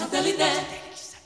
Satellite. 0.00 1.19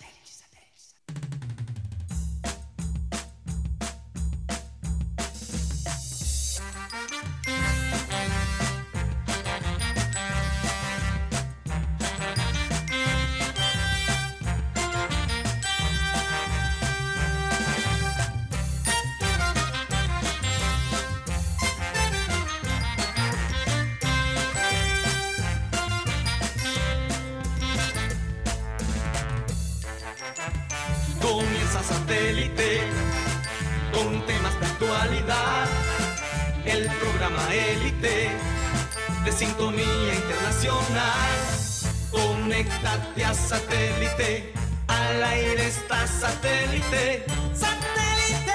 Satélite. 43.35 44.53
Al 44.87 45.25
aire 45.25 45.67
está 45.67 46.07
satélite. 46.07 47.25
¡Satélite! 47.53 48.53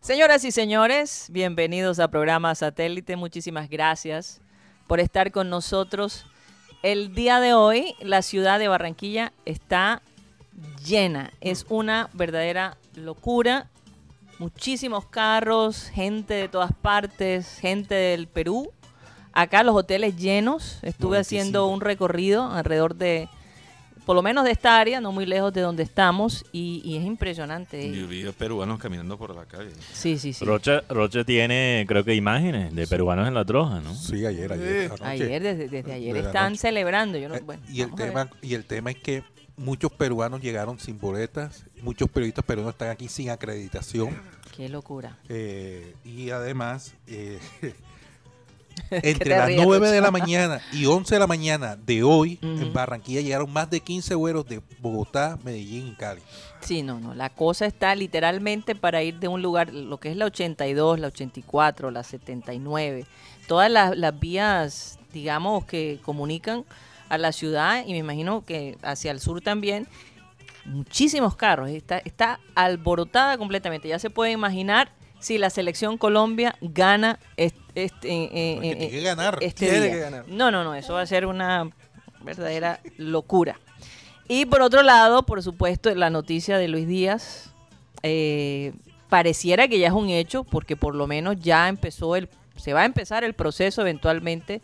Señoras 0.00 0.44
y 0.44 0.52
señores, 0.52 1.28
bienvenidos 1.30 1.98
a 1.98 2.08
programa 2.08 2.54
Satélite. 2.54 3.16
Muchísimas 3.16 3.70
gracias 3.70 4.42
por 4.86 5.00
estar 5.00 5.32
con 5.32 5.48
nosotros. 5.48 6.26
El 6.82 7.14
día 7.14 7.40
de 7.40 7.54
hoy, 7.54 7.94
la 8.00 8.20
ciudad 8.20 8.58
de 8.58 8.68
Barranquilla 8.68 9.32
está 9.46 10.02
llena. 10.84 11.32
Es 11.40 11.64
una 11.70 12.10
verdadera 12.12 12.76
locura. 12.94 13.70
Muchísimos 14.42 15.06
carros, 15.06 15.88
gente 15.94 16.34
de 16.34 16.48
todas 16.48 16.72
partes, 16.72 17.58
gente 17.60 17.94
del 17.94 18.26
Perú. 18.26 18.72
Acá 19.32 19.62
los 19.62 19.76
hoteles 19.76 20.16
llenos. 20.16 20.80
Estuve 20.82 21.18
haciendo 21.18 21.68
un 21.68 21.80
recorrido 21.80 22.50
alrededor 22.50 22.96
de, 22.96 23.28
por 24.04 24.16
lo 24.16 24.22
menos 24.22 24.44
de 24.44 24.50
esta 24.50 24.80
área, 24.80 25.00
no 25.00 25.12
muy 25.12 25.26
lejos 25.26 25.52
de 25.52 25.60
donde 25.60 25.84
estamos, 25.84 26.44
y, 26.50 26.82
y 26.84 26.96
es 26.96 27.04
impresionante. 27.04 27.88
Yo 27.96 28.08
vi 28.08 28.24
peruanos 28.36 28.80
caminando 28.80 29.16
por 29.16 29.32
la 29.32 29.44
calle. 29.44 29.70
Sí, 29.92 30.18
sí, 30.18 30.32
sí. 30.32 30.44
Rocha, 30.44 30.82
Rocha 30.88 31.22
tiene, 31.22 31.84
creo 31.86 32.02
que 32.02 32.16
imágenes 32.16 32.74
de 32.74 32.88
peruanos 32.88 33.28
en 33.28 33.34
la 33.34 33.44
troja, 33.44 33.78
¿no? 33.80 33.94
Sí, 33.94 34.26
ayer, 34.26 34.52
ayer. 34.52 34.90
Ayer, 35.02 35.40
desde, 35.40 35.68
desde 35.68 35.92
ayer 35.92 36.14
de 36.14 36.20
la 36.22 36.26
están 36.26 36.56
celebrando. 36.56 37.16
Yo 37.16 37.28
no- 37.28 37.36
Eh, 37.36 37.42
bueno, 37.46 37.62
y 37.72 37.82
el 37.82 37.94
tema 37.94 38.28
y 38.42 38.54
el 38.54 38.64
tema 38.64 38.90
es 38.90 38.96
que 38.96 39.22
muchos 39.56 39.92
peruanos 39.92 40.40
llegaron 40.40 40.78
sin 40.78 40.98
boletas, 40.98 41.64
muchos 41.82 42.08
periodistas 42.08 42.44
peruanos 42.44 42.74
están 42.74 42.88
aquí 42.90 43.08
sin 43.08 43.30
acreditación 43.30 44.10
Qué 44.56 44.68
locura. 44.68 45.16
eh, 45.28 45.94
y 46.04 46.30
además 46.30 46.94
eh, 47.06 47.38
entre 48.90 49.30
las 49.30 49.46
ríes, 49.48 49.62
9 49.64 49.90
de 49.90 50.00
la 50.00 50.10
mañana 50.10 50.60
y 50.72 50.86
11 50.86 51.14
de 51.14 51.18
la 51.18 51.26
mañana 51.26 51.76
de 51.76 52.02
hoy 52.02 52.38
en 52.42 52.72
Barranquilla 52.72 53.20
llegaron 53.20 53.52
más 53.52 53.68
de 53.70 53.80
15 53.80 54.14
vuelos 54.14 54.46
de 54.46 54.62
Bogotá, 54.80 55.38
Medellín 55.44 55.88
y 55.88 55.94
Cali. 55.94 56.22
Sí, 56.60 56.82
no, 56.82 57.00
no. 57.00 57.14
La 57.14 57.28
cosa 57.30 57.66
está 57.66 57.94
literalmente 57.94 58.74
para 58.74 59.02
ir 59.02 59.18
de 59.18 59.28
un 59.28 59.42
lugar, 59.42 59.72
lo 59.72 59.98
que 59.98 60.10
es 60.10 60.16
la 60.16 60.26
82, 60.26 61.00
la 61.00 61.08
84, 61.08 61.90
la 61.90 62.02
79, 62.02 63.04
todas 63.48 63.70
las, 63.70 63.96
las 63.96 64.18
vías, 64.18 64.98
digamos, 65.12 65.64
que 65.64 65.98
comunican 66.02 66.64
a 67.12 67.18
la 67.18 67.32
ciudad 67.32 67.84
y 67.86 67.92
me 67.92 67.98
imagino 67.98 68.42
que 68.42 68.78
hacia 68.80 69.10
el 69.10 69.20
sur 69.20 69.42
también, 69.42 69.86
muchísimos 70.64 71.36
carros. 71.36 71.68
Está, 71.68 71.98
está 71.98 72.40
alborotada 72.54 73.36
completamente. 73.36 73.86
Ya 73.86 73.98
se 73.98 74.08
puede 74.08 74.30
imaginar 74.30 74.90
si 75.20 75.36
la 75.36 75.50
selección 75.50 75.98
Colombia 75.98 76.56
gana 76.62 77.18
este, 77.36 77.60
este, 77.74 78.08
eh, 78.08 78.30
eh, 78.32 78.58
eh, 78.62 78.76
tiene 78.76 78.90
que 78.90 79.02
ganar. 79.02 79.38
este 79.42 79.66
Tiene 79.66 79.80
día. 79.82 79.92
que 79.92 79.98
ganar. 79.98 80.24
No, 80.26 80.50
no, 80.50 80.64
no, 80.64 80.74
eso 80.74 80.94
va 80.94 81.02
a 81.02 81.06
ser 81.06 81.26
una 81.26 81.68
verdadera 82.22 82.80
locura. 82.96 83.60
Y 84.26 84.46
por 84.46 84.62
otro 84.62 84.82
lado, 84.82 85.24
por 85.24 85.42
supuesto, 85.42 85.94
la 85.94 86.08
noticia 86.08 86.56
de 86.56 86.68
Luis 86.68 86.88
Díaz 86.88 87.52
eh, 88.02 88.72
pareciera 89.10 89.68
que 89.68 89.78
ya 89.78 89.88
es 89.88 89.92
un 89.92 90.08
hecho, 90.08 90.44
porque 90.44 90.76
por 90.76 90.94
lo 90.94 91.06
menos 91.06 91.36
ya 91.38 91.68
empezó 91.68 92.16
el, 92.16 92.30
se 92.56 92.72
va 92.72 92.80
a 92.80 92.84
empezar 92.86 93.22
el 93.22 93.34
proceso 93.34 93.82
eventualmente 93.82 94.62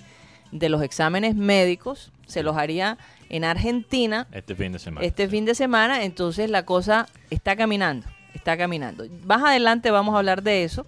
de 0.53 0.69
los 0.69 0.83
exámenes 0.83 1.35
médicos. 1.35 2.13
Se 2.27 2.43
los 2.43 2.57
haría 2.57 2.99
en 3.31 3.45
Argentina 3.45 4.27
Este 4.33 4.55
fin 4.55 4.73
de 4.73 4.79
semana. 4.79 5.07
este 5.07 5.29
fin 5.29 5.45
de 5.45 5.55
semana, 5.55 6.05
entonces 6.05 6.51
la 6.51 6.65
cosa 6.65 7.07
está 7.31 7.57
caminando, 7.57 8.07
está 8.35 8.57
caminando. 8.57 9.05
Más 9.25 9.43
adelante 9.43 9.91
vamos 9.91 10.15
a 10.15 10.19
hablar 10.19 10.43
de 10.43 10.65
eso. 10.65 10.87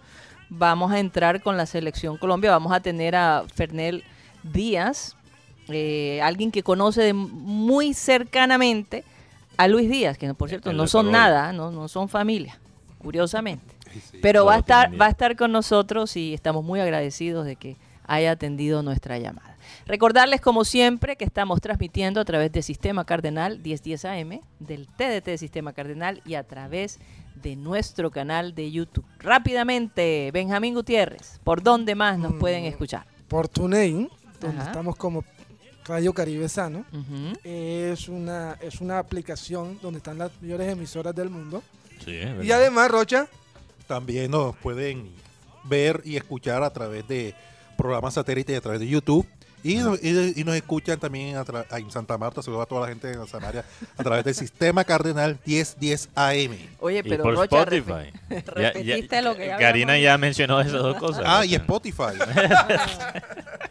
Vamos 0.49 0.91
a 0.91 0.99
entrar 0.99 1.43
con 1.43 1.57
la 1.57 1.65
selección 1.67 2.17
Colombia, 2.17 2.51
vamos 2.51 2.73
a 2.73 2.81
tener 2.81 3.15
a 3.15 3.45
Fernel 3.55 4.03
Díaz, 4.43 5.17
eh, 5.69 6.21
alguien 6.23 6.51
que 6.51 6.63
conoce 6.65 7.03
de 7.03 7.13
muy 7.13 7.95
cercanamente 7.95 9.05
a 9.57 9.69
Luis 9.69 9.89
Díaz, 9.89 10.19
que 10.19 10.33
por 10.35 10.49
cierto 10.49 10.71
El 10.71 10.77
no 10.77 10.89
son 10.89 11.13
nada, 11.13 11.53
no, 11.53 11.71
no 11.71 11.87
son 11.87 12.09
familia, 12.09 12.59
curiosamente. 12.99 13.75
Sí. 13.93 14.19
Pero 14.23 14.45
va 14.45 14.55
a 14.55 14.59
estar, 14.59 15.01
va 15.01 15.07
a 15.07 15.11
estar 15.11 15.37
con 15.37 15.53
nosotros 15.53 16.17
y 16.17 16.35
estamos 16.35 16.65
muy 16.65 16.81
agradecidos 16.81 17.45
de 17.47 17.57
que 17.57 17.77
haya 18.07 18.33
atendido 18.33 18.83
nuestra 18.83 19.19
llamada. 19.19 19.50
Recordarles 19.87 20.41
como 20.41 20.65
siempre 20.65 21.17
que 21.17 21.25
estamos 21.25 21.61
transmitiendo 21.61 22.21
a 22.21 22.25
través 22.25 22.53
de 22.53 22.63
Sistema 22.63 23.05
Cardenal 23.05 23.59
1010 23.61 24.05
AM, 24.05 24.41
del 24.59 24.87
TDT 24.89 25.25
de 25.27 25.39
Sistema 25.39 25.73
Cardenal 25.73 26.23
y 26.25 26.35
a 26.35 26.45
través 26.45 26.99
de 27.43 27.57
nuestro 27.57 28.11
canal 28.11 28.55
de 28.55 28.71
YouTube. 28.71 29.05
Rápidamente, 29.19 30.31
Benjamín 30.33 30.75
Gutiérrez, 30.75 31.41
¿por 31.45 31.63
dónde 31.63 31.95
más 31.95 32.19
nos 32.19 32.35
pueden 32.35 32.65
Mm. 32.65 32.67
escuchar? 32.67 33.07
Por 33.29 33.49
TuneIn, 33.49 34.09
donde 34.41 34.59
Ajá. 34.61 34.67
estamos 34.71 34.97
como 34.97 35.25
Radio 35.87 36.13
Caribe 36.13 36.49
Sano. 36.49 36.85
Es 37.43 38.09
una, 38.09 38.57
es 38.61 38.81
una 38.81 38.99
aplicación 38.99 39.79
donde 39.83 39.99
están 39.99 40.19
las 40.19 40.31
mayores 40.41 40.69
emisoras 40.69 41.15
del 41.15 41.31
mundo. 41.31 41.63
Sí. 42.05 42.19
Y 42.43 42.53
además, 42.53 42.91
Rocha, 42.91 43.27
También 43.87 44.31
nos 44.31 44.55
pueden 44.57 45.11
ver 45.65 46.01
y 46.05 46.15
escuchar 46.17 46.63
a 46.63 46.71
través 46.71 47.09
de 47.09 47.35
programas 47.77 48.15
satélites 48.15 48.55
y 48.55 48.57
a 48.57 48.61
través 48.61 48.79
de 48.79 48.87
YouTube. 48.87 49.27
Y, 49.63 49.75
nos- 49.77 50.03
y- 50.03 50.41
y 50.41 50.45
nos 50.45 50.55
escuchan 50.57 50.99
también 50.99 51.37
a 51.37 51.45
tra- 51.45 51.67
en 51.79 51.91
Santa 51.91 52.17
Marta, 52.17 52.43
saludo 52.43 52.63
a 52.63 52.67
toda 52.67 52.83
la 52.83 52.89
gente 52.89 53.09
de 53.09 53.15
Santa 53.15 53.41
María, 53.41 53.65
a 53.99 54.03
través 54.03 54.25
del 54.25 54.35
sistema 54.35 54.85
cardenal 54.85 55.39
1010 55.45 56.09
AM. 56.15 56.57
Oye, 56.81 56.99
Y 57.01 57.03
pero 57.03 57.23
por 57.25 57.35
Rocha, 57.35 57.59
Spotify. 57.63 58.11
Ya- 58.31 58.43
repetiste 58.73 59.17
ya- 59.17 59.23
lo 59.23 59.37
que 59.37 59.47
ya 59.49 59.59
Karina 59.59 59.99
ya 59.99 60.17
mencionó 60.19 60.61
esas 60.61 60.73
dos 60.83 60.97
cosas. 60.97 61.23
Ah, 61.27 61.45
y. 61.45 61.55
Spotify. 61.55 62.15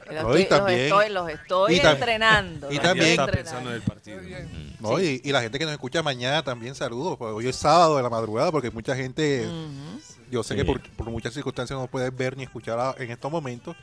Los 0.10 0.24
No, 0.24 0.38
y 0.38 0.42
estoy- 0.42 0.42
los 0.42 0.50
también- 0.50 0.80
estoy, 0.80 1.10
los 1.10 1.30
estoy 1.30 1.74
y 1.76 1.80
entrenando. 1.80 2.72
y 2.72 2.80
también- 2.80 3.10
estoy 3.10 3.12
está 3.12 3.24
entrenando. 3.26 3.34
pensando 3.34 3.70
en 3.70 3.76
el 3.76 3.82
partido. 3.84 4.20
No, 4.80 5.00
y, 5.00 5.22
y 5.24 5.32
la 5.32 5.42
gente 5.42 5.60
que 5.60 5.66
nos 5.66 5.72
escucha 5.74 6.02
mañana 6.02 6.42
también 6.44 6.74
saludos. 6.74 7.16
Hoy 7.20 7.48
es 7.48 7.56
sábado 7.56 7.98
de 7.98 8.04
la 8.04 8.10
madrugada 8.10 8.52
porque 8.52 8.72
mucha 8.72 8.96
gente, 8.96 9.48
yo 10.32 10.42
sé 10.42 10.54
Sí. 10.56 10.60
que 10.60 10.66
por, 10.66 10.82
por 10.92 11.10
muchas 11.12 11.34
circunstancias 11.34 11.78
no 11.80 11.86
pueden 11.88 12.16
ver 12.16 12.36
ni 12.38 12.44
escuchar 12.44 12.80
a- 12.80 12.96
en 12.98 13.12
estos 13.12 13.32
momentos. 13.32 13.76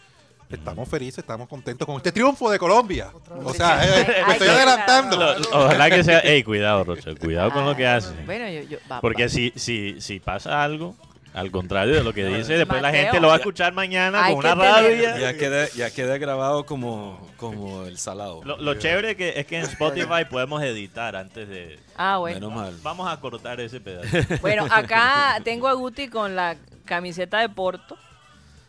Estamos 0.48 0.88
felices, 0.88 1.18
estamos 1.18 1.48
contentos 1.48 1.84
con 1.86 1.96
este 1.96 2.12
triunfo 2.12 2.48
de 2.50 2.58
Colombia. 2.58 3.08
O 3.44 3.52
sea, 3.52 3.84
eh, 3.84 4.24
me 4.26 4.32
estoy 4.34 4.48
adelantando. 4.48 5.18
Ojalá 5.52 5.90
que 5.90 6.04
sea. 6.04 6.20
Ey, 6.20 6.42
cuidado, 6.44 6.84
Rocha. 6.84 7.10
Cuidado 7.18 7.50
con 7.50 7.64
lo 7.64 7.74
que 7.74 7.86
Ah, 7.86 7.96
hace. 7.96 8.14
Bueno, 8.24 8.48
yo, 8.48 8.62
yo- 8.68 8.78
va- 8.90 9.00
Porque 9.00 9.24
va. 9.24 9.28
si, 9.28 9.52
si, 9.56 10.00
si 10.00 10.20
pasa 10.20 10.62
algo, 10.62 10.94
al 11.34 11.50
contrario 11.50 11.94
de 11.96 12.04
lo 12.04 12.12
que 12.14 12.24
dice, 12.24 12.56
después 12.56 12.80
la 12.80 12.92
gente 12.92 13.18
lo 13.20 13.26
va 13.28 13.34
a 13.34 13.36
escuchar 13.38 13.72
mañana 13.72 14.24
Hay 14.24 14.34
con 14.34 14.44
una 14.46 14.54
rabia. 14.54 15.18
Ya 15.18 15.36
queda, 15.36 15.68
ya 15.70 15.90
queda 15.90 16.16
grabado 16.16 16.64
como, 16.64 17.20
como 17.36 17.82
el 17.84 17.98
salado. 17.98 18.40
Lo, 18.44 18.56
lo 18.56 18.74
chévere 18.74 19.16
que 19.16 19.34
es 19.40 19.46
que 19.46 19.56
en 19.58 19.62
Spotify 19.64 20.24
podemos 20.30 20.62
editar 20.62 21.16
antes 21.16 21.48
de... 21.48 21.78
Ah, 21.96 22.18
bueno. 22.18 22.38
Menos 22.38 22.54
mal. 22.54 22.74
Vamos 22.82 23.12
a 23.12 23.18
cortar 23.20 23.60
ese 23.60 23.80
pedazo. 23.80 24.08
Bueno, 24.40 24.64
acá 24.70 25.40
tengo 25.42 25.66
a 25.66 25.72
Guti 25.72 26.06
con 26.08 26.36
la 26.36 26.54
camiseta 26.84 27.40
de 27.40 27.48
Porto. 27.48 27.96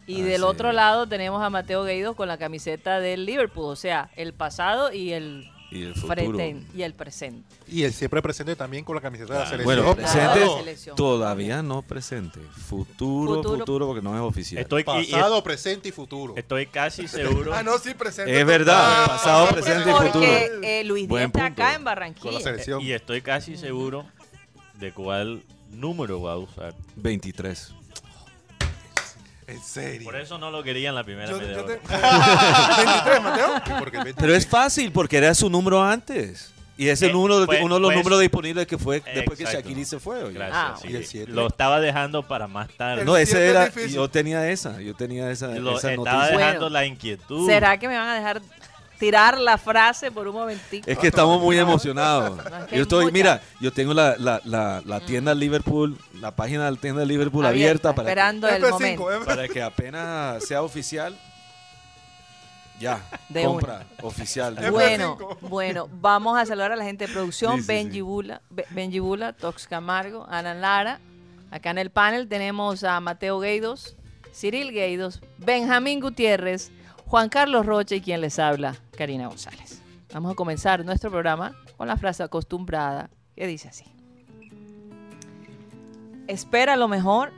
Y 0.07 0.21
Ah, 0.21 0.25
del 0.25 0.37
sí. 0.37 0.43
otro 0.43 0.71
lado 0.71 1.05
tenemos 1.05 1.43
a 1.43 1.49
Mateo 1.49 1.83
Gueido 1.83 2.15
con 2.15 2.27
la 2.29 2.37
camiseta 2.37 2.99
del 2.99 3.25
Liverpool. 3.25 3.65
O 3.65 3.75
sea, 3.75 4.09
el 4.15 4.33
pasado 4.33 4.91
y 4.93 5.11
el 5.11 5.51
Y 5.69 5.83
el 5.83 5.95
futuro. 5.95 6.39
y 6.73 6.81
el 6.81 6.93
presente. 6.93 7.43
Y 7.67 7.83
el 7.83 7.91
siempre 7.91 8.21
presente 8.21 8.55
también 8.55 8.85
con 8.85 8.95
la 8.95 9.01
camiseta 9.01 9.33
de 9.33 9.39
la 9.39 9.45
selección. 9.45 9.65
Bueno, 9.83 9.95
presente 9.95 10.93
todavía 10.95 11.61
no 11.61 11.81
presente. 11.81 12.39
Futuro, 12.39 13.35
Futuro. 13.35 13.59
futuro, 13.59 13.87
porque 13.87 14.01
no 14.01 14.15
es 14.15 14.21
oficial. 14.21 14.61
Estoy, 14.61 14.85
y- 14.87 15.01
y- 15.01 15.11
Pasado, 15.11 15.43
presente 15.43 15.89
y 15.89 15.91
futuro. 15.91 16.35
estoy 16.37 16.67
casi 16.67 17.05
seguro. 17.09 17.51
ah, 17.53 17.63
no, 17.63 17.77
sí, 17.77 17.93
presente. 17.93 18.39
Es 18.39 18.45
verdad, 18.45 19.03
Ah, 19.03 19.07
pasado, 19.07 19.47
ah, 19.49 19.53
presente 19.53 19.89
y 19.89 19.91
Porque 19.91 20.07
futuro. 20.07 20.31
eh, 20.63 20.83
Luis 20.85 21.09
Díaz 21.09 21.21
está 21.25 21.45
acá 21.47 21.69
en 21.71 21.75
Con 21.75 21.83
la 21.83 21.91
Barranquilla. 21.91 22.39
selección. 22.39 22.81
Y 22.81 22.91
estoy 22.93 23.21
casi 23.21 23.57
seguro 23.57 24.05
de 24.75 24.93
cuál 24.93 25.43
número 25.69 26.21
va 26.21 26.31
a 26.31 26.37
usar. 26.37 26.73
23. 26.95 27.73
En 29.47 29.61
serio. 29.63 30.03
Por 30.03 30.17
eso 30.17 30.37
no 30.37 30.51
lo 30.51 30.61
quería 30.61 30.89
en 30.89 30.95
la 30.95 31.03
primera 31.05 31.29
Yo, 31.31 31.37
media 31.39 31.53
yo 31.55 31.63
hora. 31.63 31.77
te- 31.77 32.85
23, 32.85 33.23
Mateo. 33.23 33.79
Porque 33.79 33.97
el 33.97 34.03
20 34.03 34.21
Pero 34.21 34.35
es 34.35 34.45
fácil 34.45 34.91
porque 34.91 35.17
era 35.17 35.33
su 35.33 35.49
número 35.49 35.81
antes. 35.81 36.51
Y 36.79 36.89
ese 36.89 37.07
Eh, 37.07 37.11
número, 37.13 37.43
fue- 37.47 37.63
uno 37.63 37.75
de 37.75 37.81
los 37.81 37.89
fue- 37.89 37.95
números 37.97 38.19
disponibles 38.19 38.67
que 38.67 38.77
fue 38.77 38.99
después 39.15 39.37
que. 39.39 39.45
Shakiri 39.45 39.83
se 39.85 39.99
fue. 39.99 40.23
oye. 40.23 40.33
Gracias. 40.33 40.57
Ah, 40.61 40.75
sí. 40.79 40.89
y 40.91 40.95
el 40.95 41.05
siete. 41.05 41.31
Lo 41.31 41.47
estaba 41.47 41.79
dejando 41.79 42.21
para 42.27 42.47
más 42.47 42.67
tarde. 42.69 43.03
No, 43.03 43.15
El 43.17 43.23
ese 43.23 43.47
era. 43.49 43.65
es 43.65 43.73
difícil. 43.73 43.95
Yo 43.95 44.09
tenía 44.09 44.47
esa, 44.51 44.79
yo 44.81 44.93
tenía 44.93 45.31
esa, 45.31 45.47
Lo 45.47 45.77
esa 45.77 45.91
estaba 45.93 46.17
noticia. 46.17 46.37
dejando 46.37 46.59
Bueno, 46.65 46.69
la 46.69 46.85
inquietud. 46.85 47.47
¿Será 47.47 47.77
que 47.79 47.87
me 47.87 47.97
van 47.97 48.09
a 48.09 48.15
dejar 48.15 48.41
tirar 48.99 49.37
la 49.39 49.57
frase 49.57 50.11
por 50.11 50.27
un 50.27 50.35
momentito? 50.35 50.89
Es 50.89 50.97
que 50.97 51.07
estamos 51.07 51.41
muy 51.41 51.57
emocionados. 51.57 52.39
es 52.39 52.65
que 52.67 52.75
Yo 52.77 52.81
estoy, 52.83 53.05
mucha. 53.05 53.13
mira, 53.13 53.41
yo 53.61 53.71
tengo 53.71 53.93
la, 53.93 54.15
la, 54.17 54.41
la, 54.45 54.81
la 54.85 54.99
tienda 55.01 55.33
Liverpool, 55.33 55.97
la 56.15 56.35
página 56.35 56.65
de 56.65 56.71
la 56.71 56.77
tienda 56.77 57.01
de 57.01 57.07
Liverpool 57.07 57.45
abierta, 57.45 57.93
para, 57.93 58.05
que, 58.05 58.11
esperando 58.11 58.47
el 58.47 58.63
F5, 58.63 58.69
momento. 58.69 59.03
F5. 59.11 59.25
para 59.25 59.47
que 59.47 59.61
apenas 59.61 60.43
sea 60.43 60.61
oficial. 60.61 61.15
Ya, 62.79 63.01
De 63.29 63.43
compra 63.43 63.85
oficial. 64.03 64.53
de- 64.55 64.67
F5. 64.69 64.71
Bueno, 64.71 65.17
bueno, 65.41 65.89
vamos 65.93 66.37
a 66.39 66.45
saludar 66.45 66.71
a 66.71 66.75
la 66.75 66.83
gente 66.83 67.07
de 67.07 67.13
producción, 67.13 67.55
Sí, 67.55 67.61
sí, 67.61 67.67
Benji 67.67 67.93
sí. 67.95 68.01
Bula, 68.01 68.41
Be- 68.51 68.67
Benji 68.69 68.99
Bula, 68.99 69.33
Tox 69.33 69.67
Camargo, 69.67 70.27
Ana 70.29 70.53
Lara. 70.53 70.99
Acá 71.49 71.71
en 71.71 71.79
el 71.79 71.89
panel 71.89 72.27
tenemos 72.27 72.83
a 72.83 72.99
Mateo 72.99 73.39
Gueidos, 73.39 73.95
Cyril 74.31 74.71
Gueidos, 74.73 75.21
Benjamín 75.39 75.99
Gutiérrez, 76.01 76.69
Juan 77.07 77.29
Carlos 77.29 77.65
Rocha 77.65 77.95
y 77.95 78.01
quien 78.01 78.19
les 78.19 78.37
habla, 78.37 78.75
Karina 78.97 79.27
González. 79.27 79.81
Vamos 80.13 80.33
a 80.33 80.35
comenzar 80.35 80.83
nuestro 80.83 81.09
programa 81.09 81.55
con 81.77 81.87
la 81.87 81.95
frase 81.95 82.21
acostumbrada 82.21 83.09
que 83.33 83.47
dice 83.47 83.69
así. 83.69 83.85
Espera 86.27 86.75
lo 86.75 86.89
mejor, 86.89 87.31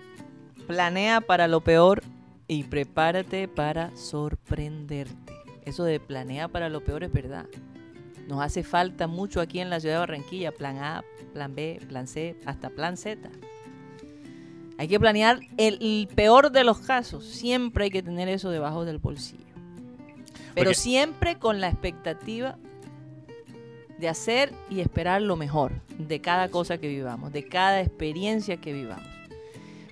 planea 0.66 1.22
para 1.22 1.48
lo 1.48 1.62
peor 1.62 2.02
y 2.48 2.64
prepárate 2.64 3.48
para 3.48 3.96
sorprenderte. 3.96 5.34
Eso 5.66 5.84
de 5.84 6.00
planea 6.00 6.48
para 6.48 6.70
lo 6.70 6.84
peor 6.84 7.04
es 7.04 7.14
verdad. 7.14 7.46
Nos 8.28 8.42
hace 8.42 8.64
falta 8.64 9.06
mucho 9.06 9.40
aquí 9.40 9.60
en 9.60 9.70
la 9.70 9.80
ciudad 9.80 9.96
de 9.96 10.00
Barranquilla, 10.00 10.52
plan 10.52 10.80
A, 10.80 11.04
plan 11.32 11.54
B, 11.54 11.80
plan 11.88 12.08
C, 12.08 12.36
hasta 12.48 12.72
plan 12.72 12.98
Z. 12.98 13.30
Hay 14.80 14.88
que 14.88 15.00
planear 15.00 15.40
el, 15.58 15.78
el 15.80 16.08
peor 16.16 16.52
de 16.52 16.64
los 16.64 16.80
casos. 16.80 17.24
Siempre 17.26 17.84
hay 17.84 17.92
que 17.92 18.02
tener 18.02 18.30
eso 18.30 18.50
debajo 18.50 18.84
del 18.84 18.98
bolsillo. 18.98 19.49
Pero 20.56 20.70
Porque- 20.70 20.76
siempre 20.76 21.38
con 21.38 21.62
la 21.62 21.70
expectativa 21.70 22.58
de 23.98 24.08
hacer 24.10 24.54
y 24.70 24.80
esperar 24.80 25.22
lo 25.22 25.36
mejor 25.36 25.74
de 25.98 26.22
cada 26.22 26.50
cosa 26.50 26.78
que 26.78 26.88
vivamos, 26.88 27.32
de 27.34 27.48
cada 27.48 27.82
experiencia 27.82 28.58
que 28.58 28.72
vivamos. 28.74 29.06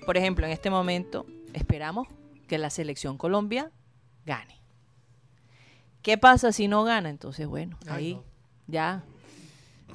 Por 0.06 0.16
ejemplo, 0.16 0.46
en 0.46 0.52
este 0.52 0.70
momento 0.70 1.26
esperamos 1.52 2.08
que 2.46 2.56
la 2.58 2.70
selección 2.70 3.18
Colombia 3.18 3.70
gane. 4.24 4.56
¿Qué 6.02 6.16
pasa 6.16 6.52
si 6.52 6.68
no 6.68 6.84
gana? 6.84 7.10
Entonces, 7.10 7.46
bueno, 7.46 7.76
Ay, 7.86 7.90
ahí 7.92 8.14
no. 8.14 8.24
ya 8.66 9.04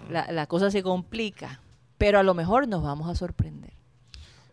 la, 0.09 0.31
la 0.31 0.45
cosa 0.45 0.69
se 0.69 0.83
complica. 0.83 1.59
Pero 1.97 2.19
a 2.19 2.23
lo 2.23 2.33
mejor 2.33 2.67
nos 2.67 2.83
vamos 2.83 3.09
a 3.09 3.15
sorprender. 3.15 3.73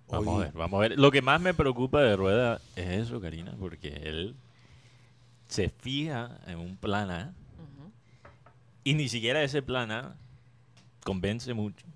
Vamos 0.08 0.28
Oye. 0.36 0.44
a 0.44 0.46
ver, 0.46 0.52
vamos 0.54 0.78
a 0.78 0.80
ver. 0.80 0.98
Lo 0.98 1.10
que 1.10 1.20
más 1.22 1.40
me 1.40 1.52
preocupa 1.52 2.00
de 2.00 2.16
Rueda 2.16 2.60
es 2.76 2.88
eso, 3.06 3.20
Karina, 3.20 3.54
porque 3.58 3.88
él 4.04 4.36
se 5.50 5.68
fija 5.68 6.38
en 6.46 6.58
un 6.58 6.76
plan 6.76 7.10
A 7.10 7.34
y 8.84 8.94
ni 8.94 9.08
siquiera 9.08 9.42
ese 9.42 9.62
plan 9.62 9.90
A 9.90 10.16
convence 11.04 11.52
mucho. 11.52 11.86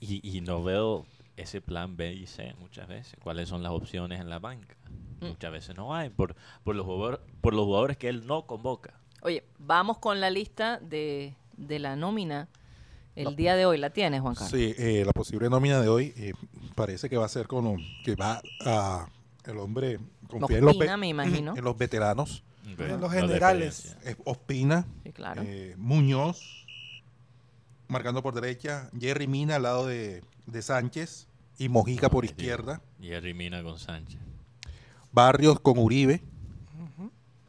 Y, 0.00 0.36
y 0.36 0.40
no 0.40 0.64
veo 0.64 1.06
ese 1.36 1.60
plan 1.60 1.96
B 1.96 2.12
y 2.14 2.26
C 2.26 2.54
muchas 2.58 2.88
veces. 2.88 3.18
¿Cuáles 3.22 3.48
son 3.50 3.62
las 3.62 3.72
opciones 3.72 4.20
en 4.20 4.30
la 4.30 4.38
banca? 4.38 4.74
Mm. 5.20 5.26
Muchas 5.26 5.52
veces 5.52 5.76
no 5.76 5.94
hay 5.94 6.08
por, 6.08 6.34
por, 6.64 6.74
los 6.74 6.86
jugadores, 6.86 7.20
por 7.42 7.52
los 7.54 7.66
jugadores 7.66 7.98
que 7.98 8.08
él 8.08 8.26
no 8.26 8.46
convoca. 8.46 8.94
Oye, 9.22 9.44
vamos 9.58 9.98
con 9.98 10.20
la 10.20 10.30
lista 10.30 10.78
de, 10.78 11.34
de 11.58 11.78
la 11.78 11.96
nómina 11.96 12.48
el 13.14 13.36
día 13.36 13.54
de 13.56 13.66
hoy. 13.66 13.76
¿La 13.76 13.90
tienes, 13.90 14.22
Juan 14.22 14.34
Carlos? 14.34 14.50
Sí, 14.50 14.74
eh, 14.78 15.02
la 15.04 15.12
posible 15.12 15.50
nómina 15.50 15.80
de 15.80 15.88
hoy 15.88 16.14
eh, 16.16 16.32
parece 16.74 17.10
que 17.10 17.18
va 17.18 17.26
a 17.26 17.28
ser 17.28 17.46
con 17.46 17.76
que 18.02 18.14
va 18.16 18.40
a 18.64 19.06
el 19.44 19.58
hombre 19.58 19.98
confía 20.30 20.58
en 20.58 20.64
los, 20.64 20.74
Ospina, 20.76 20.96
me 20.96 21.08
imagino. 21.08 21.56
en 21.56 21.64
los 21.64 21.76
veteranos, 21.76 22.42
En 22.78 23.00
los 23.00 23.12
generales. 23.12 23.96
Ospina, 24.24 24.86
Sí, 25.04 25.12
claro. 25.12 25.42
eh, 25.44 25.74
Muñoz, 25.76 26.66
marcando 27.88 28.22
por 28.22 28.34
derecha, 28.34 28.88
Jerry 28.98 29.26
Mina 29.26 29.56
al 29.56 29.62
lado 29.64 29.86
de, 29.86 30.22
de 30.46 30.62
Sánchez 30.62 31.26
y 31.58 31.68
Mojica 31.68 32.08
por 32.08 32.24
izquierda, 32.24 32.80
Jerry 33.00 33.34
Mina 33.34 33.62
con 33.62 33.78
Sánchez. 33.78 34.18
Barrios 35.12 35.58
con 35.60 35.78
Uribe, 35.78 36.22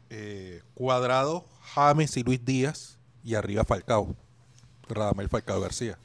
eh, 0.09 0.61
Cuadrado, 0.73 1.45
James 1.73 2.17
y 2.17 2.23
Luis 2.23 2.43
Díaz. 2.43 2.97
Y 3.23 3.35
arriba 3.35 3.63
Falcao, 3.63 4.15
Radamel 4.89 5.29
Falcao 5.29 5.61
García. 5.61 5.97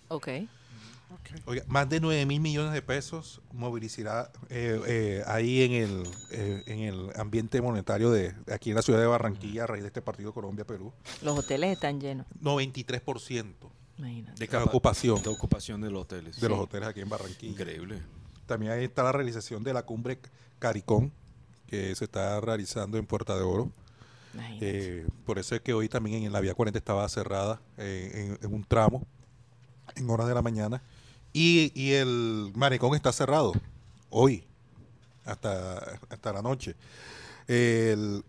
Oiga, 1.44 1.62
más 1.68 1.88
de 1.88 2.00
9 2.00 2.26
mil 2.26 2.40
millones 2.40 2.72
de 2.72 2.82
pesos 2.82 3.40
movilizará 3.52 4.30
eh, 4.48 4.80
eh, 4.86 5.22
ahí 5.26 5.62
en 5.62 5.72
el, 5.72 6.08
eh, 6.30 6.62
en 6.66 6.80
el 6.80 7.10
ambiente 7.16 7.60
monetario 7.60 8.10
de, 8.10 8.32
de 8.32 8.54
aquí 8.54 8.70
en 8.70 8.76
la 8.76 8.82
ciudad 8.82 9.00
de 9.00 9.06
Barranquilla 9.06 9.64
a 9.64 9.66
raíz 9.66 9.82
de 9.82 9.88
este 9.88 10.02
partido 10.02 10.32
Colombia-Perú. 10.32 10.92
Los 11.22 11.38
hoteles 11.38 11.72
están 11.72 12.00
llenos. 12.00 12.26
93% 12.42 13.54
Imagínate. 13.98 14.46
de 14.46 14.56
ocupación 14.58 15.22
de 15.22 15.28
ocupación 15.30 15.80
de 15.80 15.90
los 15.90 16.02
hoteles. 16.02 16.40
de 16.40 16.48
los 16.48 16.58
hoteles 16.58 16.88
aquí 16.88 17.00
en 17.00 17.08
Barranquilla. 17.08 17.52
Increíble. 17.52 18.02
También 18.46 18.72
ahí 18.72 18.84
está 18.84 19.02
la 19.02 19.12
realización 19.12 19.64
de 19.64 19.72
la 19.72 19.82
cumbre 19.84 20.18
Caricón, 20.58 21.12
que 21.66 21.94
se 21.94 22.04
está 22.04 22.40
realizando 22.40 22.98
en 22.98 23.06
Puerta 23.06 23.36
de 23.36 23.42
Oro. 23.42 23.70
Eh, 24.60 25.06
por 25.24 25.38
eso 25.38 25.54
es 25.54 25.62
que 25.62 25.72
hoy 25.72 25.88
también 25.88 26.22
en 26.24 26.32
la 26.32 26.40
vía 26.40 26.54
40 26.54 26.78
estaba 26.78 27.08
cerrada 27.08 27.60
eh, 27.78 28.36
en, 28.40 28.46
en 28.46 28.54
un 28.54 28.64
tramo, 28.64 29.06
en 29.94 30.08
horas 30.10 30.28
de 30.28 30.34
la 30.34 30.42
mañana. 30.42 30.82
Y, 31.38 31.70
y 31.74 31.92
el 31.92 32.50
malecón 32.54 32.94
está 32.94 33.12
cerrado 33.12 33.52
hoy, 34.08 34.46
hasta, 35.26 35.98
hasta 36.08 36.32
la 36.32 36.40
noche. 36.40 36.74
El, 37.46 38.24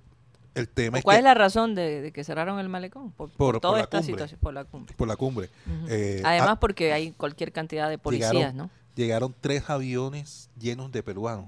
el 0.56 0.68
tema 0.68 0.98
es 0.98 1.04
¿Cuál 1.04 1.16
que 1.16 1.20
es 1.20 1.24
la 1.24 1.34
razón 1.34 1.74
de, 1.74 2.02
de 2.02 2.12
que 2.12 2.24
cerraron 2.24 2.60
el 2.60 2.68
malecón? 2.70 3.12
Por, 3.12 3.30
por 3.30 3.60
toda 3.62 3.80
esta 3.80 4.00
cumbre. 4.00 4.14
situación, 4.14 4.40
por 4.42 4.54
la 4.54 4.66
cumbre. 4.66 4.96
por 4.98 5.08
la 5.08 5.16
cumbre. 5.16 5.50
Eh, 5.88 6.22
Además, 6.26 6.50
ah, 6.52 6.60
porque 6.60 6.92
hay 6.92 7.12
cualquier 7.12 7.52
cantidad 7.54 7.90
de 7.90 7.98
policías, 7.98 8.34
llegaron, 8.34 8.58
¿no? 8.58 8.70
llegaron 8.96 9.36
tres 9.40 9.70
aviones 9.70 10.50
llenos 10.60 10.92
de 10.92 11.02
peruanos 11.04 11.46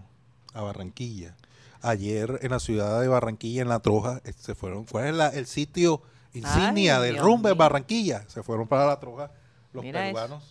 a 0.53 0.61
Barranquilla. 0.61 1.35
Ayer 1.81 2.39
en 2.41 2.51
la 2.51 2.59
ciudad 2.59 3.01
de 3.01 3.07
Barranquilla, 3.07 3.61
en 3.61 3.69
La 3.69 3.79
Troja, 3.79 4.21
eh, 4.23 4.33
se 4.37 4.55
fueron, 4.55 4.85
fue 4.85 5.11
la- 5.11 5.29
el 5.29 5.45
sitio 5.45 6.01
insignia 6.33 6.97
Ay, 6.97 7.03
del 7.03 7.13
Dios 7.15 7.25
rumbo 7.25 7.47
de 7.49 7.53
mío. 7.53 7.59
Barranquilla. 7.59 8.23
Se 8.29 8.43
fueron 8.43 8.67
para 8.67 8.85
La 8.85 8.99
Troja 8.99 9.31
los 9.73 9.83
Mira 9.83 10.09
eso. 10.09 10.41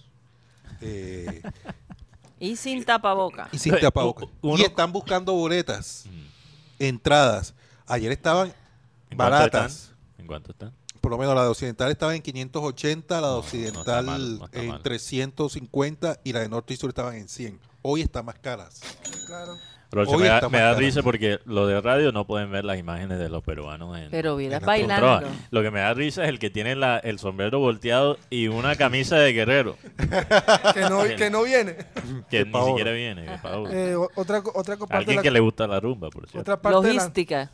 Eh, 0.80 1.42
Y 2.40 2.54
sin 2.56 2.84
tapaboca. 2.84 3.48
y 3.52 3.58
sin 3.58 3.74
uno- 4.42 4.58
Y 4.58 4.62
están 4.62 4.92
buscando 4.92 5.32
boletas, 5.34 6.04
Mm. 6.06 6.26
entradas. 6.84 7.54
Ayer 7.86 8.12
estaban 8.12 8.48
¿En 9.10 9.16
cuánto 9.16 9.32
baratas. 9.34 9.92
¿En 10.18 10.26
cuánto 10.26 10.52
están? 10.52 10.72
Por 11.00 11.10
lo 11.12 11.18
menos 11.18 11.34
la 11.34 11.42
de 11.44 11.48
Occidental 11.48 11.90
estaba 11.90 12.14
en 12.14 12.22
580, 12.22 13.20
la 13.20 13.28
de 13.28 13.32
No, 13.32 13.32
no 13.32 13.38
Occidental 13.38 14.04
mal, 14.06 14.38
no 14.38 14.44
está 14.44 14.60
en 14.60 14.68
mal. 14.68 14.82
350 14.82 16.20
y 16.24 16.32
la 16.32 16.40
de 16.40 16.48
Norte 16.48 16.74
y 16.74 16.76
Sur 16.76 16.90
estaban 16.90 17.14
en 17.14 17.28
100. 17.28 17.58
Hoy 17.82 18.02
están 18.02 18.24
más 18.24 18.38
caras. 18.38 18.80
Claro. 19.26 19.56
Rocha, 19.90 20.10
Hoy 20.16 20.22
me 20.22 20.28
da, 20.28 20.48
me 20.50 20.58
da 20.58 20.74
risa 20.74 21.02
porque 21.02 21.38
lo 21.46 21.66
de 21.66 21.80
radio 21.80 22.12
no 22.12 22.26
pueden 22.26 22.50
ver 22.50 22.62
las 22.62 22.78
imágenes 22.78 23.18
de 23.18 23.30
los 23.30 23.42
peruanos 23.42 23.96
en, 23.98 24.10
Pero 24.10 24.36
bailando. 24.36 25.06
Control. 25.06 25.32
Lo 25.50 25.62
que 25.62 25.70
me 25.70 25.80
da 25.80 25.94
risa 25.94 26.24
es 26.24 26.28
el 26.28 26.38
que 26.38 26.50
tiene 26.50 26.76
la- 26.76 26.98
el 26.98 27.18
sombrero 27.18 27.58
volteado 27.58 28.18
y 28.28 28.48
una 28.48 28.76
camisa 28.76 29.16
de 29.16 29.32
guerrero, 29.32 29.76
Que 30.74 30.80
no, 30.90 31.02
que 31.16 31.30
no 31.30 31.42
viene. 31.42 31.76
que 32.28 32.44
ni 32.44 32.64
siquiera 32.66 32.92
viene. 32.92 33.38
pavor. 33.42 33.70
Eh, 33.72 33.96
otra, 34.14 34.42
otra 34.54 34.76
parte 34.76 34.94
Alguien 34.94 35.16
la, 35.16 35.22
que 35.22 35.30
le 35.30 35.40
gusta 35.40 35.66
la 35.66 35.80
rumba, 35.80 36.10
por 36.10 36.24
cierto. 36.28 36.40
otra 36.40 36.60
parte 36.60 36.88
la- 36.88 36.94
Logística. 36.94 37.50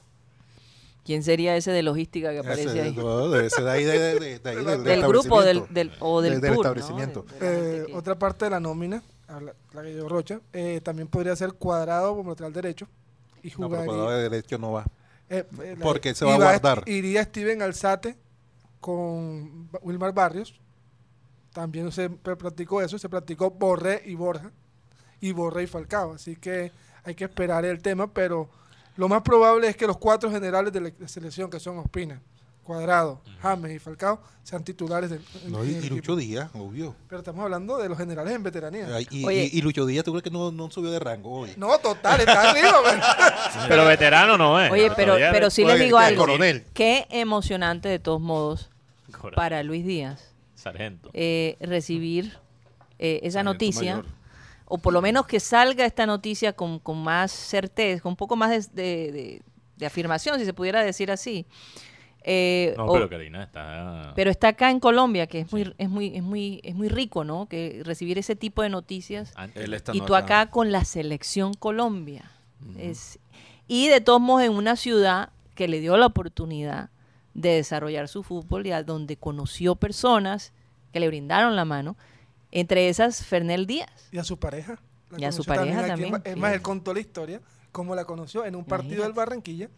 ¿Quién 1.05 1.23
sería 1.23 1.55
ese 1.55 1.71
de 1.71 1.83
logística 1.83 2.33
que 2.33 2.39
aparece 2.39 2.65
Ese- 2.71 2.81
ahí? 2.81 2.95
no, 2.97 3.29
debe 3.29 3.51
ser 3.51 3.63
de 3.65 3.71
ahí, 3.71 3.85
de, 3.85 3.99
de- 3.99 4.39
de- 4.41 4.51
ahí 4.51 4.57
del, 4.65 4.83
Del 4.85 5.03
grupo 5.07 5.43
del, 5.43 5.63
del, 5.71 5.93
o 6.01 6.21
del, 6.21 6.33
Del- 6.33 6.41
del 6.41 6.55
tour, 6.55 6.65
¿no? 6.65 6.73
establecimiento. 6.73 7.27
De- 7.39 7.39
de 7.39 7.41
la 7.41 7.61
gente 7.63 7.83
eh, 7.83 7.87
que- 7.87 7.95
otra 7.95 8.19
parte 8.19 8.47
de 8.47 8.51
la 8.51 8.59
nómina, 8.59 9.03
la 9.41 9.83
que 9.83 10.01
Rocha, 10.09 10.41
eh, 10.53 10.81
también 10.83 11.09
podría 11.09 11.35
ser 11.37 11.53
cuadrado 11.55 12.17
como 12.17 12.31
lateral 12.31 12.53
derecho 12.53 12.87
y 13.43 13.49
No, 13.51 13.55
pero 13.57 13.69
jugaría. 13.69 13.87
por 13.87 13.97
lado 13.97 14.11
de 14.11 14.23
derecho 14.29 14.59
no 14.59 14.73
va. 14.73 14.85
eh, 15.29 15.45
eh, 15.63 15.77
porque 15.81 16.15
se 16.15 16.25
va 16.25 16.35
a 16.35 16.39
guardar. 16.39 16.83
Iría 16.87 17.23
Steven 17.25 17.63
Alzate 17.63 18.17
con 18.81 19.69
Wilmar 19.83 20.13
Barrios. 20.13 20.61
También 21.53 21.91
se 21.93 22.11
practicó 22.11 22.83
eso, 22.83 22.99
se 22.99 23.09
practicó 23.09 23.51
Borré 23.51 24.03
y 24.05 24.15
Borja. 24.15 24.51
Y 25.21 25.33
Borré 25.33 25.63
y 25.63 25.67
Falcao. 25.67 26.15
Así 26.15 26.37
que 26.37 26.73
hay 27.05 27.15
que 27.15 27.25
esperar 27.25 27.65
el 27.65 27.81
tema, 27.81 28.13
pero 28.13 28.49
lo 28.97 29.09
más 29.09 29.23
probable 29.23 29.69
es 29.69 29.77
que 29.77 29.87
los 29.87 29.97
cuatro 29.99 30.31
generales 30.31 30.73
de 30.73 30.81
la 30.81 31.09
selección, 31.09 31.49
que 31.51 31.61
son 31.61 31.79
Ospina, 31.79 32.21
Cuadrado, 32.65 33.21
James 33.41 33.73
y 33.73 33.79
Falcao 33.79 34.21
sean 34.43 34.65
titulares 34.65 35.11
del 35.11 35.23
No, 35.49 35.65
y. 35.65 35.81
Lucho 35.89 36.17
Díaz, 36.17 36.51
obvio. 36.55 36.97
Pero 37.09 37.21
estamos 37.21 37.43
hablando 37.45 37.77
de 37.79 37.89
los 37.89 37.97
generales 37.97 38.35
en 38.35 38.43
veteranía. 38.43 38.89
Ay, 38.95 39.07
Y, 39.11 39.25
Oye. 39.25 39.51
y- 39.53 39.59
y 39.59 39.63
Lucho 39.63 39.87
Díaz, 39.87 40.05
¿tú 40.05 40.11
crees 40.13 40.23
que 40.25 40.31
no, 40.31 40.51
no 40.51 40.71
subió 40.71 40.91
de 40.91 40.99
rango 40.99 41.31
hoy? 41.41 41.51
No, 41.57 41.79
total, 41.79 42.21
está 42.21 42.51
arriba. 42.51 42.73
man. 42.83 43.01
Pero 43.69 43.85
veterano 43.87 44.37
no 44.37 44.61
es. 44.61 44.71
Oye, 44.73 44.91
pero, 44.97 45.15
pero 45.15 45.51
sí 45.51 45.63
Oye, 45.65 45.75
les 45.75 45.83
digo 45.85 45.99
algo. 45.99 46.21
Coronel. 46.23 46.65
Qué 46.75 47.07
emocionante 47.11 47.89
de 47.89 47.99
todos 47.99 48.21
modos 48.21 48.71
Coronel. 49.13 49.35
para 49.37 49.63
Luis 49.63 49.85
Díaz 49.87 50.35
Sargento. 50.55 51.11
eh, 51.15 51.57
recibir 51.61 52.39
eh, 52.99 53.21
esa 53.23 53.39
Sargento 53.39 53.53
noticia. 53.53 53.97
mayor. 53.97 54.07
O 54.67 54.79
por 54.79 54.93
lo 54.95 55.03
menos 55.03 55.27
que 55.27 55.41
salga 55.41 55.85
esta 55.85 56.07
noticia 56.07 56.55
con, 56.55 56.79
con 56.79 57.03
más 57.03 57.31
certeza, 57.31 58.01
con 58.03 58.13
un 58.13 58.17
poco 58.17 58.35
más 58.37 58.51
de, 58.51 58.83
de- 58.83 59.13
de- 59.13 59.43
de 59.77 59.87
afirmación, 59.87 60.39
si 60.39 60.45
se 60.45 60.55
pudiera 60.55 60.83
decir 60.83 61.11
así. 61.11 61.47
Eh, 62.27 62.73
No, 62.79 62.87
o- 62.87 62.93
pero 62.95 63.09
Karina 63.11 63.43
está... 63.45 64.13
pero 64.17 64.31
está 64.31 64.49
acá 64.49 64.71
en 64.71 64.81
Colombia, 64.81 65.27
que 65.27 65.41
es 65.41 65.53
muy, 65.53 65.75
es 65.77 65.89
muy, 65.91 66.17
es 66.17 66.23
muy, 66.23 66.61
es 66.65 66.75
muy 66.75 66.89
rico, 66.89 67.23
¿no? 67.23 67.47
Que 67.47 67.83
recibir 67.85 68.19
ese 68.19 68.35
tipo 68.35 68.63
de 68.63 68.71
noticias. 68.71 69.33
Él 69.55 69.75
está 69.75 69.95
y 69.95 70.01
no 70.01 70.07
tú 70.07 70.15
acá 70.17 70.51
con 70.51 70.73
la 70.73 70.85
selección 70.85 71.53
Colombia. 71.55 72.31
Es- 72.79 73.19
y 73.69 73.89
de 73.89 74.01
todos 74.01 74.21
modos 74.23 74.43
en 74.45 74.53
una 74.53 74.77
ciudad 74.77 75.31
que 75.55 75.69
le 75.69 75.81
dio 75.81 75.97
la 75.99 76.07
oportunidad 76.07 76.89
de 77.35 77.51
desarrollar 77.51 78.09
su 78.09 78.23
fútbol 78.23 78.67
y 78.67 78.73
a 78.73 78.83
donde 78.83 79.17
conoció 79.17 79.75
personas 79.77 80.53
que 80.93 81.01
le 81.01 81.09
brindaron 81.09 81.57
la 81.57 81.65
mano, 81.65 81.97
entre 82.53 82.89
esas 82.89 83.25
Fernel 83.25 83.67
Díaz. 83.67 84.09
Y 84.13 84.19
a 84.19 84.25
su 84.25 84.39
pareja. 84.39 84.79
La 85.11 85.21
Y 85.21 85.25
a 85.25 85.33
su 85.33 85.45
pareja 85.45 85.87
también, 85.87 86.15
Es 86.25 86.37
más, 86.37 86.55
él 86.55 86.63
contó 86.63 86.95
la 86.95 87.01
historia, 87.01 87.41
cómo 87.73 87.95
la 87.95 88.05
conoció 88.05 88.45
en 88.45 88.55
un 88.57 88.65
partido 88.65 89.03
del. 89.03 89.13
Barranquilla. 89.13 89.69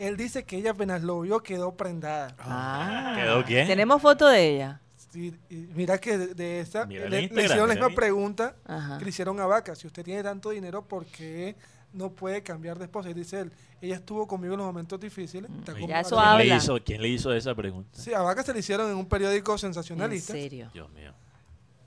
Él 0.00 0.16
dice 0.16 0.44
que 0.44 0.56
ella 0.56 0.70
apenas 0.70 1.02
lo 1.02 1.20
vio 1.20 1.42
quedó 1.42 1.76
prendada. 1.76 2.34
Ah, 2.38 3.14
¿Quedó 3.18 3.44
quién? 3.44 3.66
Tenemos 3.66 4.00
foto 4.00 4.26
de 4.28 4.48
ella. 4.54 4.80
Sí, 5.12 5.34
mira 5.50 5.98
que 5.98 6.16
de, 6.16 6.34
de 6.34 6.60
esa 6.60 6.86
le, 6.86 7.08
le 7.08 7.24
hicieron 7.24 7.68
la 7.68 7.74
misma 7.74 7.90
pregunta 7.90 8.54
Ajá. 8.64 8.96
que 8.98 9.04
le 9.04 9.10
hicieron 9.10 9.38
a 9.40 9.46
Vaca. 9.46 9.74
Si 9.74 9.86
usted 9.86 10.04
tiene 10.04 10.22
tanto 10.22 10.50
dinero, 10.50 10.82
¿por 10.86 11.04
qué 11.04 11.56
no 11.92 12.10
puede 12.12 12.42
cambiar 12.42 12.78
de 12.78 12.84
esposa? 12.84 13.10
Y 13.10 13.14
dice 13.14 13.40
él, 13.40 13.52
ella 13.82 13.96
estuvo 13.96 14.26
conmigo 14.28 14.54
en 14.54 14.58
los 14.58 14.66
momentos 14.68 14.98
difíciles. 15.00 15.50
está 15.58 15.74
Ya 15.86 16.00
eso 16.00 16.18
ahora". 16.18 16.38
¿Quién 16.38 16.48
le, 16.48 16.56
hizo, 16.56 16.78
¿Quién 16.84 17.02
le 17.02 17.08
hizo 17.08 17.32
esa 17.34 17.54
pregunta? 17.54 17.90
Sí, 18.00 18.14
a 18.14 18.20
Vaca 18.22 18.42
se 18.42 18.52
le 18.54 18.60
hicieron 18.60 18.88
en 18.90 18.96
un 18.96 19.06
periódico 19.06 19.52
En 19.52 19.58
sensacionalista. 19.58 20.32
serio. 20.32 20.70
Dios 20.72 20.88
mío. 20.92 21.12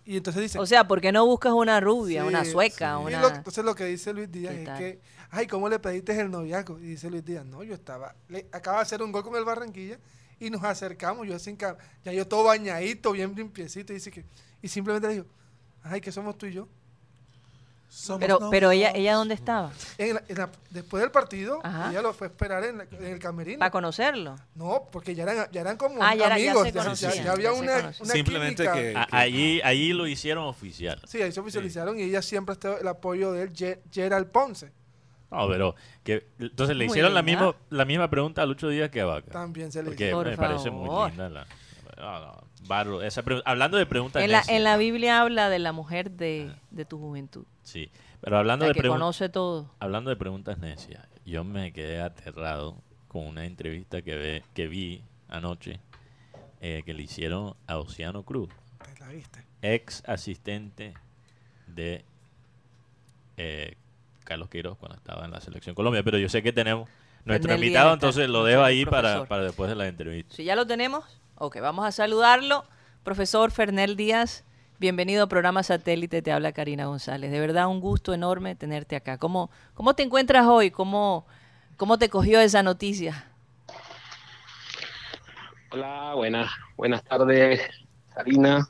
Y 0.06 0.18
entonces 0.18 0.42
dice... 0.42 0.60
O 0.60 0.66
sea, 0.66 0.86
¿por 0.88 1.00
qué 1.00 1.12
no 1.12 1.26
buscas 1.26 1.54
una 1.54 1.80
rubia, 1.80 2.24
Sí, 2.24 2.28
una 2.28 2.44
sueca, 2.46 2.98
sí. 2.98 3.06
Una... 3.06 3.22
lo- 3.22 3.30
entonces 3.30 3.64
lo 3.64 3.74
que 3.76 3.86
dice 3.86 4.14
Luis 4.14 4.32
Díaz 4.32 4.54
¿Qué 4.54 4.60
es 4.60 4.66
tal? 4.66 4.78
que, 4.78 5.00
ay, 5.30 5.48
¿cómo 5.48 5.70
le 5.70 5.80
pediste 5.80 6.20
el 6.20 6.30
noviazgo? 6.30 6.78
Y 6.80 6.84
dice 6.84 7.10
Luis 7.10 7.24
Díaz, 7.24 7.46
no, 7.46 7.64
yo 7.64 7.74
estaba, 7.74 8.16
le 8.28 8.48
acaba 8.52 8.78
de 8.78 8.84
hacer 8.84 9.02
un 9.02 9.12
gol 9.12 9.24
con 9.24 9.36
el 9.36 9.46
Barranquilla 9.46 9.98
y 10.40 10.50
nos 10.50 10.64
acercamos, 10.64 11.26
yo 11.28 11.40
sin 11.40 11.58
ya 11.58 12.12
yo 12.12 12.28
todo 12.28 12.44
bañadito, 12.44 13.14
bien 13.14 13.34
limpiecito, 13.34 13.94
y 13.94 13.96
dice 13.96 14.12
que, 14.12 14.26
y 14.62 14.68
simplemente 14.68 15.08
le 15.08 15.14
dijo, 15.14 15.26
ay, 15.84 16.02
que 16.02 16.12
somos 16.12 16.38
tú 16.38 16.48
y 16.48 16.54
yo. 16.54 16.68
Pero, 18.20 18.40
pero 18.50 18.72
ella, 18.72 18.92
ella 18.96 19.14
¿dónde 19.16 19.36
estaba? 19.36 19.72
En 19.98 20.16
la- 20.16 20.24
en 20.28 20.38
la- 20.38 20.50
después 20.72 21.02
del 21.02 21.12
partido, 21.12 21.60
Ajá. 21.64 21.92
ella 21.92 22.02
lo 22.02 22.14
fue 22.14 22.28
a 22.28 22.30
esperar 22.32 22.64
en, 22.64 22.80
la- 22.80 22.84
en 22.92 23.06
el 23.06 23.20
camerino. 23.20 23.60
Para 23.60 23.72
conocerlo. 23.72 24.36
No, 24.56 24.88
porque 24.92 25.14
ya 25.16 25.24
eran, 25.24 25.48
ya 25.52 25.62
eran 25.62 25.78
como 25.78 26.02
Ah, 26.04 26.16
ya 26.16 26.26
era- 26.26 26.38
ya 26.40 26.52
amigos, 26.52 26.64
se 26.64 26.72
ya, 26.72 26.80
ya- 26.80 26.84
conocían, 26.84 27.26
ya 27.26 27.32
había 27.32 27.54
una, 27.54 27.78
una 28.00 28.14
Simplemente 28.14 28.64
química. 28.64 28.74
que- 28.82 28.96
A- 28.98 29.08
allí, 29.12 29.62
allí 29.64 29.94
lo 29.94 30.08
hicieron 30.08 30.46
oficial. 30.46 31.00
Sí, 31.08 31.22
ahí 31.22 31.32
se 31.32 31.40
oficializaron 31.40 32.00
y 32.00 32.04
ella 32.04 32.22
siempre 32.22 32.54
está 32.54 32.78
el 32.78 32.88
apoyo 32.88 33.32
de 33.32 33.44
él, 33.44 33.52
Ge- 33.56 33.82
Gerald 33.92 34.28
Ponce. 34.28 34.72
No, 35.32 35.48
pero 35.48 35.76
que 36.04 36.28
entonces 36.40 36.76
le 36.76 36.86
Muy 36.86 36.92
hicieron 36.94 37.14
la 37.14 37.22
misma, 37.24 37.56
la 37.70 37.86
misma 37.86 38.10
pregunta 38.10 38.42
a 38.42 38.46
Lucho 38.46 38.70
Díaz 38.70 38.90
que 38.92 39.02
a 39.02 39.06
Vaca. 39.06 39.32
También 39.32 39.72
se 39.72 39.82
le 39.82 39.90
Porque 39.90 40.08
hizo. 40.10 40.18
Por 40.18 40.28
me 40.28 40.38
parece 40.38 40.70
muy 40.72 41.10
linda 41.10 41.30
la... 41.30 41.48
no, 41.98 42.20
no, 42.20 42.43
barro, 42.68 43.02
esa 43.02 43.24
hablando 43.46 43.78
de 43.78 43.86
preguntas 43.86 44.24
En 44.24 44.32
la, 44.32 44.40
necias, 44.40 44.56
en 44.58 44.64
la 44.64 44.78
Biblia 44.78 45.22
habla 45.22 45.50
de 45.50 45.60
la 45.60 45.72
mujer 45.72 46.12
de, 46.12 46.52
de 46.72 46.86
tu 46.86 46.98
juventud. 47.00 47.46
Sí, 47.64 47.90
pero 48.22 48.38
hablando 48.38 48.66
La 48.66 48.70
de, 48.70 48.74
que 48.76 48.82
pregun- 48.88 48.94
conoce 48.94 49.30
todo. 49.30 49.70
hablando 49.80 50.10
de 50.10 50.16
preguntas 50.16 50.58
necias, 50.58 51.06
yo 51.26 51.44
me 51.44 51.72
quedé 51.74 52.02
aterrado 52.02 52.78
con 53.08 53.26
una 53.28 53.46
entrevista 53.46 54.02
que, 54.02 54.16
ve, 54.16 54.44
que 54.54 54.68
vi 54.68 55.02
anoche 55.30 55.80
eh, 56.62 56.82
que 56.86 56.94
le 56.94 57.04
hicieron 57.04 57.56
a 57.68 57.78
Oceano 57.78 58.24
Cruz, 58.24 58.50
Te 58.94 59.00
la 59.00 59.08
viste. 59.10 59.46
ex 59.62 60.04
asistente 60.08 60.94
de 61.68 62.04
eh, 63.38 63.76
Carlos 64.24 64.50
Queiroz 64.50 64.78
cuando 64.78 64.96
estaba 64.98 65.26
en 65.26 65.32
la 65.32 65.42
selección 65.42 65.76
Colombia. 65.76 66.04
Pero 66.04 66.18
yo 66.18 66.30
sé 66.30 66.42
que 66.44 66.54
tenemos 66.54 66.90
nuestro 67.26 67.54
invitado, 67.56 67.94
entonces 67.94 68.30
lo 68.30 68.44
dejo 68.44 68.64
ahí 68.64 68.86
para, 68.86 69.26
para 69.26 69.44
después 69.44 69.70
de 69.70 69.76
la 69.76 69.88
entrevista. 69.88 70.36
Si 70.36 70.44
ya 70.44 70.56
lo 70.56 70.66
tenemos, 70.68 71.04
ok, 71.44 71.60
vamos 71.60 71.86
a 71.86 71.92
saludarlo. 71.92 72.64
Profesor 73.04 73.52
Fernel 73.52 73.98
Díaz, 73.98 74.46
bienvenido 74.80 75.26
a 75.26 75.28
programa 75.28 75.62
Satélite, 75.62 76.22
te 76.22 76.32
habla 76.32 76.54
Karina 76.54 76.86
González. 76.86 77.32
De 77.32 77.40
verdad, 77.42 77.68
un 77.68 77.82
gusto 77.82 78.14
enorme 78.14 78.56
tenerte 78.56 78.96
acá. 78.96 79.18
¿Cómo, 79.18 79.52
cómo 79.74 79.94
te 79.94 80.04
encuentras 80.04 80.48
hoy? 80.48 80.72
¿Cómo, 80.72 81.28
¿Cómo 81.76 81.98
te 81.98 82.08
cogió 82.08 82.40
esa 82.40 82.64
noticia? 82.64 83.26
Hola, 85.72 86.14
buenas, 86.16 86.50
buenas 86.78 87.04
tardes, 87.04 87.60
Karina. 88.16 88.66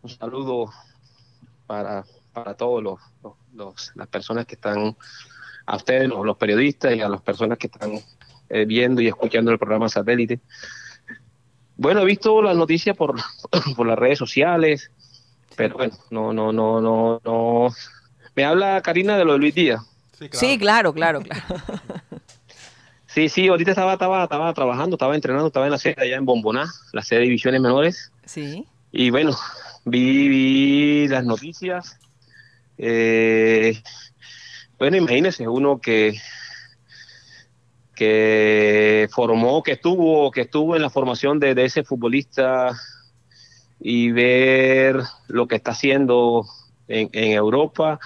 Un 0.00 0.08
saludo 0.08 0.72
para, 1.66 2.04
para 2.32 2.54
todos 2.54 2.82
los, 2.82 3.92
las 3.94 4.08
personas 4.08 4.46
que 4.46 4.54
están, 4.54 4.96
a 5.66 5.76
ustedes, 5.76 6.08
los, 6.08 6.24
los 6.24 6.38
periodistas 6.38 6.94
y 6.94 7.02
a 7.02 7.08
las 7.10 7.20
personas 7.20 7.58
que 7.58 7.66
están 7.66 8.00
eh, 8.48 8.64
viendo 8.64 9.02
y 9.02 9.08
escuchando 9.08 9.50
el 9.50 9.58
programa 9.58 9.90
satélite. 9.90 10.40
Bueno, 11.76 12.02
he 12.02 12.04
visto 12.04 12.40
las 12.42 12.56
noticias 12.56 12.96
por, 12.96 13.14
por 13.76 13.86
las 13.86 13.98
redes 13.98 14.18
sociales, 14.18 14.90
pero 15.56 15.76
bueno, 15.76 15.94
no, 16.10 16.32
no, 16.32 16.52
no, 16.52 16.80
no, 16.80 17.20
no. 17.24 17.74
Me 18.34 18.44
habla 18.44 18.80
Karina 18.82 19.16
de 19.16 19.24
lo 19.24 19.32
de 19.34 19.38
Luis 19.38 19.54
Díaz. 19.54 19.80
Sí, 20.32 20.58
claro, 20.58 20.92
claro, 20.92 21.20
claro. 21.20 21.42
Sí, 23.06 23.28
sí, 23.28 23.46
ahorita 23.46 23.70
estaba, 23.70 23.92
estaba, 23.92 24.24
estaba 24.24 24.52
trabajando, 24.52 24.96
estaba 24.96 25.14
entrenando, 25.14 25.46
estaba 25.46 25.66
en 25.66 25.70
la 25.70 25.78
sede 25.78 25.94
allá 25.98 26.16
en 26.16 26.24
Bomboná, 26.24 26.66
la 26.92 27.00
sede 27.00 27.20
de 27.20 27.26
divisiones 27.26 27.60
menores. 27.60 28.10
Sí. 28.24 28.66
Y 28.90 29.10
bueno, 29.10 29.36
vi, 29.84 30.28
vi 30.28 31.06
las 31.06 31.24
noticias. 31.24 31.96
Eh, 32.76 33.80
bueno, 34.80 34.96
imagínese 34.96 35.46
uno 35.46 35.80
que 35.80 36.18
que 37.94 39.08
formó, 39.12 39.62
que 39.62 39.72
estuvo, 39.72 40.30
que 40.30 40.42
estuvo 40.42 40.76
en 40.76 40.82
la 40.82 40.90
formación 40.90 41.38
de, 41.38 41.54
ese 41.64 41.84
futbolista 41.84 42.72
y 43.80 44.10
ver 44.10 44.96
lo 45.28 45.46
que 45.46 45.56
está 45.56 45.72
haciendo 45.72 46.44
en, 46.88 47.08
Europa 47.12 47.98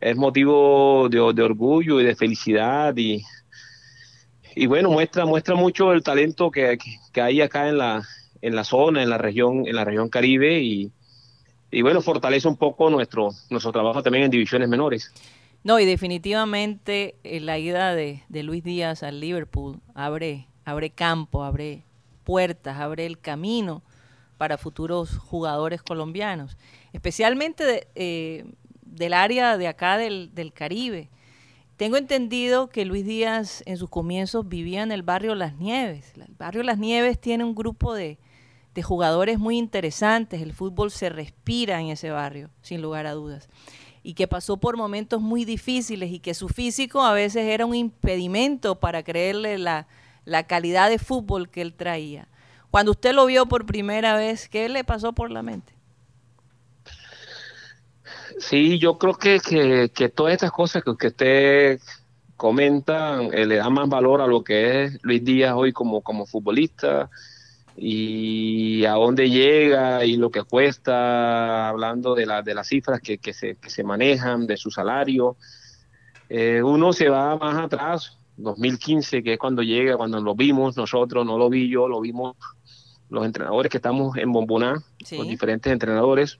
es 0.00 0.16
motivo 0.16 1.08
de, 1.08 1.32
de 1.34 1.42
orgullo 1.42 2.00
y 2.00 2.04
de 2.04 2.16
felicidad 2.16 2.94
y, 2.96 3.22
y 4.54 4.66
bueno 4.66 4.90
muestra 4.90 5.24
muestra 5.24 5.54
mucho 5.54 5.92
el 5.92 6.02
talento 6.02 6.50
que, 6.50 6.76
que- 6.78 6.96
que 7.12 7.20
hay 7.20 7.40
acá 7.40 7.68
en 7.68 7.78
la 7.78 8.02
en 8.42 8.54
la 8.56 8.64
zona 8.64 9.02
en 9.02 9.10
la 9.10 9.18
región 9.18 9.66
en 9.66 9.76
la 9.76 9.84
región 9.84 10.08
Caribe 10.08 10.60
y, 10.60 10.90
y 11.70 11.82
bueno 11.82 12.00
fortalece 12.02 12.48
un 12.48 12.56
poco 12.56 12.90
nuestro 12.90 13.30
nuestro 13.50 13.72
trabajo 13.72 14.02
también 14.02 14.24
en 14.24 14.30
divisiones 14.30 14.68
menores 14.68 15.12
No, 15.64 15.80
y 15.80 15.86
definitivamente 15.86 17.16
eh, 17.24 17.40
la 17.40 17.58
ida 17.58 17.94
de, 17.94 18.22
Luis 18.28 18.62
Díaz 18.62 19.02
al 19.02 19.18
Liverpool 19.18 19.80
abre, 19.94 20.46
abre 20.66 20.90
campo, 20.90 21.42
abre 21.42 21.84
puertas, 22.22 22.78
abre 22.78 23.06
el 23.06 23.18
camino 23.18 23.82
para 24.36 24.58
futuros 24.58 25.16
jugadores 25.16 25.82
colombianos, 25.82 26.58
especialmente 26.92 27.88
eh, 27.94 28.44
del 28.82 29.14
área 29.14 29.56
de 29.56 29.66
acá 29.66 29.96
del, 29.96 30.34
del 30.34 30.52
Caribe. 30.52 31.08
Tengo 31.78 31.96
entendido 31.96 32.68
que 32.68 32.84
Luis 32.84 33.06
Díaz 33.06 33.62
en 33.64 33.78
sus 33.78 33.88
comienzos 33.88 34.46
vivía 34.46 34.82
en 34.82 34.92
el 34.92 35.02
barrio 35.02 35.34
Las 35.34 35.56
Nieves. 35.56 36.12
El 36.14 36.34
barrio 36.38 36.62
Las 36.62 36.78
Nieves 36.78 37.18
tiene 37.18 37.42
un 37.42 37.54
grupo 37.54 37.94
de, 37.94 38.18
de 38.74 38.82
jugadores 38.82 39.38
muy 39.38 39.56
interesantes. 39.56 40.42
El 40.42 40.52
fútbol 40.52 40.90
se 40.90 41.08
respira 41.08 41.80
en 41.80 41.86
ese 41.86 42.10
barrio, 42.10 42.50
sin 42.60 42.82
lugar 42.82 43.06
a 43.06 43.12
dudas. 43.12 43.48
Y 44.04 44.14
que 44.14 44.28
pasó 44.28 44.58
por 44.58 44.76
momentos 44.76 45.20
muy 45.20 45.44
difíciles 45.44 46.12
y 46.12 46.20
que 46.20 46.34
su 46.34 46.48
físico 46.48 47.02
a 47.02 47.12
veces 47.12 47.46
era 47.46 47.66
un 47.66 47.74
impedimento 47.74 48.78
para 48.78 49.02
creerle 49.02 49.58
la, 49.58 49.88
la 50.24 50.44
calidad 50.46 50.88
de 50.90 50.98
fútbol 50.98 51.48
que 51.48 51.62
él 51.62 51.74
traía. 51.74 52.28
Cuando 52.70 52.92
usted 52.92 53.12
lo 53.14 53.26
vio 53.26 53.46
por 53.46 53.66
primera 53.66 54.14
vez, 54.16 54.48
¿qué 54.48 54.68
le 54.68 54.84
pasó 54.84 55.12
por 55.12 55.30
la 55.30 55.42
mente? 55.42 55.72
Sí, 58.38 58.78
yo 58.78 58.98
creo 58.98 59.14
que, 59.14 59.40
que, 59.40 59.90
que 59.94 60.08
todas 60.08 60.34
estas 60.34 60.50
cosas 60.50 60.82
que, 60.82 61.06
usted 61.06 61.80
comenta 62.36 63.22
eh, 63.32 63.46
le 63.46 63.56
da 63.56 63.70
más 63.70 63.88
valor 63.88 64.20
a 64.20 64.26
lo 64.26 64.42
que 64.42 64.84
es 64.84 64.98
Luis 65.02 65.24
Díaz 65.24 65.54
hoy 65.54 65.72
como, 65.72 66.02
como 66.02 66.26
futbolista 66.26 67.10
y 67.76 68.84
a 68.84 68.92
dónde 68.92 69.28
llega 69.30 70.04
y 70.04 70.16
lo 70.16 70.30
que 70.30 70.42
cuesta, 70.44 71.68
hablando 71.68 72.14
de, 72.14 72.26
la, 72.26 72.42
de 72.42 72.54
las 72.54 72.68
cifras 72.68 73.00
que, 73.00 73.18
que, 73.18 73.32
se, 73.32 73.56
que 73.56 73.70
se 73.70 73.82
manejan, 73.82 74.46
de 74.46 74.56
su 74.56 74.70
salario. 74.70 75.36
Eh, 76.28 76.62
uno 76.62 76.92
se 76.92 77.08
va 77.08 77.36
más 77.36 77.56
atrás 77.58 78.16
2015, 78.36 79.22
que 79.22 79.34
es 79.34 79.38
cuando 79.38 79.62
llega, 79.62 79.96
cuando 79.96 80.20
lo 80.20 80.34
vimos 80.34 80.76
nosotros, 80.76 81.24
no 81.26 81.38
lo 81.38 81.48
vi 81.50 81.68
yo, 81.68 81.88
lo 81.88 82.00
vimos 82.00 82.36
los 83.10 83.24
entrenadores 83.24 83.70
que 83.70 83.78
estamos 83.78 84.16
en 84.16 84.32
Bomboná, 84.32 84.82
Sí. 85.04 85.16
los 85.18 85.28
diferentes 85.28 85.72
entrenadores, 85.72 86.38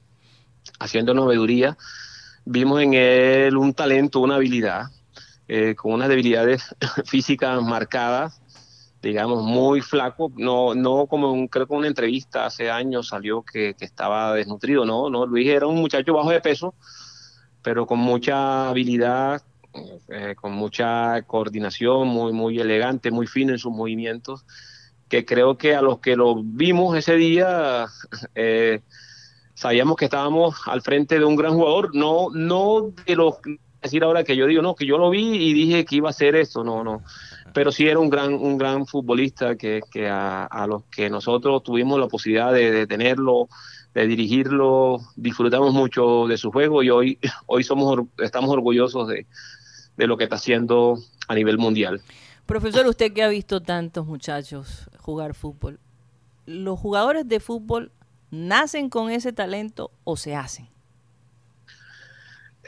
haciendo 0.81 1.15
noveduría, 1.15 1.77
vimos 2.45 2.81
en 2.81 2.95
él 2.95 3.57
un 3.57 3.75
talento, 3.75 4.21
una 4.21 4.37
habilidad, 4.37 4.87
eh, 5.47 5.75
con 5.77 5.93
unas 5.93 6.09
debilidades 6.09 6.75
físicas 7.05 7.63
marcadas, 7.63 8.41
digamos, 9.05 9.45
muy 9.45 9.83
flaco, 9.83 10.33
no, 10.37 10.75
no 10.75 11.07
como 11.07 11.31
un, 11.31 11.47
creo 11.47 11.67
que 11.67 11.75
una 11.75 11.87
entrevista 11.87 12.47
hace 12.47 12.71
años 12.71 13.09
salió 13.09 13.43
que, 13.43 13.75
que 13.75 13.85
estaba 13.85 14.35
desnutrido, 14.35 14.87
no, 14.87 15.11
no, 15.11 15.27
Luis 15.27 15.47
era 15.49 15.67
un 15.67 15.77
muchacho 15.77 16.15
bajo 16.15 16.31
de 16.31 16.41
peso, 16.41 16.75
pero 17.63 17.87
con 17.87 17.99
mucha 17.99 18.69
habilidad, 18.71 19.43
eh, 20.09 20.35
con 20.41 20.53
mucha 20.53 21.21
coordinación, 21.23 22.09
muy, 22.09 22.33
muy 22.33 22.59
elegante, 22.59 23.11
muy 23.11 23.27
fino 23.27 23.53
en 23.53 23.59
sus 23.59 23.73
movimientos, 23.73 24.47
que 25.09 25.27
creo 25.27 25.59
que 25.59 25.75
a 25.75 25.83
los 25.83 25.99
que 25.99 26.17
lo 26.17 26.43
vimos 26.43 26.97
ese 26.97 27.15
día, 27.17 27.87
eh, 28.35 28.81
sabíamos 29.55 29.97
que 29.97 30.07
estábamos 30.07 30.57
al 30.67 30.81
frente 30.81 31.19
de 31.19 31.27
un 31.27 31.37
gran 31.37 31.55
jugador, 31.55 31.95
no, 31.95 32.29
no 32.33 32.93
de 33.07 33.17
los 33.17 33.35
decir 33.83 34.03
ahora 34.03 34.25
que 34.25 34.35
yo 34.35 34.47
digo, 34.47 34.63
no, 34.63 34.75
que 34.75 34.87
yo 34.87 34.97
lo 34.97 35.11
vi 35.11 35.37
y 35.37 35.53
dije 35.53 35.85
que 35.85 35.97
iba 35.97 36.09
a 36.09 36.15
ser 36.15 36.37
esto, 36.37 36.65
no, 36.65 36.83
no, 36.83 37.03
pero 37.55 37.73
sí 37.73 37.87
era 37.87 38.01
un 38.01 38.11
gran, 38.11 38.35
un 38.35 38.59
gran 38.59 38.85
futbolista 38.85 39.57
que, 39.57 39.81
que 39.91 40.09
a, 40.09 40.67
los 40.69 40.83
que 40.87 41.09
nosotros 41.09 41.63
tuvimos 41.63 41.99
la 42.01 42.09
posibilidad 42.09 42.53
de, 42.53 42.73
de 42.73 42.87
tenerlo, 42.87 43.49
de 43.95 44.07
dirigirlo, 44.09 44.99
disfrutamos 45.15 45.73
mucho 45.73 46.27
de 46.27 46.37
su 46.37 46.51
juego 46.51 46.83
y 46.83 46.91
hoy, 46.91 47.19
hoy 47.47 47.63
somos, 47.63 48.01
estamos 48.19 48.51
orgullosos 48.51 49.09
de, 49.09 49.27
de 49.97 50.07
lo 50.07 50.17
que 50.17 50.25
está 50.25 50.37
haciendo 50.37 50.99
a 51.29 51.35
nivel 51.35 51.57
mundial. 51.57 52.03
Profesor, 52.45 52.87
usted 52.89 53.13
que 53.13 53.23
ha 53.23 53.29
visto 53.29 53.63
tantos 53.63 54.05
muchachos 54.05 54.91
jugar 54.99 55.35
fútbol, 55.35 55.79
¿los 56.47 56.79
jugadores 56.79 57.27
de 57.29 57.39
fútbol 57.39 57.93
nacen 58.31 58.91
con 58.91 59.11
ese 59.11 59.33
talento 59.33 59.93
o 60.03 60.17
se 60.17 60.35
hacen? 60.35 60.74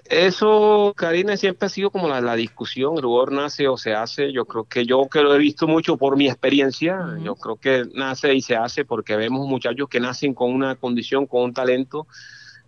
Eso, 0.05 0.93
Karina, 0.97 1.37
siempre 1.37 1.67
ha 1.67 1.69
sido 1.69 1.91
como 1.91 2.09
la, 2.09 2.21
la 2.21 2.37
discusión, 2.37 2.97
el 2.97 3.05
jugador 3.05 3.33
nace 3.33 3.67
o 3.67 3.77
se 3.77 3.95
hace. 3.95 4.33
Yo 4.33 4.45
creo 4.45 4.65
que 4.65 4.85
yo 4.85 5.09
que 5.09 5.23
lo 5.23 5.35
he 5.35 5.39
visto 5.39 5.67
mucho 5.67 5.97
por 5.97 6.17
mi 6.17 6.29
experiencia, 6.29 7.17
yo 7.23 7.35
creo 7.35 7.57
que 7.57 7.85
nace 7.95 8.35
y 8.35 8.41
se 8.41 8.57
hace 8.57 8.85
porque 8.85 9.17
vemos 9.17 9.49
muchachos 9.49 9.89
que 9.89 9.99
nacen 9.99 10.35
con 10.35 10.53
una 10.53 10.77
condición, 10.77 11.27
con 11.27 11.43
un 11.43 11.55
talento, 11.55 12.07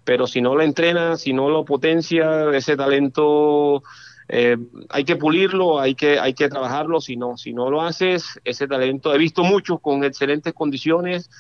pero 0.05 0.27
si 0.27 0.41
no 0.41 0.57
lo 0.57 0.63
entrena, 0.63 1.17
si 1.17 1.33
no 1.33 1.49
lo 1.49 1.65
potencia, 1.65 2.51
ese 2.51 2.77
talento 2.77 3.83
eh, 4.29 4.57
hay 4.89 5.05
que 5.05 5.17
pulirlo, 5.17 5.81
hay 5.81 5.95
que, 5.95 6.19
hay 6.19 6.35
que 6.35 6.49
trabajarlo, 6.49 7.01
si 7.01 7.17
no, 7.17 7.37
si 7.37 7.53
no 7.53 7.71
lo 7.71 7.83
haces, 7.83 8.41
ese 8.45 8.67
talento, 8.67 9.15
he 9.15 9.19
visto 9.19 9.43
muchos 9.45 9.81
con 9.81 10.05
excelentes 10.05 10.53
condiciones, 10.53 11.31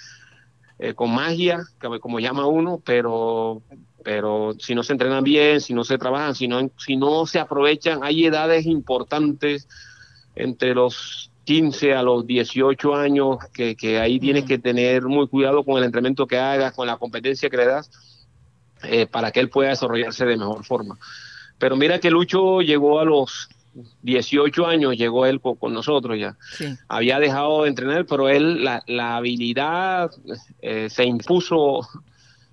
eh, 0.78 0.94
con 0.94 1.14
magia, 1.14 1.64
como 2.00 2.20
llama 2.20 2.46
uno, 2.46 2.80
pero 2.84 3.62
pero 4.04 4.54
si 4.58 4.74
no 4.74 4.82
se 4.82 4.92
entrenan 4.92 5.24
bien, 5.24 5.60
si 5.60 5.74
no 5.74 5.84
se 5.84 5.98
trabajan, 5.98 6.34
si 6.34 6.48
no, 6.48 6.70
si 6.78 6.96
no 6.96 7.26
se 7.26 7.38
aprovechan, 7.38 8.00
hay 8.02 8.26
edades 8.26 8.66
importantes 8.66 9.68
entre 10.36 10.74
los 10.74 11.30
15 11.44 11.94
a 11.94 12.02
los 12.02 12.26
18 12.26 12.94
años 12.94 13.38
que, 13.52 13.74
que 13.74 13.98
ahí 13.98 14.20
tienes 14.20 14.44
que 14.44 14.58
tener 14.58 15.04
muy 15.04 15.26
cuidado 15.28 15.64
con 15.64 15.78
el 15.78 15.84
entrenamiento 15.84 16.26
que 16.26 16.38
hagas, 16.38 16.72
con 16.74 16.86
la 16.86 16.96
competencia 16.98 17.48
que 17.50 17.56
le 17.56 17.66
das, 17.66 17.90
eh, 18.84 19.06
para 19.06 19.30
que 19.32 19.40
él 19.40 19.48
pueda 19.48 19.70
desarrollarse 19.70 20.24
de 20.26 20.36
mejor 20.36 20.64
forma. 20.64 20.98
Pero 21.58 21.74
mira 21.76 21.98
que 21.98 22.10
Lucho 22.10 22.60
llegó 22.60 23.00
a 23.00 23.04
los 23.04 23.48
18 24.02 24.66
años, 24.66 24.96
llegó 24.96 25.26
él 25.26 25.40
con, 25.40 25.56
con 25.56 25.72
nosotros 25.72 26.18
ya 26.18 26.36
Sí. 26.56 26.66
había 26.88 27.18
dejado 27.18 27.62
de 27.62 27.68
entrenar, 27.70 28.06
pero 28.06 28.28
él 28.28 28.62
la, 28.64 28.82
la 28.86 29.16
habilidad 29.16 30.10
eh, 30.60 30.88
se 30.90 31.04
impuso 31.04 31.80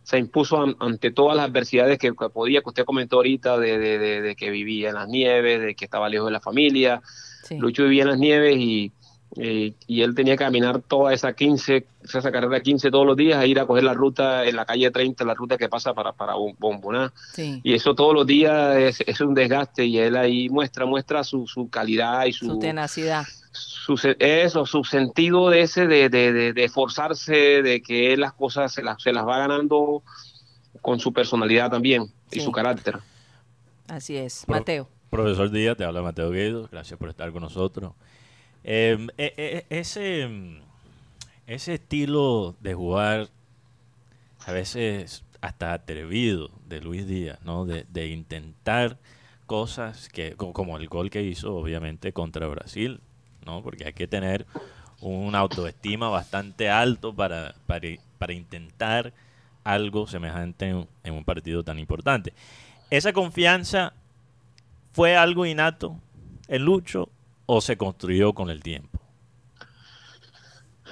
se 0.06 0.18
impuso 0.20 0.62
an- 0.62 0.76
ante 0.80 1.12
todas 1.12 1.36
las 1.36 1.48
adversidades 1.50 1.98
que, 2.00 2.14
que 2.14 2.30
podía, 2.30 2.62
que 2.62 2.70
usted 2.70 2.86
comentó 2.86 3.18
ahorita, 3.18 3.58
de, 3.58 3.78
de- 3.78 3.98
de- 4.00 4.22
de 4.22 4.36
que 4.36 4.50
vivía 4.52 4.90
en 4.90 4.96
las 4.96 5.08
nieves, 5.10 5.60
de 5.62 5.76
que 5.76 5.86
estaba 5.86 6.08
lejos 6.08 6.28
de 6.28 6.32
la 6.34 6.40
familia. 6.40 7.02
sí. 7.44 7.58
Lucho 7.58 7.84
vivía 7.84 8.04
en 8.04 8.10
las 8.10 8.20
nieves 8.20 8.56
y, 8.58 8.92
y, 9.36 9.76
y 9.88 10.02
él 10.02 10.15
tenía 10.15 10.36
que 10.38 10.46
caminar 10.46 10.80
toda 10.82 11.13
esa 11.13 11.34
15, 11.34 11.86
esa 12.04 12.32
carrera 12.32 12.62
15 12.62 12.89
todos 12.91 13.06
los 13.06 13.18
días, 13.18 13.38
a 13.38 13.46
ir 13.46 13.60
a 13.60 13.65
coger 13.65 13.84
la 13.84 13.94
ruta 13.94 14.46
en 14.46 14.56
la 14.56 14.65
calle 14.65 14.89
30, 14.91 15.26
la 15.26 15.34
ruta 15.34 15.58
que 15.58 15.68
pasa 15.68 15.94
para, 15.94 16.13
para 16.13 16.36
Bom- 16.36 16.56
Bomboná. 16.58 17.12
sí. 17.34 17.60
Y 17.63 17.74
eso 17.74 17.94
todos 17.96 18.13
los 18.13 18.26
días 18.26 18.78
es, 18.78 19.04
es 19.06 19.20
un 19.22 19.34
desgaste 19.34 19.86
y 19.86 19.98
él 19.98 20.15
ahí 20.15 20.48
muestra, 20.50 20.86
muestra 20.86 21.24
su, 21.24 21.48
su 21.48 21.70
calidad 21.70 22.26
y 22.26 22.32
Su 22.34 22.58
tenacidad. 22.60 23.24
su, 23.26 23.44
eso, 24.20 24.65
su 24.65 24.84
sentido 24.84 25.50
de 25.50 25.62
ese 25.62 25.88
de, 25.88 26.10
de, 26.10 26.34
de, 26.34 26.54
de 26.54 26.63
esforzarse, 26.63 27.62
de 27.62 27.82
que 27.82 28.13
él 28.13 28.22
las 28.22 28.34
cosas 28.34 28.74
se 28.74 28.84
las, 28.84 29.02
se 29.02 29.13
las 29.13 29.26
va 29.26 29.38
ganando 29.39 30.04
con 30.82 31.00
su 31.00 31.13
personalidad 31.13 31.70
también 31.72 32.12
y 32.32 32.39
su 32.39 32.52
carácter. 32.52 33.00
Así 33.88 34.15
es. 34.18 34.44
Pro- 34.46 34.58
Mateo. 34.58 34.89
Profesor 35.10 35.50
Díaz, 35.50 35.78
te 35.78 35.86
habla 35.86 36.02
Mateo 36.02 36.30
Guedo, 36.32 36.68
gracias 36.72 37.00
por 37.00 37.10
estar 37.10 37.32
con 37.32 37.41
nosotros. 37.41 37.94
Eh, 38.63 39.08
eh, 39.18 39.34
eh, 39.38 39.65
ese, 39.70 40.28
ese 41.48 41.76
estilo 41.76 42.56
de 42.60 42.74
jugar, 42.74 43.30
a 44.46 44.52
veces 44.52 45.24
hasta 45.41 45.74
atrevido 45.74 46.50
de 46.68 46.82
Luis 46.82 47.08
Díaz, 47.08 47.39
¿no? 47.44 47.65
De, 47.65 47.86
de 47.89 48.08
intentar 48.08 48.98
cosas 49.46 50.10
que, 50.10 50.34
co- 50.36 50.54
como 50.54 50.78
el 50.78 50.88
gol 50.88 51.10
que 51.12 51.22
hizo, 51.22 51.56
obviamente, 51.56 52.12
contra 52.13 52.48
Brasil, 52.48 53.00
¿no? 53.45 53.62
Porque 53.62 53.86
hay 53.86 53.93
que 53.93 54.08
tener 54.08 54.45
una 55.01 55.39
autoestima 55.39 56.10
bastante 56.10 56.69
alto 56.69 57.13
para, 57.13 57.55
para, 57.67 57.88
para 58.17 58.34
intentar 58.34 59.13
algo 59.63 60.08
semejante 60.08 60.69
en, 60.69 60.88
en 61.03 61.13
un 61.13 61.23
partido 61.23 61.63
tan 61.63 61.79
importante. 61.79 62.34
Esa 62.89 63.13
confianza 63.13 63.93
¿Fue 64.95 65.17
algo 65.17 65.45
innato 65.45 65.99
en 66.47 66.63
Lucho 66.63 67.10
o 67.47 67.60
se 67.60 67.75
construyó 67.75 68.31
con 68.31 68.49
el 68.49 68.63
tiempo? 68.63 68.97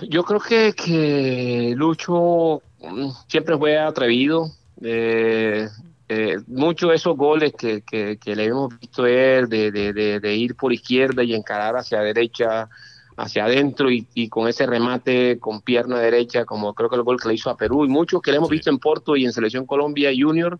Yo 0.09 0.25
creo 0.25 0.41
que, 0.41 0.73
que 0.73 1.73
Lucho 1.77 2.61
mm, 2.81 3.11
siempre 3.29 3.57
fue 3.57 3.79
atrevido. 3.79 4.51
Eh, 4.81 5.69
eh, 6.15 6.37
muchos 6.47 6.89
de 6.89 6.95
esos 6.95 7.15
goles 7.17 7.53
que, 7.57 7.81
que, 7.81 8.17
que 8.17 8.35
le 8.35 8.45
hemos 8.45 8.77
visto 8.79 9.05
él, 9.05 9.47
de, 9.49 9.71
de, 9.71 9.93
de, 9.93 10.19
de 10.19 10.35
ir 10.35 10.55
por 10.55 10.71
izquierda 10.71 11.23
y 11.23 11.33
encarar 11.33 11.75
hacia 11.75 11.99
derecha, 12.01 12.69
hacia 13.17 13.45
adentro 13.45 13.89
y, 13.91 14.07
y 14.13 14.27
con 14.29 14.47
ese 14.47 14.65
remate 14.65 15.37
con 15.39 15.61
pierna 15.61 15.99
derecha, 15.99 16.45
como 16.45 16.73
creo 16.73 16.89
que 16.89 16.95
el 16.95 17.03
gol 17.03 17.19
que 17.19 17.27
le 17.29 17.35
hizo 17.35 17.49
a 17.49 17.57
Perú, 17.57 17.85
y 17.85 17.87
muchos 17.87 18.21
que 18.21 18.31
le 18.31 18.37
hemos 18.37 18.49
Sí. 18.49 18.55
visto 18.55 18.69
en 18.69 18.79
Porto 18.79 19.15
y 19.15 19.25
en 19.25 19.33
Selección 19.33 19.65
Colombia 19.65 20.11
Junior, 20.17 20.59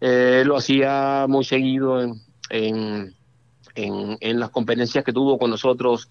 eh, 0.00 0.42
lo 0.44 0.56
hacía 0.56 1.26
muy 1.28 1.44
seguido 1.44 2.00
en, 2.02 2.14
en, 2.50 3.14
en, 3.74 4.16
en 4.20 4.40
las 4.40 4.50
competencias 4.50 5.04
que 5.04 5.12
tuvo 5.12 5.38
con 5.38 5.50
nosotros 5.50 6.08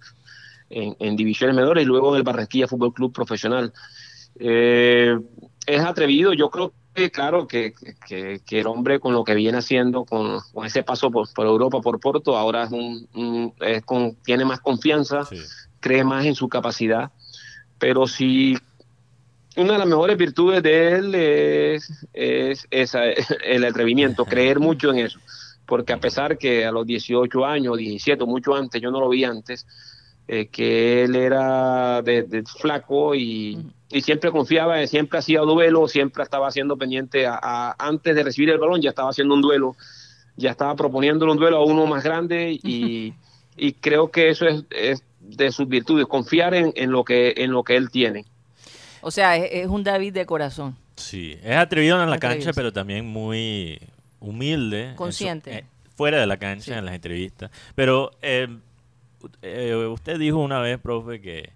en, 0.70 0.96
en 1.00 1.16
divisiones 1.16 1.56
menores 1.56 1.84
y 1.84 1.88
luego 1.88 2.12
en 2.12 2.18
el 2.18 2.24
Barranquilla 2.24 2.68
Fútbol 2.68 2.94
Club 2.94 3.12
Profesional. 3.14 3.74
Eh, 4.40 5.18
es 5.66 5.82
atrevido, 5.82 6.34
yo 6.34 6.50
creo 6.50 6.74
que 6.94 7.10
claro 7.12 7.48
que, 7.48 7.74
que, 8.08 8.42
que 8.46 8.60
el 8.60 8.68
hombre 8.68 9.00
con 9.00 9.14
lo 9.14 9.24
que 9.24 9.36
viene 9.36 9.58
haciendo, 9.58 10.06
con, 10.06 10.40
con 10.54 10.66
ese 10.66 10.84
paso 10.84 11.10
por, 11.12 11.32
por 11.34 11.46
Europa, 11.46 11.80
por 11.82 12.00
Porto, 12.00 12.38
ahora 12.38 12.64
es 12.66 12.72
un, 12.72 13.08
un- 13.14 13.54
es 13.62 13.84
con, 13.84 14.16
tiene 14.24 14.46
más 14.46 14.60
confianza, 14.60 15.24
Sí. 15.26 15.38
cree 15.80 16.04
más 16.04 16.26
en 16.26 16.36
su 16.36 16.50
capacidad, 16.50 17.12
pero 17.80 18.08
si 18.08 18.58
una 19.58 19.74
de 19.74 19.80
las 19.80 19.88
mejores 19.88 20.18
virtudes 20.18 20.64
de 20.64 20.92
él 20.94 21.16
es, 21.16 21.90
es 22.14 22.68
esa, 22.72 23.04
el 23.46 23.66
atrevimiento, 23.66 24.26
creer 24.26 24.60
mucho 24.68 24.92
en 24.92 25.00
eso, 25.00 25.20
porque 25.66 25.94
a 25.94 26.00
pesar 26.00 26.38
que 26.38 26.66
a 26.66 26.72
los 26.72 26.86
18 26.86 27.46
años, 27.46 27.78
17, 27.78 28.26
mucho 28.26 28.54
antes, 28.56 28.82
yo 28.82 28.92
no 28.92 29.00
lo 29.00 29.10
vi 29.10 29.24
antes, 29.24 29.66
eh, 30.28 30.48
que 30.50 31.04
él 31.04 31.16
era 31.16 32.02
de, 32.02 32.24
de 32.24 32.44
flaco 32.44 33.16
y, 33.16 33.58
y 33.92 34.02
siempre 34.02 34.32
confiaba, 34.32 34.86
siempre 34.88 35.20
hacía 35.20 35.42
duelo, 35.42 35.88
siempre 35.88 36.24
estaba 36.24 36.48
haciendo 36.48 36.78
pendiente, 36.78 37.26
a, 37.28 37.40
a- 37.42 37.76
antes 37.80 38.16
de 38.16 38.24
recibir 38.24 38.50
el 38.50 38.58
balón 38.58 38.82
ya 38.82 38.90
estaba 38.90 39.10
haciendo 39.10 39.34
un 39.34 39.42
duelo, 39.42 39.76
ya 40.38 40.52
estaba 40.52 40.76
proponiéndole 40.76 41.32
un 41.32 41.38
duelo 41.38 41.58
a 41.58 41.66
uno 41.66 41.86
más 41.86 42.04
grande 42.04 42.58
y, 42.64 43.14
y 43.58 43.74
creo 43.74 44.12
que 44.12 44.30
eso 44.30 44.46
es, 44.48 44.64
es 44.72 45.04
de 45.20 45.52
sus 45.52 45.68
virtudes, 45.68 46.06
confiar 46.08 46.54
en, 46.54 46.74
en, 46.76 46.92
lo 46.92 47.04
que, 47.04 47.34
en 47.38 47.52
lo 47.52 47.64
que 47.64 47.76
él 47.76 47.90
tiene. 47.92 48.26
O 49.02 49.12
sea, 49.12 49.36
es, 49.38 49.50
es 49.52 49.68
un 49.68 49.84
David 49.84 50.14
de 50.14 50.26
corazón. 50.26 50.76
Sí, 50.96 51.38
es 51.44 51.56
atrevido 51.56 52.02
en 52.02 52.10
la 52.10 52.16
Atrevido, 52.18 52.40
cancha, 52.46 52.54
pero 52.54 52.72
también 52.74 53.06
muy 53.08 53.80
humilde. 54.20 54.92
su- 54.92 54.96
Consciente. 54.98 55.54
eh, 55.60 55.66
fuera 55.96 56.20
de 56.20 56.28
la 56.28 56.38
cancha, 56.38 56.74
Sí. 56.74 56.80
en 56.80 56.86
las 56.86 56.96
entrevistas. 56.96 57.50
Pero 57.76 58.12
eh, 58.22 58.48
eh, 59.42 59.76
usted 59.92 60.18
dijo 60.20 60.38
una 60.38 60.60
vez, 60.60 60.80
profe, 60.80 61.22
que, 61.22 61.50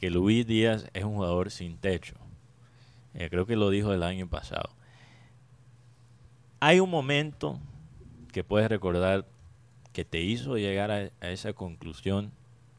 que 0.00 0.10
Luis 0.10 0.46
Díaz 0.46 0.86
es 0.94 1.04
un 1.04 1.14
jugador 1.16 1.50
sin 1.50 1.76
techo. 1.76 2.14
Eh, 3.14 3.28
creo 3.30 3.46
que 3.46 3.56
lo 3.56 3.70
dijo 3.70 3.92
el 3.92 4.02
año 4.02 4.28
pasado. 4.28 4.70
Hay 6.60 6.80
un 6.80 6.90
momento 6.90 7.58
que 8.32 8.44
puedes 8.44 8.68
recordar 8.68 9.26
que 9.92 10.04
te 10.04 10.20
hizo 10.20 10.56
llegar 10.56 10.90
a, 10.90 11.10
a 11.20 11.30
esa 11.30 11.52
conclusión 11.52 12.32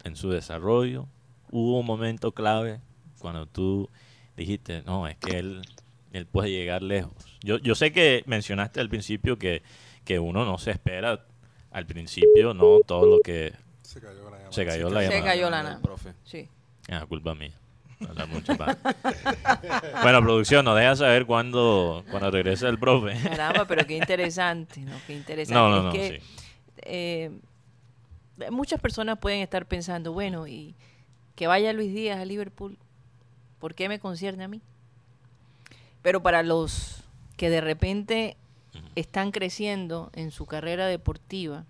en 0.04 0.16
su 0.16 0.30
desarrollo? 0.30 1.08
¿Hubo 1.52 1.80
un 1.80 1.86
momento 1.86 2.32
clave 2.32 2.80
cuando 3.20 3.46
tú 3.46 3.90
dijiste, 4.38 4.82
no, 4.84 5.08
es 5.08 5.18
que 5.18 5.38
él, 5.40 5.62
él 6.14 6.26
puede 6.26 6.50
llegar 6.52 6.82
lejos? 6.82 7.14
Yo, 7.42 7.58
yo 7.58 7.76
sé 7.76 7.92
que 7.92 8.24
mencionaste 8.26 8.80
al 8.80 8.90
principio 8.90 9.38
que, 9.38 9.62
que 10.06 10.20
uno 10.20 10.46
no 10.46 10.58
se 10.58 10.72
espera 10.72 11.26
al 11.72 11.86
principio, 11.86 12.54
no 12.54 12.80
todo 12.86 13.06
lo 13.06 13.20
que 13.20 13.54
Se 13.82 14.00
cayó 14.02 14.24
la 14.30 14.38
llamada. 14.38 14.52
se 14.52 14.66
cayó 14.66 14.90
la 14.90 15.00
Se 15.02 15.06
llamada. 15.10 15.24
cayó 15.26 15.50
la. 15.50 15.80
Profe. 15.82 16.14
Sí. 16.24 16.48
Ah, 16.90 17.06
culpa 17.08 17.36
mía. 17.36 17.54
Habla 18.08 18.26
mucho, 18.26 18.54
bueno, 20.02 20.22
producción, 20.22 20.66
nos 20.66 20.76
deja 20.76 20.96
saber 20.96 21.28
cuándo, 21.28 22.04
cuando 22.10 22.32
regrese 22.32 22.68
el 22.68 22.80
profe. 22.80 23.14
Caramba, 23.30 23.66
pero 23.66 23.86
qué 23.86 23.98
interesante, 23.98 24.82
¿no? 24.82 24.96
Qué 25.06 25.14
interesante. 25.14 25.54
No, 25.54 25.70
no, 25.70 25.78
Es 25.78 25.84
no, 25.84 25.92
que, 25.92 26.20
sí. 26.20 26.44
eh, 26.78 27.32
muchas 28.50 28.80
personas 28.82 29.20
pueden 29.20 29.42
estar 29.42 29.68
pensando, 29.68 30.14
bueno, 30.14 30.48
y 30.48 30.76
que 31.36 31.46
vaya 31.48 31.74
Luis 31.74 31.94
Díaz 31.94 32.20
a 32.20 32.26
Liverpool, 32.26 32.78
¿por 33.60 33.76
qué 33.76 33.88
me 33.88 34.00
concierne 34.00 34.46
a 34.46 34.48
mí? 34.48 34.62
Pero 36.02 36.24
para 36.24 36.42
los 36.42 37.04
que 37.38 37.50
de 37.52 37.62
repente 37.62 38.36
están 38.96 39.32
creciendo 39.32 40.10
en 40.14 40.32
su 40.32 40.48
carrera 40.48 40.88
deportiva, 40.88 41.66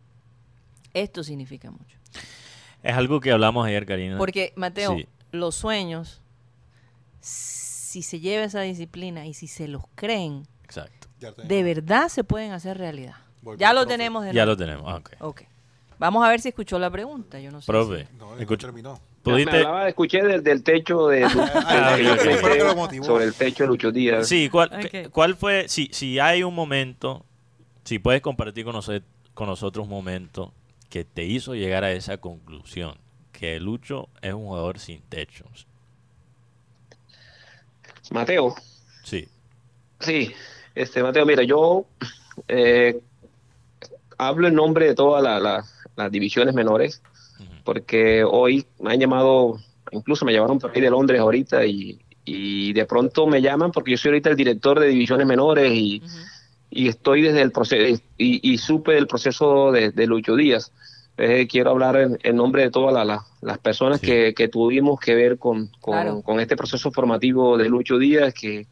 esto 0.93 1.23
significa 1.23 1.71
mucho. 1.71 1.97
Es 2.83 2.95
algo 2.95 3.19
que 3.19 3.31
hablamos 3.31 3.65
ayer, 3.67 3.85
Karina. 3.85 4.17
Porque, 4.17 4.53
Mateo, 4.55 4.95
Sí. 4.95 5.07
los 5.31 5.55
sueños, 5.55 6.21
si 7.19 8.01
se 8.01 8.19
lleva 8.19 8.43
esa 8.45 8.61
disciplina 8.61 9.25
y 9.25 9.33
si 9.33 9.47
se 9.47 9.67
los 9.67 9.83
creen, 9.95 10.47
Exacto. 10.63 11.07
De 11.43 11.61
verdad 11.61 12.07
se 12.09 12.23
pueden 12.23 12.51
hacer 12.51 12.79
realidad. 12.79 13.13
Voy 13.43 13.55
ya 13.57 13.73
lo 13.73 13.81
profe. 13.81 13.93
tenemos 13.97 14.23
de 14.25 14.33
Ya 14.33 14.43
lo 14.45 14.57
tenemos. 14.57 14.85
Ah, 14.87 14.95
ok. 14.95 15.09
Ok. 15.19 15.41
Vamos 15.99 16.25
a 16.25 16.29
ver 16.29 16.39
si 16.41 16.49
escuchó 16.49 16.79
la 16.79 16.89
pregunta. 16.89 17.39
Yo 17.39 17.51
no 17.51 17.61
sé. 17.61 17.67
Profe, 17.67 18.07
si- 18.07 18.15
No, 18.17 18.57
terminó. 18.57 18.93
Me 18.93 18.99
¿pudiste? 19.33 19.57
hablaba, 19.57 19.87
escuché 19.87 20.23
del, 20.23 20.43
del 20.43 20.63
techo 20.63 21.09
de, 21.09 21.23
Ah, 21.25 21.95
lo 21.99 22.75
motivó. 22.75 23.05
sobre 23.05 23.25
el 23.25 23.35
techo 23.35 23.65
de 23.65 23.67
Lucho 23.67 23.91
Díaz. 23.91 24.27
Sí, 24.27 24.49
¿cuál, 24.49 24.71
cuál 25.11 25.35
fue? 25.35 25.67
Si, 25.69 25.89
si 25.93 26.17
hay 26.17 26.41
un 26.41 26.55
momento, 26.55 27.23
si 27.83 27.99
puedes 27.99 28.21
compartir 28.21 28.65
con, 28.65 28.73
noso- 28.75 29.03
con 29.35 29.47
nosotros 29.47 29.83
un 29.83 29.91
momento 29.91 30.53
que 30.91 31.05
te 31.05 31.23
hizo 31.23 31.55
llegar 31.55 31.85
a 31.85 31.93
esa 31.93 32.17
conclusión, 32.17 32.95
que 33.31 33.59
Lucho 33.61 34.09
es 34.21 34.33
un 34.33 34.43
jugador 34.45 34.77
sin 34.77 35.01
techo. 35.03 35.45
Mateo, 38.11 38.53
Sí. 39.03 39.27
sí, 40.01 40.33
este 40.75 41.01
Mateo, 41.01 41.25
mira, 41.25 41.43
yo 41.43 41.85
eh, 42.49 42.99
hablo 44.17 44.49
en 44.49 44.53
nombre 44.55 44.85
de 44.87 44.95
todas 44.95 45.23
la- 45.23 45.39
la- 45.39 45.63
las 45.95 46.11
divisiones 46.11 46.53
menores, 46.53 47.01
porque 47.63 48.23
hoy 48.25 48.65
me 48.79 48.91
han 48.91 48.99
llamado, 48.99 49.59
incluso 49.91 50.25
me 50.25 50.33
llamaron 50.33 50.59
por 50.59 50.71
ahí 50.75 50.81
de 50.81 50.89
Londres 50.89 51.21
ahorita 51.21 51.65
y, 51.65 52.01
y 52.25 52.73
de 52.73 52.85
pronto 52.85 53.27
me 53.27 53.41
llaman 53.41 53.71
porque 53.71 53.91
yo 53.91 53.97
soy 53.97 54.09
ahorita 54.09 54.29
el 54.31 54.35
director 54.35 54.77
de 54.79 54.87
divisiones 54.87 55.25
menores 55.25 55.71
y. 55.73 56.03
y 56.71 56.87
estoy 56.87 57.21
desde 57.21 57.41
el 57.41 57.51
proceso 57.51 58.01
y, 58.17 58.39
y 58.53 58.57
supe 58.57 58.93
del 58.93 59.05
proceso 59.05 59.71
de, 59.71 59.91
de 59.91 60.07
Lucho 60.07 60.35
Díaz. 60.35 60.71
Eh, 61.17 61.45
quiero 61.47 61.71
hablar 61.71 61.97
en, 61.97 62.17
en 62.23 62.35
nombre 62.37 62.63
de 62.63 62.71
todas 62.71 62.93
la- 62.93 63.03
la- 63.05 63.25
las 63.41 63.57
personas 63.59 63.99
Sí. 63.99 64.07
que, 64.07 64.33
que 64.33 64.47
tuvimos 64.47 64.99
que 64.99 65.13
ver 65.13 65.37
con, 65.37 65.67
con, 65.81 65.93
Claro. 65.93 66.21
con 66.23 66.39
este 66.39 66.55
proceso 66.55 66.89
formativo 66.91 67.57
de 67.57 67.67
Lucho 67.69 67.97
Díaz, 67.99 68.33
que, 68.33 68.65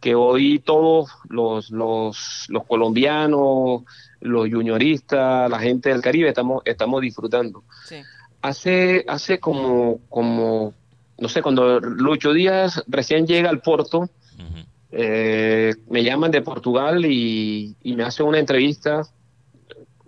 que 0.00 0.14
hoy 0.14 0.58
todos 0.60 1.10
los, 1.28 1.70
los, 1.70 2.46
los 2.48 2.64
colombianos, 2.66 3.82
los 4.20 4.48
junioristas, 4.50 5.50
la 5.50 5.58
gente 5.58 5.90
del 5.90 6.00
Caribe 6.00 6.28
estamos, 6.30 6.62
estamos 6.64 7.00
disfrutando. 7.02 7.62
Sí. 7.86 7.96
Hace, 8.42 9.04
hace 9.08 9.38
como, 9.38 10.00
como, 10.08 10.72
no 11.18 11.28
sé, 11.28 11.42
cuando 11.42 11.78
Lucho 11.80 12.32
Díaz 12.32 12.82
recién 12.86 13.26
llega 13.26 13.50
al 13.50 13.60
Porto, 13.60 13.98
Ujú. 14.00 14.66
Eh, 14.96 15.74
me 15.90 16.04
llaman 16.04 16.30
de 16.30 16.40
Portugal 16.40 17.04
y, 17.04 17.74
me 17.82 18.04
hace 18.04 18.22
una 18.22 18.38
entrevista 18.38 19.02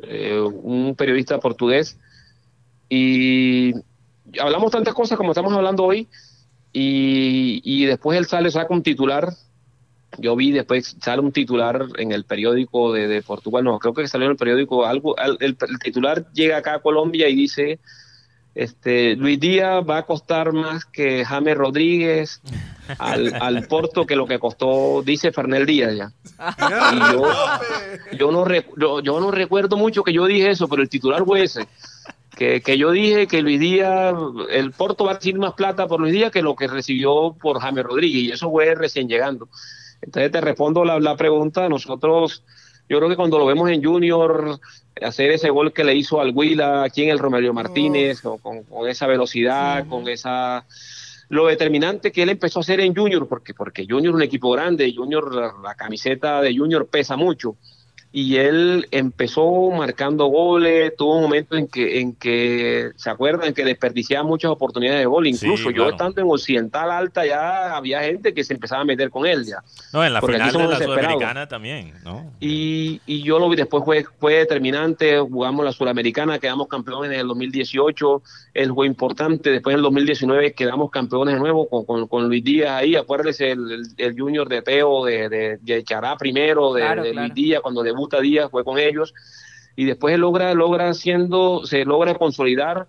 eh, 0.02 0.38
un 0.40 0.94
periodista 0.94 1.40
portugués. 1.40 1.98
Y 2.88 3.72
hablamos 4.40 4.70
tantas 4.70 4.94
cosas 4.94 5.18
como 5.18 5.32
estamos 5.32 5.52
hablando 5.52 5.82
hoy 5.82 6.06
y, 6.72 7.84
después 7.86 8.16
él 8.16 8.26
sale, 8.26 8.50
saca 8.50 8.72
un 8.72 8.84
titular. 8.84 9.32
Yo 10.18 10.36
vi 10.36 10.52
después 10.52 10.96
sale 11.02 11.20
un 11.20 11.32
titular 11.32 11.86
en 11.98 12.12
el 12.12 12.24
periódico 12.24 12.92
de, 12.92 13.22
Portugal, 13.22 13.64
no, 13.64 13.78
creo 13.80 13.92
que 13.92 14.06
salió 14.06 14.26
en 14.26 14.32
el 14.32 14.38
periódico 14.38 14.86
algo, 14.86 15.18
al- 15.18 15.36
el, 15.40 15.56
el 15.60 15.78
titular 15.80 16.32
llega 16.32 16.58
acá 16.58 16.74
a 16.74 16.78
Colombia 16.78 17.28
y 17.28 17.34
dice, 17.34 17.80
este, 18.54 19.16
Luis 19.16 19.40
Díaz 19.40 19.84
va 19.88 19.98
a 19.98 20.02
costar 20.04 20.52
más 20.52 20.84
que 20.84 21.24
James 21.24 21.56
Rodríguez 21.56 22.40
al, 22.98 23.34
al 23.40 23.66
Porto 23.66 24.06
que 24.06 24.16
lo 24.16 24.26
que 24.26 24.38
costó, 24.38 25.02
dice 25.02 25.32
Fernel 25.32 25.66
Díaz 25.66 25.94
ya. 25.96 26.12
Y 26.92 27.12
yo, 27.12 27.24
yo 28.18 28.32
no, 28.32 28.46
yo, 28.76 29.00
yo 29.00 29.20
no 29.20 29.30
recuerdo 29.30 29.76
mucho 29.76 30.02
que 30.02 30.12
yo 30.12 30.26
dije 30.26 30.50
eso, 30.50 30.68
pero 30.68 30.82
el 30.82 30.88
titular 30.88 31.24
fue 31.24 31.42
ese. 31.44 31.66
Que, 32.36 32.60
que 32.60 32.76
yo 32.76 32.90
dije 32.90 33.26
que 33.26 33.40
Luis 33.40 33.58
Díaz, 33.58 34.14
el 34.50 34.72
Porto 34.72 35.04
va 35.06 35.12
a 35.12 35.14
recibir 35.14 35.38
más 35.38 35.54
plata 35.54 35.86
por 35.86 36.00
Luis 36.00 36.12
Díaz 36.12 36.30
que 36.30 36.42
lo 36.42 36.54
que 36.54 36.66
recibió 36.68 37.34
por 37.40 37.60
James 37.60 37.84
Rodríguez, 37.84 38.22
y 38.24 38.30
eso 38.30 38.50
fue 38.50 38.74
recién 38.74 39.08
llegando. 39.08 39.48
Entonces 40.02 40.30
te 40.30 40.40
respondo 40.42 40.84
la, 40.84 41.00
la 41.00 41.16
pregunta, 41.16 41.66
nosotros, 41.70 42.42
yo 42.90 42.98
creo 42.98 43.08
que 43.08 43.16
cuando 43.16 43.38
lo 43.38 43.46
vemos 43.46 43.70
en 43.70 43.82
Junior, 43.82 44.60
hacer 45.00 45.30
ese 45.30 45.48
gol 45.48 45.72
que 45.72 45.82
le 45.84 45.94
hizo 45.94 46.20
al 46.20 46.32
Huila 46.34 46.82
aquí 46.82 47.04
en 47.04 47.08
el 47.08 47.18
Romelio 47.18 47.54
Martínez, 47.54 48.20
con- 48.20 48.38
con 48.64 48.86
esa 48.86 49.06
velocidad, 49.06 49.86
con 49.88 50.06
esa 50.06 50.66
lo 51.28 51.46
determinante 51.46 52.12
que 52.12 52.22
él 52.22 52.30
empezó 52.30 52.60
a 52.60 52.62
hacer 52.62 52.80
en 52.80 52.94
Junior, 52.94 53.26
porque, 53.26 53.54
porque 53.54 53.86
Junior 53.88 54.12
es 54.12 54.16
un 54.16 54.22
equipo 54.22 54.50
grande, 54.50 54.92
Junior, 54.94 55.34
la, 55.34 55.54
la 55.62 55.74
camiseta 55.74 56.40
de 56.40 56.56
Junior 56.56 56.86
pesa 56.86 57.16
mucho, 57.16 57.56
y 58.16 58.38
él 58.38 58.88
empezó 58.92 59.70
marcando 59.72 60.24
goles, 60.28 60.96
tuvo 60.96 61.16
un 61.16 61.24
momento 61.24 61.54
en 61.54 61.68
que, 61.68 62.00
en 62.00 62.14
que 62.14 62.92
se 62.96 63.10
acuerdan 63.10 63.52
que 63.52 63.62
desperdiciaba 63.62 64.26
muchas 64.26 64.50
oportunidades 64.50 65.00
de 65.00 65.04
gol, 65.04 65.26
incluso 65.26 65.64
yo 65.68 65.82
claro. 65.82 65.90
estando 65.90 66.22
en 66.22 66.30
Occidental 66.30 66.90
Alta 66.90 67.26
ya 67.26 67.76
había 67.76 68.00
gente 68.00 68.32
que 68.32 68.42
se 68.42 68.54
empezaba 68.54 68.80
a 68.80 68.84
meter 68.86 69.10
con 69.10 69.26
él 69.26 69.44
ya. 69.44 69.62
No, 69.92 70.02
en 70.02 70.14
la 70.14 70.22
Porque 70.22 70.36
final 70.36 70.50
de 70.50 70.66
la. 70.66 70.78
Sudamericana 70.78 71.46
también, 71.46 71.92
¿no? 72.04 72.32
Y, 72.40 73.02
y 73.04 73.22
yo 73.22 73.38
lo 73.38 73.50
vi 73.50 73.56
después, 73.56 73.84
fue, 73.84 74.06
fue 74.18 74.36
determinante, 74.36 75.18
jugamos 75.18 75.62
la 75.62 75.72
Sudamericana, 75.72 76.38
quedamos 76.38 76.68
campeones 76.68 77.12
en 77.12 77.20
el 77.20 77.28
2018, 77.28 78.22
él 78.54 78.72
fue 78.72 78.86
importante, 78.86 79.50
después 79.50 79.74
en 79.74 79.80
el 79.80 79.82
2019 79.82 80.54
quedamos 80.54 80.90
campeones 80.90 81.34
de 81.34 81.40
nuevo 81.40 81.68
con, 81.68 81.84
con, 81.84 82.08
con 82.08 82.28
Luis 82.28 82.42
Díaz 82.42 82.80
ahí, 82.80 82.96
acuérdese 82.96 83.50
el, 83.50 83.70
el, 83.70 83.82
el 83.98 84.18
Junior 84.18 84.48
de 84.48 84.62
Teo, 84.62 85.04
de, 85.04 85.28
de, 85.28 85.58
de 85.60 85.84
Chará 85.84 86.16
primero, 86.16 86.72
de, 86.72 86.80
Claro, 86.80 87.02
de 87.02 87.10
claro. 87.10 87.26
Luis 87.26 87.34
Díaz, 87.34 87.60
cuando 87.60 87.82
debuta 88.06 88.20
Díaz 88.20 88.50
fue 88.50 88.64
con 88.64 88.78
ellos, 88.78 89.14
y 89.74 89.84
después 89.84 90.14
él 90.14 90.20
logra, 90.22 90.54
logra 90.54 90.94
siendo, 90.94 91.66
se 91.66 91.84
logra 91.84 92.14
consolidar 92.14 92.86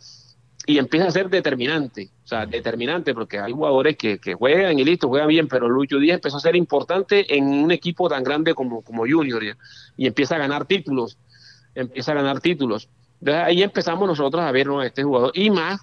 y 0.66 0.80
empieza 0.80 1.08
a 1.08 1.12
ser 1.12 1.30
determinante, 1.30 2.10
o 2.24 2.28
sea, 2.28 2.46
determinante, 2.46 3.14
porque 3.14 3.40
hay 3.40 3.54
jugadores 3.54 3.96
que, 3.98 4.20
que 4.20 4.34
juegan 4.34 4.78
y 4.80 4.84
listo, 4.84 5.08
juegan 5.08 5.30
bien, 5.30 5.48
pero 5.48 5.70
Lucho 5.70 5.98
Díaz 5.98 6.16
empezó 6.16 6.38
a 6.38 6.42
ser 6.42 6.56
importante 6.56 7.36
en 7.36 7.46
un 7.46 7.72
equipo 7.72 8.10
tan 8.10 8.24
grande 8.24 8.54
como, 8.54 8.82
como 8.82 9.04
Junior 9.04 9.44
ya, 9.44 9.58
y 9.96 10.08
empieza 10.08 10.36
a 10.36 10.40
ganar 10.40 10.66
títulos, 10.66 11.18
empieza 11.74 12.12
a 12.12 12.16
ganar 12.16 12.42
títulos. 12.42 12.90
Entonces 13.20 13.44
ahí 13.46 13.64
empezamos 13.64 14.08
nosotros 14.08 14.44
a 14.44 14.52
ver 14.52 14.68
¿no? 14.68 14.80
a 14.80 14.86
este 14.86 15.04
jugador, 15.04 15.32
y 15.34 15.50
más 15.50 15.82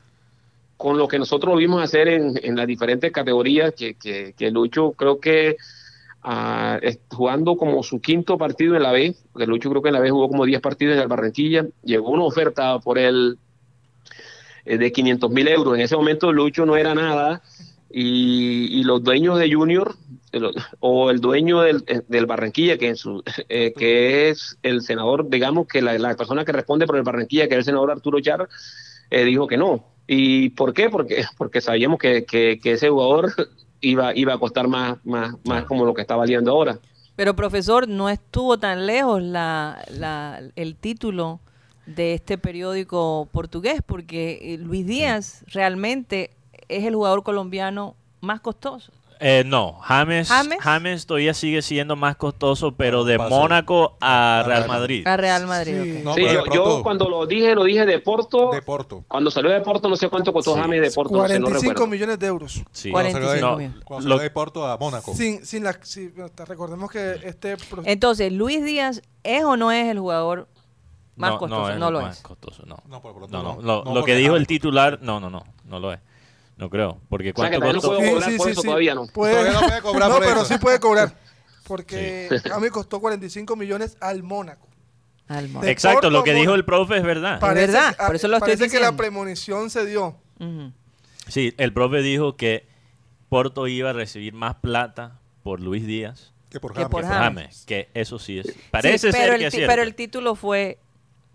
con 0.76 0.98
lo 0.98 1.08
que 1.08 1.18
nosotros 1.18 1.56
vimos 1.56 1.82
hacer 1.82 2.08
en, 2.08 2.38
en 2.42 2.56
las 2.56 2.66
diferentes 2.66 3.10
categorías, 3.10 3.72
que, 3.74 3.94
que, 3.94 4.34
que 4.36 4.50
Lucho 4.50 4.92
creo 4.92 5.18
que 5.18 5.56
es- 6.82 7.00
jugando 7.10 7.56
como 7.56 7.82
su 7.82 8.00
quinto 8.00 8.38
partido 8.38 8.76
en 8.76 8.82
la 8.82 8.92
B, 8.92 9.14
porque 9.32 9.46
Lucho 9.46 9.70
creo 9.70 9.82
que 9.82 9.88
en 9.88 9.94
la 9.94 10.00
B 10.00 10.10
jugó 10.10 10.28
como 10.28 10.44
10 10.44 10.60
partidos 10.60 10.96
en 10.96 11.02
el 11.02 11.08
Barranquilla, 11.08 11.66
llegó 11.82 12.10
una 12.10 12.24
oferta 12.24 12.78
por 12.80 12.98
él 12.98 13.38
eh, 14.64 14.78
de 14.78 14.92
500 14.92 15.30
mil 15.30 15.48
euros. 15.48 15.74
En 15.74 15.82
ese 15.82 15.96
momento 15.96 16.32
Lucho 16.32 16.64
no 16.66 16.76
era 16.76 16.94
nada 16.94 17.42
y, 17.90 18.82
los 18.84 19.02
dueños 19.02 19.38
de 19.38 19.52
Junior 19.52 19.94
o 20.80 21.10
el 21.10 21.20
dueño 21.20 21.60
del, 21.60 21.84
eh, 21.86 22.02
del 22.08 22.26
Barranquilla, 22.26 22.76
que, 22.76 22.88
en 22.88 22.96
su, 22.96 23.22
eh, 23.48 23.72
que 23.76 24.30
es 24.30 24.58
el 24.62 24.82
senador, 24.82 25.28
digamos 25.28 25.68
que 25.68 25.80
la, 25.80 25.96
la 25.98 26.16
persona 26.16 26.44
que 26.44 26.52
responde 26.52 26.86
por 26.86 26.96
el 26.96 27.02
Barranquilla, 27.02 27.46
que 27.46 27.54
es 27.54 27.58
el 27.58 27.64
senador 27.64 27.92
Arturo 27.92 28.20
Char, 28.20 28.48
eh, 29.10 29.24
dijo 29.24 29.46
que 29.46 29.56
no. 29.56 29.84
¿Y 30.06 30.50
por 30.50 30.74
qué? 30.74 30.90
Porque, 30.90 31.24
porque 31.38 31.60
sabíamos 31.60 31.98
que, 31.98 32.24
que, 32.24 32.58
que 32.60 32.72
ese 32.72 32.88
jugador 32.88 33.32
iba, 33.80 34.14
iba 34.16 34.34
a 34.34 34.38
costar 34.38 34.68
más, 34.68 34.98
más, 35.04 35.34
más 35.44 35.64
como 35.64 35.84
lo 35.84 35.94
que 35.94 36.00
está 36.02 36.16
valiendo 36.16 36.50
ahora. 36.50 36.78
Pero 37.16 37.36
profesor, 37.36 37.86
no 37.88 38.08
estuvo 38.08 38.58
tan 38.58 38.86
lejos 38.86 39.22
la, 39.22 39.84
la- 39.90 40.40
el 40.56 40.74
título 40.76 41.40
de 41.86 42.14
este 42.14 42.38
periódico 42.38 43.28
portugués, 43.30 43.80
porque 43.84 44.54
eh, 44.54 44.58
Luis 44.58 44.86
Díaz 44.86 45.44
realmente 45.48 46.30
es 46.68 46.84
el 46.84 46.94
jugador 46.94 47.22
colombiano 47.22 47.94
más 48.20 48.40
costoso. 48.40 48.90
Eh, 49.20 49.42
no, 49.46 49.78
James, 49.82 50.28
¿James? 50.28 50.58
James 50.60 51.06
todavía 51.06 51.32
sigue 51.34 51.62
siendo 51.62 51.96
más 51.96 52.16
costoso, 52.16 52.72
pero 52.72 53.04
de. 53.04 53.16
Mónaco 53.18 53.96
a 54.00 54.40
A 54.40 54.42
Real 54.42 54.64
Real 54.64 54.68
Madrid. 54.68 55.06
A 55.06 55.16
Real 55.16 55.46
Madrid. 55.46 55.82
Sí. 55.82 56.00
No, 56.04 56.14
Sí, 56.14 56.20
pero 56.22 56.28
de 56.28 56.34
yo, 56.34 56.42
pronto- 56.44 56.76
yo 56.78 56.82
cuando 56.82 57.08
lo 57.08 57.26
dije, 57.26 57.54
lo 57.54 57.64
dije 57.64 57.86
de 57.86 57.98
Porto. 58.00 58.50
De 58.50 58.60
Porto. 58.62 59.04
Cuando 59.08 59.30
salió 59.30 59.50
de 59.50 59.60
Porto, 59.60 59.88
no 59.88 59.96
sé 59.96 60.08
cuánto 60.08 60.32
costó 60.32 60.54
Sí. 60.54 60.60
James 60.60 60.80
de 60.82 60.90
Porto, 60.90 61.16
no 61.16 61.28
sé, 61.28 61.38
no 61.38 61.46
45 61.46 61.72
recuerdo. 61.72 61.90
millones 61.90 62.18
de 62.18 62.26
euros. 62.26 62.62
Sí. 62.72 62.90
Cuarenta- 62.90 63.18
Cuando 63.20 63.28
salió 63.28 63.46
de- 63.46 63.52
45 63.54 63.74
mil. 63.78 63.84
cuando 63.84 64.08
Lo- 64.08 64.14
salió 64.16 64.22
de 64.22 64.30
Porto 64.30 64.66
a 64.66 64.76
Mónaco. 64.78 65.14
Sin, 65.14 65.46
sin 65.46 65.64
la, 65.64 65.78
recordemos 66.46 66.90
que 66.90 67.12
este 67.24 67.56
Entonces, 67.84 68.32
Luis 68.32 68.64
Díaz 68.64 69.00
es 69.22 69.44
o 69.44 69.56
no 69.56 69.70
es 69.72 69.86
el 69.88 69.98
jugador 69.98 70.48
más 71.16 71.30
no, 71.30 71.38
costoso. 71.38 71.70
es 71.70 71.78
No, 71.78 71.90
lo 71.90 72.02
más 72.02 72.16
es. 72.16 72.22
costoso, 72.22 72.64
no. 72.66 72.76
No, 72.88 73.00
por 73.00 73.14
No, 73.30 73.42
no, 73.42 73.42
no. 73.42 73.62
Lo, 73.62 73.62
No, 73.62 73.84
lo 73.84 74.00
porque 74.00 74.12
que 74.12 74.18
dijo 74.18 74.36
el 74.36 74.46
titular, 74.46 74.98
no, 75.00 75.20
no, 75.20 75.30
no, 75.30 75.44
no 75.64 75.78
lo 75.80 75.92
es. 75.92 76.00
No 76.56 76.70
creo. 76.70 77.00
Porque 77.08 77.32
O 77.34 77.40
sea, 77.40 77.50
que 77.50 77.58
cuánto 77.58 77.58
todavía 77.58 77.72
no 77.72 77.80
costó. 77.80 77.88
puedo 77.96 78.00
Sí, 78.08 78.14
cobrar 78.14 78.30
sí, 78.30 78.36
por 78.36 78.46
sí, 78.46 78.52
eso, 78.52 78.60
sí. 78.60 78.66
todavía 78.68 78.94
no. 78.94 79.06
Puede- 79.08 79.32
Todavía 79.34 79.52
no 79.60 79.66
puede 79.66 79.82
cobrar 79.82 80.08
no, 80.08 80.14
por 80.16 80.24
pero 80.24 80.40
eso. 80.42 80.44
sí 80.54 80.58
puede 80.58 80.80
cobrar. 80.80 81.14
Porque 81.66 82.28
a 82.52 82.60
mí 82.60 82.68
costó 82.68 83.00
45 83.00 83.56
millones 83.56 83.96
al 84.00 84.22
Mónaco. 84.22 84.68
Al 85.28 85.50
De 85.60 85.70
Exacto, 85.70 85.96
Porto 86.02 86.10
lo 86.10 86.22
que 86.22 86.32
dijo 86.32 86.44
Mónaco. 86.50 86.56
el 86.56 86.64
profe 86.66 86.96
es 86.98 87.02
verdad. 87.02 87.40
Pa- 87.40 87.54
verdad, 87.54 87.96
por 88.06 88.14
eso 88.16 88.28
lo 88.28 88.36
estoy 88.36 88.56
parece 88.56 88.70
que 88.70 88.80
la 88.82 88.94
premonición 88.96 89.70
se 89.70 89.86
dio. 89.86 90.16
Sí, 91.28 91.54
el 91.56 91.72
profe 91.72 92.02
dijo 92.02 92.36
que 92.36 92.66
Porto 93.30 93.66
iba 93.66 93.90
a 93.90 93.92
recibir 93.94 94.34
más 94.34 94.56
plata 94.56 95.18
por 95.42 95.60
Luis 95.60 95.86
Díaz 95.86 96.32
Que 96.50 96.60
por 96.60 96.74
James. 96.74 96.88
que 96.88 96.92
James. 96.92 97.08
por 97.08 97.18
James. 97.24 97.64
Que 97.66 97.88
eso 97.94 98.18
sí 98.18 98.38
es. 98.38 98.54
Parece 98.70 98.98
Sí, 98.98 99.12
ser 99.12 99.20
pero 99.22 99.32
que 99.32 99.40
el, 99.40 99.44
es 99.46 99.54
cierto. 99.54 99.70
pero 99.72 99.82
el 99.82 99.94
título 99.94 100.34
fue. 100.34 100.78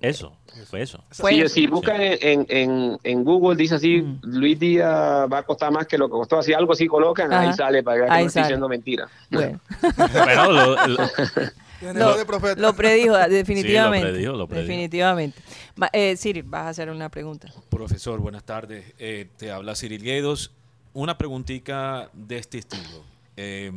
Eso, 0.02 0.34
fue 0.70 0.82
eso. 0.82 1.04
fue 1.12 1.32
Si, 1.34 1.42
eso. 1.42 1.54
si 1.56 1.68
buscan 1.68 2.02
en, 2.02 2.46
en, 2.50 2.98
en 3.04 3.24
Google, 3.24 3.56
dice 3.58 3.76
así, 3.76 4.02
Mm. 4.02 4.20
Luis 4.24 4.58
Díaz 4.60 5.28
va 5.32 5.40
a 5.40 5.44
costar 5.44 5.72
más 5.72 5.88
que 5.88 5.98
lo 5.98 6.08
que 6.08 6.12
costó, 6.14 6.40
así 6.40 6.54
algo 6.54 6.72
así 6.74 6.88
colocan, 6.88 7.32
Ajá. 7.34 7.42
ahí 7.50 7.54
sale 7.54 7.84
para 7.84 7.98
que 8.06 8.12
Ahí 8.12 8.24
no 8.24 8.28
estoy 8.28 8.30
sale. 8.30 8.46
diciendo 8.46 8.70
mentira. 8.70 9.08
Bueno, 9.30 9.60
Bueno, 10.12 10.52
lo- 10.52 10.88
lo- 10.88 11.10
predijo, 12.76 13.18
definitivamente. 13.30 14.10
predijo, 14.10 14.34
lo 14.34 14.48
predijo. 14.48 14.68
Definitivamente. 14.68 15.42
Ma- 15.76 15.90
eh, 15.94 16.16
Siri, 16.18 16.42
vas 16.42 16.62
a 16.64 16.70
hacer 16.70 16.90
una 16.90 17.10
pregunta. 17.10 17.50
Profesor, 17.70 18.20
buenas 18.20 18.44
tardes. 18.44 18.94
Eh, 19.00 19.28
te 19.38 19.52
habla 19.52 19.76
Cyril 19.76 20.02
Guedos. 20.04 20.52
Una 20.94 21.18
preguntita 21.18 22.10
de 22.14 22.38
este 22.38 22.58
estilo. 22.60 23.04
Eh, 23.38 23.72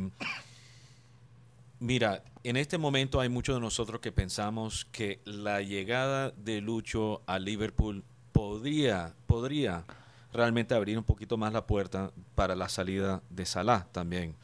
mira, 1.79 2.21
en 2.43 2.57
este 2.57 2.77
momento 2.77 3.19
hay 3.19 3.29
muchos 3.29 3.55
de 3.55 3.61
nosotros 3.61 4.01
que 4.01 4.11
pensamos 4.11 4.85
que 4.91 5.21
la 5.25 5.61
llegada 5.61 6.31
de 6.31 6.59
Lucho 6.59 7.21
a 7.25 7.39
Liverpool 7.39 8.03
podría, 8.33 9.15
podría 9.27 9.85
realmente 10.33 10.75
abrir 10.75 10.97
un 10.97 11.05
poquito 11.05 11.37
más 11.37 11.53
la 11.53 11.65
puerta 11.65 12.11
para 12.35 12.55
la 12.55 12.67
salida 12.67 13.21
de 13.29 13.45
Salah 13.45 13.87
también. 13.91 14.35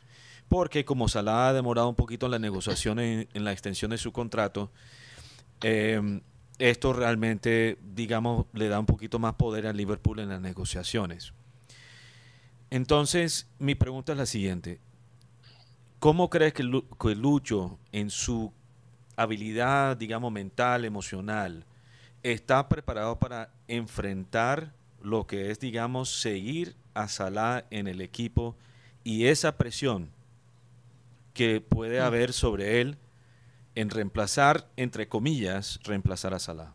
Porque 0.47 0.85
como 0.85 1.09
Salah 1.09 1.49
ha 1.49 1.53
demorado 1.53 1.89
un 1.89 1.95
poquito 1.95 2.27
en 2.27 2.31
las 2.31 2.41
negociaciones, 2.41 3.27
en 3.33 3.43
la 3.43 3.51
extensión 3.51 3.91
de 3.91 3.97
su 3.97 4.11
contrato, 4.13 4.71
eh, 5.61 6.21
esto 6.57 6.93
realmente, 6.93 7.77
digamos, 7.81 8.45
le 8.53 8.69
da 8.69 8.79
un 8.79 8.85
poquito 8.85 9.19
más 9.19 9.35
poder 9.35 9.67
a 9.67 9.73
Liverpool 9.73 10.19
en 10.19 10.29
las 10.29 10.41
negociaciones. 10.41 11.33
Entonces, 12.69 13.47
mi 13.59 13.75
pregunta 13.75 14.11
es 14.13 14.17
la 14.17 14.25
siguiente. 14.25 14.79
¿Cómo 15.99 16.29
crees 16.29 16.53
que, 16.53 16.63
Lu- 16.63 16.87
que 16.97 17.15
Lucho, 17.15 17.77
en 17.91 18.09
su 18.09 18.53
habilidad, 19.17 19.97
digamos, 19.97 20.31
mental, 20.31 20.85
emocional, 20.85 21.65
está 22.23 22.69
preparado 22.69 23.19
para 23.19 23.51
enfrentar 23.67 24.73
lo 25.01 25.27
que 25.27 25.51
es, 25.51 25.59
digamos, 25.59 26.09
seguir 26.21 26.75
a 26.93 27.07
Salah 27.09 27.65
en 27.71 27.87
el 27.87 28.01
equipo 28.01 28.55
y 29.03 29.27
esa 29.27 29.57
presión 29.57 30.11
que 31.33 31.61
puede 31.61 32.01
haber 32.01 32.33
sobre 32.33 32.81
él 32.81 32.97
en 33.75 33.89
reemplazar, 33.89 34.67
entre 34.77 35.07
comillas, 35.09 35.79
reemplazar 35.83 36.33
a 36.33 36.39
Salah? 36.39 36.73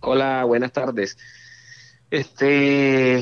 Hola, 0.00 0.44
buenas 0.44 0.72
tardes. 0.72 1.16
Este, 2.10 3.20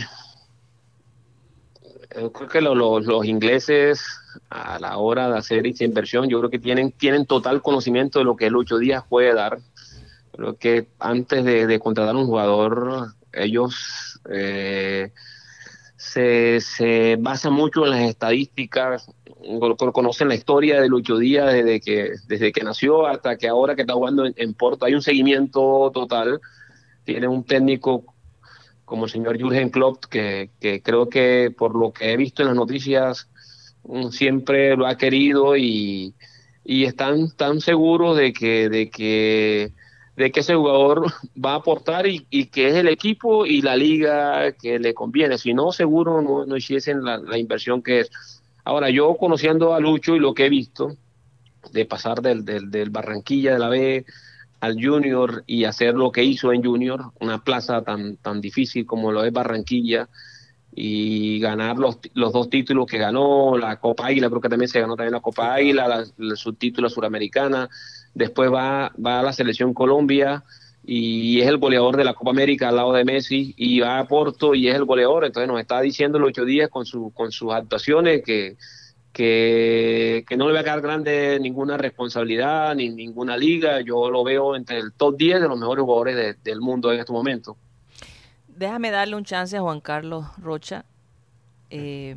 yo 2.20 2.32
creo 2.32 2.48
que 2.48 2.60
lo- 2.60 2.74
lo- 2.74 3.00
los 3.00 3.24
ingleses 3.26 4.04
a 4.50 4.78
la 4.78 4.96
hora 4.98 5.30
de 5.30 5.38
hacer 5.38 5.66
esa 5.66 5.84
inversión, 5.84 6.28
yo 6.28 6.38
creo 6.38 6.50
que 6.50 6.58
tienen, 6.58 6.92
tienen 6.92 7.26
total 7.26 7.62
conocimiento 7.62 8.18
de 8.18 8.24
lo 8.24 8.36
que 8.36 8.50
Lucho 8.50 8.78
Díaz 8.78 9.04
puede 9.08 9.34
dar. 9.34 9.58
Creo 10.32 10.56
que 10.56 10.86
antes 10.98 11.44
de, 11.44 11.66
de 11.66 11.78
contratar 11.78 12.14
un 12.16 12.26
jugador, 12.26 13.14
ellos 13.32 14.20
eh, 14.30 15.12
se, 15.96 16.60
se 16.60 17.16
basan 17.18 17.52
mucho 17.54 17.84
en 17.84 17.90
las 17.92 18.00
estadísticas, 18.02 19.06
con- 19.60 19.76
con- 19.76 19.92
conocen 19.92 20.28
la 20.28 20.34
historia 20.34 20.80
de 20.80 20.88
Lucho 20.88 21.16
Díaz 21.18 21.52
desde 21.52 21.80
que, 21.80 22.12
desde 22.26 22.52
que 22.52 22.62
nació 22.64 23.06
hasta 23.06 23.36
que 23.36 23.48
ahora 23.48 23.74
que 23.74 23.82
está 23.82 23.94
jugando 23.94 24.26
en, 24.26 24.34
en 24.36 24.54
Porto. 24.54 24.84
Hay 24.84 24.94
un 24.94 25.02
seguimiento 25.02 25.90
total. 25.94 26.40
Tiene 27.04 27.28
un 27.28 27.44
técnico 27.44 28.15
como 28.86 29.04
el 29.04 29.10
señor 29.10 29.36
Jürgen 29.38 29.68
Klopp, 29.68 30.06
que, 30.06 30.48
que 30.58 30.80
creo 30.80 31.10
que 31.10 31.52
por 31.56 31.76
lo 31.76 31.92
que 31.92 32.12
he 32.12 32.16
visto 32.16 32.40
en 32.40 32.48
las 32.48 32.56
noticias 32.56 33.28
mm, 33.84 34.08
siempre 34.08 34.76
lo 34.76 34.86
ha 34.86 34.96
querido 34.96 35.56
y, 35.56 36.14
y 36.64 36.84
están 36.84 37.30
tan 37.36 37.60
seguros 37.60 38.16
de 38.16 38.32
que, 38.32 38.70
de 38.70 38.88
que 38.88 39.72
de 40.16 40.32
que 40.32 40.40
ese 40.40 40.54
jugador 40.54 41.12
va 41.44 41.52
a 41.52 41.56
aportar 41.56 42.06
y, 42.06 42.26
y 42.30 42.46
que 42.46 42.68
es 42.68 42.74
el 42.76 42.88
equipo 42.88 43.44
y 43.44 43.60
la 43.60 43.76
liga 43.76 44.52
que 44.52 44.78
le 44.78 44.94
conviene. 44.94 45.36
Si 45.36 45.52
no, 45.52 45.72
seguro 45.72 46.22
no, 46.22 46.46
no 46.46 46.56
hiciesen 46.56 47.04
la, 47.04 47.18
la 47.18 47.36
inversión 47.36 47.82
que 47.82 48.00
es. 48.00 48.10
Ahora, 48.64 48.88
yo 48.88 49.14
conociendo 49.16 49.74
a 49.74 49.80
Lucho 49.80 50.16
y 50.16 50.18
lo 50.20 50.32
que 50.32 50.46
he 50.46 50.48
visto, 50.48 50.96
de 51.72 51.84
pasar 51.84 52.22
del, 52.22 52.44
del, 52.44 52.70
del 52.70 52.90
Barranquilla 52.90 53.52
de 53.52 53.58
la 53.58 53.68
B 53.68 54.06
al 54.60 54.82
Junior 54.82 55.44
y 55.46 55.64
hacer 55.64 55.94
lo 55.94 56.12
que 56.12 56.24
hizo 56.24 56.52
en 56.52 56.64
Junior, 56.64 57.12
una 57.20 57.42
plaza 57.42 57.82
tan, 57.82 58.16
tan 58.16 58.40
difícil 58.40 58.86
como 58.86 59.12
lo 59.12 59.24
es 59.24 59.32
Barranquilla, 59.32 60.08
y 60.78 61.40
ganar 61.40 61.78
los, 61.78 61.98
los 62.12 62.34
dos 62.34 62.50
títulos 62.50 62.86
que 62.86 62.98
ganó, 62.98 63.56
la 63.56 63.80
Copa 63.80 64.06
Águila, 64.06 64.28
creo 64.28 64.42
que 64.42 64.50
también 64.50 64.68
se 64.68 64.78
ganó 64.78 64.94
también 64.94 65.14
la 65.14 65.20
Copa 65.20 65.54
Águila, 65.54 65.88
la, 65.88 66.04
la 66.18 66.36
subtítulo 66.36 66.90
suramericana, 66.90 67.70
después 68.12 68.52
va, 68.52 68.92
va 69.04 69.20
a 69.20 69.22
la 69.22 69.32
selección 69.32 69.72
Colombia 69.72 70.44
y 70.84 71.40
es 71.40 71.48
el 71.48 71.56
goleador 71.56 71.96
de 71.96 72.04
la 72.04 72.12
Copa 72.12 72.30
América 72.30 72.68
al 72.68 72.76
lado 72.76 72.92
de 72.92 73.06
Messi 73.06 73.54
y 73.56 73.80
va 73.80 73.98
a 73.98 74.06
Porto 74.06 74.54
y 74.54 74.68
es 74.68 74.74
el 74.74 74.84
goleador, 74.84 75.24
entonces 75.24 75.48
nos 75.48 75.60
está 75.60 75.80
diciendo 75.80 76.18
los 76.18 76.28
ocho 76.28 76.44
días 76.44 76.68
con, 76.68 76.84
su, 76.84 77.10
con 77.14 77.32
sus 77.32 77.54
actuaciones 77.54 78.22
que, 78.22 78.58
que, 79.16 80.26
que 80.28 80.36
no 80.36 80.46
le 80.46 80.52
va 80.52 80.60
a 80.60 80.62
quedar 80.62 80.82
grande 80.82 81.38
ninguna 81.40 81.78
responsabilidad 81.78 82.74
ni 82.74 82.90
ninguna 82.90 83.34
liga, 83.34 83.80
yo 83.80 84.10
lo 84.10 84.22
veo 84.22 84.54
entre 84.54 84.76
el 84.78 84.92
top 84.92 85.16
10 85.16 85.40
de 85.40 85.48
los 85.48 85.58
mejores 85.58 85.82
jugadores 85.84 86.16
de- 86.16 86.34
del 86.50 86.60
mundo 86.60 86.92
en 86.92 87.00
este 87.00 87.12
momento. 87.12 87.56
Déjame 88.46 88.90
darle 88.90 89.16
un 89.16 89.24
chance 89.24 89.56
a 89.56 89.62
Juan 89.62 89.80
Carlos 89.80 90.26
Rocha, 90.36 90.84
eh, 91.70 92.14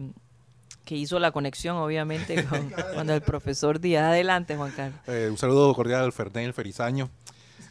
que 0.83 0.95
hizo 0.95 1.19
la 1.19 1.31
conexión, 1.31 1.77
obviamente, 1.77 2.43
con, 2.49 2.69
con 2.95 3.09
el 3.09 3.21
profesor 3.21 3.79
Díaz. 3.79 4.03
Adelante, 4.03 4.57
Juan 4.57 4.71
Carlos. 4.75 4.99
Eh, 5.07 5.29
un 5.31 5.38
saludo 5.38 5.73
cordial 5.73 6.03
al 6.03 6.12
Fernel 6.12 6.53
Ferizaño. 6.53 7.09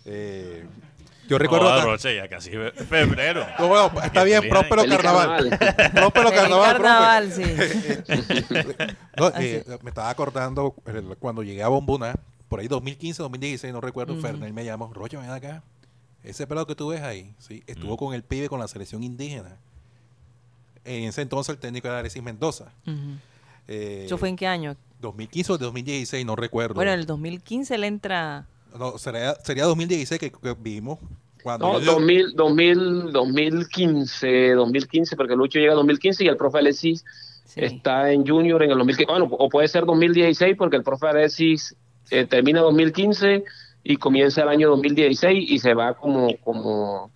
Eh, 0.06 0.64
yo 1.28 1.38
recuerdo. 1.38 1.72
Acá- 1.72 1.84
Roche, 1.84 2.16
ya 2.16 2.28
casi 2.28 2.50
febrero. 2.50 3.46
No, 3.58 3.68
bueno, 3.68 3.90
está 4.02 4.24
bien, 4.24 4.48
próspero 4.48 4.84
carnaval. 4.86 5.48
carnaval. 5.50 5.92
Próspero 5.92 6.30
carnaval, 6.30 6.72
carnaval, 6.72 7.32
sí. 7.32 7.42
No, 9.16 9.28
eh, 9.36 9.64
me 9.82 9.90
estaba 9.90 10.10
acordando 10.10 10.74
cuando 11.18 11.42
llegué 11.42 11.62
a 11.62 11.68
Bombuna, 11.68 12.14
por 12.48 12.60
ahí 12.60 12.68
2015, 12.68 13.22
2016, 13.22 13.72
no 13.72 13.80
recuerdo, 13.80 14.14
Ujú. 14.14 14.22
Fernel 14.22 14.52
me 14.52 14.64
llamó, 14.64 14.92
Rocho, 14.92 15.20
ven 15.20 15.30
acá. 15.30 15.62
Ese 16.24 16.46
pelado 16.46 16.66
que 16.66 16.74
tú 16.74 16.88
ves 16.88 17.02
ahí, 17.02 17.32
sí, 17.38 17.62
estuvo 17.66 17.96
con 17.96 18.14
el 18.14 18.22
pibe 18.22 18.48
con 18.48 18.58
la 18.60 18.68
selección 18.68 19.02
indígena. 19.02 19.56
En 20.84 21.04
ese 21.04 21.22
entonces 21.22 21.54
el 21.54 21.60
técnico 21.60 21.88
era 21.88 21.98
Alexis 21.98 22.22
Mendoza. 22.22 22.72
Eh, 23.66 24.02
¿Eso 24.06 24.18
fue 24.18 24.28
en 24.28 24.36
qué 24.36 24.46
año? 24.46 24.76
2015 25.00 25.52
o 25.52 25.58
2016, 25.58 26.24
no 26.26 26.34
recuerdo. 26.34 26.74
Bueno, 26.74 26.92
en 26.92 27.00
el 27.00 27.06
2015 27.06 27.74
él 27.74 27.84
entra... 27.84 28.46
No, 28.76 28.98
sería, 28.98 29.34
sería 29.44 29.64
2016 29.64 30.20
que, 30.20 30.30
que 30.30 30.56
vimos. 30.58 30.98
Cuando 31.42 31.72
No, 31.74 31.80
yo- 31.80 31.92
2000, 31.92 32.34
2000, 32.34 33.12
2015, 33.12 34.52
2015, 34.54 35.16
porque 35.16 35.36
Lucho 35.36 35.58
llega 35.58 35.72
en 35.72 35.76
2015 35.76 36.24
y 36.24 36.28
el 36.28 36.36
profe 36.36 36.58
Alexis 36.58 37.04
sí. 37.44 37.60
está 37.62 38.12
en 38.12 38.26
Junior 38.26 38.62
en 38.62 38.70
el 38.72 38.78
2015. 38.78 39.10
Bueno, 39.10 39.28
o 39.30 39.48
puede 39.48 39.68
ser 39.68 39.84
2016 39.84 40.56
porque 40.56 40.76
el 40.76 40.82
profe 40.82 41.06
Alexis 41.08 41.76
eh, 42.10 42.24
termina 42.26 42.60
2015 42.60 43.44
y 43.84 43.96
comienza 43.96 44.42
el 44.42 44.48
año 44.48 44.68
2016 44.70 45.50
y 45.50 45.58
se 45.58 45.74
va 45.74 45.94
como, 45.94 46.36
como 46.38 47.10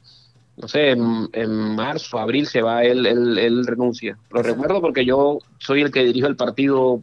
no 0.57 0.69
sé, 0.69 0.91
en, 0.91 1.29
en 1.33 1.75
marzo, 1.75 2.19
abril 2.19 2.47
se 2.47 2.63
va, 2.63 2.85
él, 2.85 3.05
él, 3.07 3.39
él 3.39 3.67
renuncia. 3.67 4.17
Lo 4.31 4.43
recuerdo 4.43 4.81
porque 4.81 5.05
yo 5.05 5.39
soy 5.59 5.81
el 5.83 5.91
que 5.91 6.05
dirijo 6.05 6.29
el 6.29 6.37
partido 6.37 7.03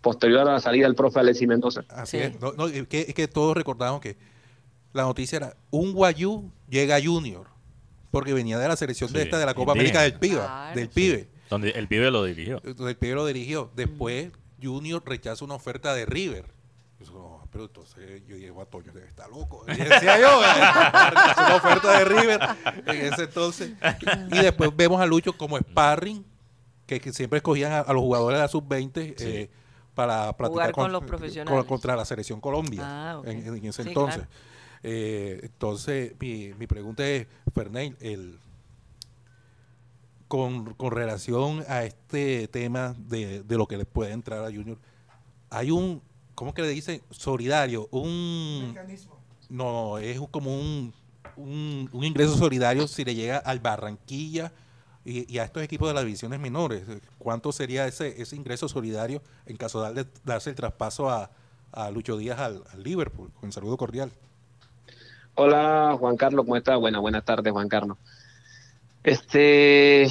posterior 0.00 0.40
a 0.48 0.52
la 0.54 0.60
salida 0.60 0.86
del 0.86 0.94
profe 0.94 1.20
Alexis 1.20 1.46
Mendoza. 1.48 1.84
Así 1.88 2.18
Sí. 2.18 2.22
es. 2.24 2.40
No, 2.40 2.52
no, 2.52 2.66
es, 2.66 2.86
que, 2.88 3.02
es 3.02 3.14
que 3.14 3.28
todos 3.28 3.56
recordamos 3.56 4.00
que 4.00 4.16
la 4.92 5.02
noticia 5.02 5.36
era 5.36 5.56
un 5.70 5.92
guayú 5.92 6.50
llega 6.68 6.96
a 6.96 7.02
Junior 7.02 7.46
porque 8.10 8.32
venía 8.32 8.58
de 8.58 8.68
la 8.68 8.76
selección 8.76 9.12
de 9.12 9.22
esta 9.22 9.38
de 9.38 9.46
la 9.46 9.54
Copa. 9.54 9.72
América 9.72 10.02
del 10.02 10.18
Claro, 10.18 10.74
del 10.76 10.88
sí. 10.88 10.94
pibe. 10.94 11.28
Donde 11.50 11.70
el 11.70 11.88
pibe 11.88 12.10
lo 12.10 12.24
dirigió. 12.24 12.56
Entonces, 12.64 12.88
el 12.92 12.96
pibe 12.96 13.14
lo 13.14 13.26
dirigió. 13.26 13.70
Después, 13.74 14.30
Junior 14.62 15.02
rechaza 15.04 15.44
una 15.44 15.54
oferta 15.54 15.94
de 15.94 16.06
River. 16.06 16.46
Yo 17.00 17.06
digo, 17.06 17.38
"No, 17.42 17.48
pero 17.50 17.64
entonces 17.64 18.22
yo 18.26 18.36
llego 18.36 18.62
a 18.62 18.66
Toño, 18.66 18.92
está 19.06 19.26
loco. 19.28 19.64
Y 19.68 19.74
decía 19.76 20.18
yo, 20.20 20.42
eh, 20.42 21.10
rechazó 21.10 21.40
una 21.44 21.56
oferta 21.56 21.98
de 21.98 22.04
River 22.04 22.40
en 22.86 23.12
ese 23.12 23.24
entonces. 23.24 23.72
Y 24.30 24.38
después 24.38 24.70
vemos 24.74 25.00
a 25.00 25.06
Lucho 25.06 25.32
como 25.36 25.58
sparring, 25.58 26.24
que, 26.86 27.00
que 27.00 27.12
siempre 27.12 27.38
escogían 27.38 27.72
a, 27.72 27.80
a 27.80 27.92
los 27.92 28.02
jugadores 28.02 28.38
de 28.38 28.42
la 28.42 28.48
sub-20 28.48 29.14
eh, 29.18 29.50
para 29.94 30.36
practicar 30.36 30.72
con 30.72 30.90
los 30.92 31.04
profesionales. 31.04 31.58
con- 31.60 31.66
contra 31.68 31.94
la 31.96 32.04
selección 32.04 32.40
Colombia 32.40 32.82
Ah, 32.84 33.22
en, 33.24 33.46
en 33.56 33.64
ese 33.66 33.82
Sí, 33.82 33.88
entonces. 33.90 34.16
claro. 34.22 34.30
Eh, 34.82 35.40
entonces, 35.44 36.12
mi, 36.20 36.52
mi 36.58 36.66
pregunta 36.66 37.06
es, 37.08 37.26
Fernel, 37.54 37.96
el, 38.00 38.38
con, 40.28 40.74
con 40.74 40.90
relación 40.90 41.64
a 41.68 41.84
este 41.84 42.48
tema 42.48 42.94
de, 42.98 43.42
de 43.42 43.56
lo 43.56 43.66
que 43.66 43.76
le 43.76 43.84
puede 43.84 44.12
entrar 44.12 44.40
a 44.44 44.46
Junior, 44.50 44.78
hay 45.50 45.70
un, 45.70 46.02
¿cómo 46.34 46.52
que 46.54 46.62
le 46.62 46.68
dicen? 46.68 47.00
Solidario, 47.10 47.88
un... 47.92 48.68
Mecanismo. 48.68 49.16
No, 49.48 49.98
es 49.98 50.18
un- 50.18 50.26
como 50.26 50.54
un, 50.54 50.92
un, 51.36 51.88
un 51.92 52.04
ingreso 52.04 52.36
solidario 52.36 52.88
si 52.88 53.04
le 53.04 53.14
llega 53.14 53.38
al 53.38 53.60
Barranquilla 53.60 54.52
y, 55.04 55.32
y 55.32 55.38
a 55.38 55.44
estos 55.44 55.62
equipos 55.62 55.88
de 55.88 55.94
las 55.94 56.04
divisiones 56.04 56.40
menores. 56.40 56.82
¿Cuánto 57.18 57.52
sería 57.52 57.86
ese, 57.86 58.20
ese 58.20 58.36
ingreso 58.36 58.68
solidario 58.68 59.22
en 59.46 59.56
caso 59.56 59.92
de 59.92 60.06
darse 60.24 60.50
el 60.50 60.56
traspaso 60.56 61.10
a, 61.10 61.30
a 61.72 61.90
Lucho 61.90 62.16
Díaz 62.16 62.38
al, 62.40 62.62
Liverpool? 62.82 63.30
Con 63.40 63.52
saludo 63.52 63.76
cordial. 63.76 64.10
Hola 65.34 65.96
Juan 65.98 66.16
Carlos, 66.16 66.44
¿cómo 66.44 66.56
estás? 66.56 66.78
Buenas, 66.78 67.00
buenas 67.00 67.24
tardes 67.24 67.52
Juan 67.52 67.68
Carlos. 67.68 67.98
Este 69.02 70.06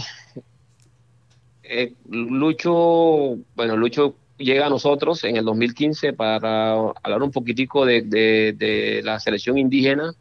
eh, 1.63 1.93
Lucho, 2.09 3.37
bueno, 3.55 3.77
Lucho 3.77 4.15
llega 4.37 4.65
a 4.67 4.69
nosotros 4.69 5.23
en 5.23 5.37
el 5.37 5.45
2015 5.45 6.13
para 6.13 6.73
hablar 6.73 7.23
un 7.23 7.31
poquitico 7.31 7.85
de- 7.85 8.01
de 8.01 9.01
la 9.03 9.19
selección 9.19 9.57
indígena 9.57 10.13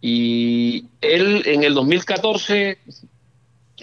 y 0.00 0.86
él 1.00 1.42
en 1.46 1.62
el 1.64 1.74
2014 1.74 2.78